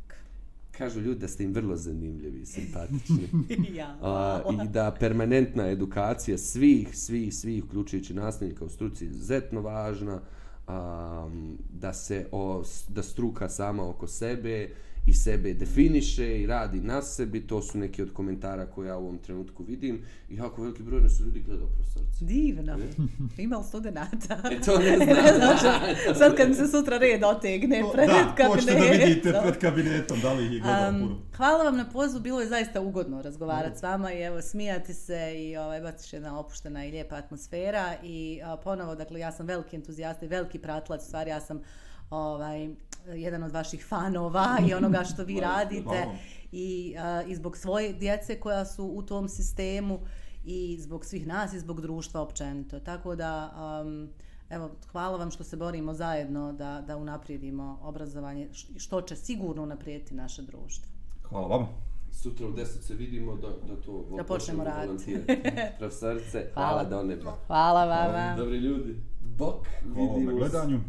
Kažu 0.72 1.00
ljudi 1.02 1.20
da 1.20 1.28
ste 1.28 1.44
im 1.44 1.54
vrlo 1.54 1.76
zanimljivi 1.76 2.42
i 2.42 2.46
simpatični. 2.46 3.30
ja, 3.80 3.98
A, 4.02 4.42
I 4.64 4.68
da 4.68 4.96
permanentna 5.00 5.68
edukacija 5.68 6.38
svih, 6.38 6.98
svih, 6.98 7.36
svih, 7.36 7.66
uključujući 7.66 8.14
nastavnika 8.14 8.66
u 8.66 8.70
struci, 8.70 9.06
je 9.06 9.10
izuzetno 9.10 9.62
važna, 9.62 10.22
a, 10.68 11.30
da 11.72 11.94
se 11.94 12.28
o, 12.32 12.64
da 12.88 13.04
struka 13.04 13.50
sama 13.50 13.90
oko 13.90 14.08
sebe 14.08 14.70
i 15.06 15.14
sebe 15.14 15.54
definiše 15.54 16.42
i 16.42 16.48
radi 16.48 16.82
na 16.82 17.02
sebi, 17.02 17.42
to 17.42 17.62
su 17.62 17.78
neki 17.78 18.02
od 18.02 18.14
komentara 18.14 18.66
koje 18.66 18.88
ja 18.88 18.98
u 18.98 19.04
ovom 19.04 19.18
trenutku 19.18 19.64
vidim 19.64 19.96
i 20.30 20.36
jako 20.36 20.62
veliki 20.62 20.84
broj 20.84 21.02
nas 21.02 21.20
ljudi 21.20 21.40
gledao 21.40 21.68
profesorci. 21.68 22.26
Divno. 22.26 22.78
Ima 23.38 23.58
li 23.58 23.64
studenta? 23.64 24.38
E 24.52 24.62
to 24.62 24.80
ne 24.80 24.96
znam. 24.98 25.08
ne 25.08 25.34
znam 25.36 25.58
što- 25.58 26.14
sad 26.16 26.36
kad 26.36 26.50
mi 26.50 26.56
se 26.56 26.68
sutra 26.68 26.98
red 26.98 27.24
otegne 27.26 27.82
To- 27.82 27.92
pred 27.92 28.08
da, 28.08 28.14
kabinetom. 28.38 28.48
hoćete 28.48 28.74
da 28.74 29.06
vidite 29.06 29.34
pred 29.42 29.58
kabinetom, 29.60 30.20
da 30.20 30.34
li 30.34 30.46
ih 30.46 30.52
je 30.52 30.60
gledao 30.60 30.90
Um, 30.92 31.16
hvala 31.38 31.64
vam 31.64 31.78
na 31.78 31.86
pozivu, 31.86 32.22
bilo 32.22 32.42
je 32.42 32.48
zaista 32.48 32.82
ugodno 32.82 33.22
razgovarati 33.22 33.80
s 33.80 33.84
vama 33.84 34.14
i 34.14 34.22
evo 34.22 34.42
smijati 34.42 34.94
se 34.94 35.34
i 35.38 35.58
ovaj, 35.58 35.82
baš 35.82 36.14
jedna 36.14 36.40
opuštena 36.40 36.86
i 36.86 36.92
lijepa 36.92 37.16
atmosfera 37.16 37.94
i 38.04 38.40
a, 38.44 38.58
ponovo, 38.58 38.96
dakle, 38.96 39.20
ja 39.20 39.32
sam 39.32 39.46
veliki 39.46 39.76
entuzijasta 39.76 40.26
i 40.26 40.30
veliki 40.30 40.60
pratilac, 40.60 41.02
u 41.02 41.08
stvari 41.08 41.30
ja 41.30 41.42
sam 41.42 41.60
ovaj, 42.10 42.70
jedan 43.08 43.44
od 43.44 43.52
vaših 43.52 43.86
fanova 43.86 44.58
i 44.70 44.74
onoga 44.74 45.04
što 45.04 45.24
vi 45.24 45.34
Hvala. 45.40 45.54
radite 45.54 45.84
Hvala. 45.84 46.16
i, 46.52 46.96
a, 46.98 47.24
i 47.24 47.36
zbog 47.36 47.58
svoje 47.58 47.94
djece 47.94 48.40
koja 48.40 48.66
su 48.66 48.86
u 48.86 49.02
tom 49.02 49.30
sistemu 49.30 50.00
i 50.46 50.78
zbog 50.80 51.06
svih 51.06 51.28
nas 51.28 51.54
i 51.54 51.60
zbog 51.60 51.82
društva 51.82 52.22
općenito. 52.22 52.80
Tako 52.80 53.16
da, 53.16 53.54
um, 53.82 54.10
evo, 54.50 54.70
hvala 54.92 55.18
vam 55.18 55.32
što 55.32 55.44
se 55.44 55.56
borimo 55.58 55.94
zajedno 55.94 56.54
da, 56.54 56.84
da 56.88 56.98
unaprijedimo 56.98 57.80
obrazovanje, 57.82 58.50
što 58.78 59.02
će 59.02 59.16
sigurno 59.16 59.64
unaprijediti 59.64 60.16
naše 60.16 60.42
društvo. 60.42 60.92
Hvala 61.24 61.48
vama. 61.48 61.68
Sutra 62.14 62.48
u 62.48 62.52
10 62.52 62.64
se 62.64 62.94
vidimo 62.94 63.36
da, 63.36 63.48
da 63.68 63.82
to 63.82 64.06
Da 64.18 64.24
počnemo 64.24 64.64
raditi. 64.64 65.18
Profesorice, 65.80 66.50
hvala, 66.54 66.70
Hvala. 66.70 66.84
do 66.84 67.04
neba. 67.04 67.34
Hvala 67.48 67.86
vama. 67.86 68.36
Dobri 68.38 68.58
ljudi. 68.58 68.96
Bok, 69.38 69.68
Hvala 69.84 70.08
vam 70.08 70.26
na 70.26 70.32
vidimo 70.32 70.32
se. 70.32 70.38
gledanju. 70.38 70.80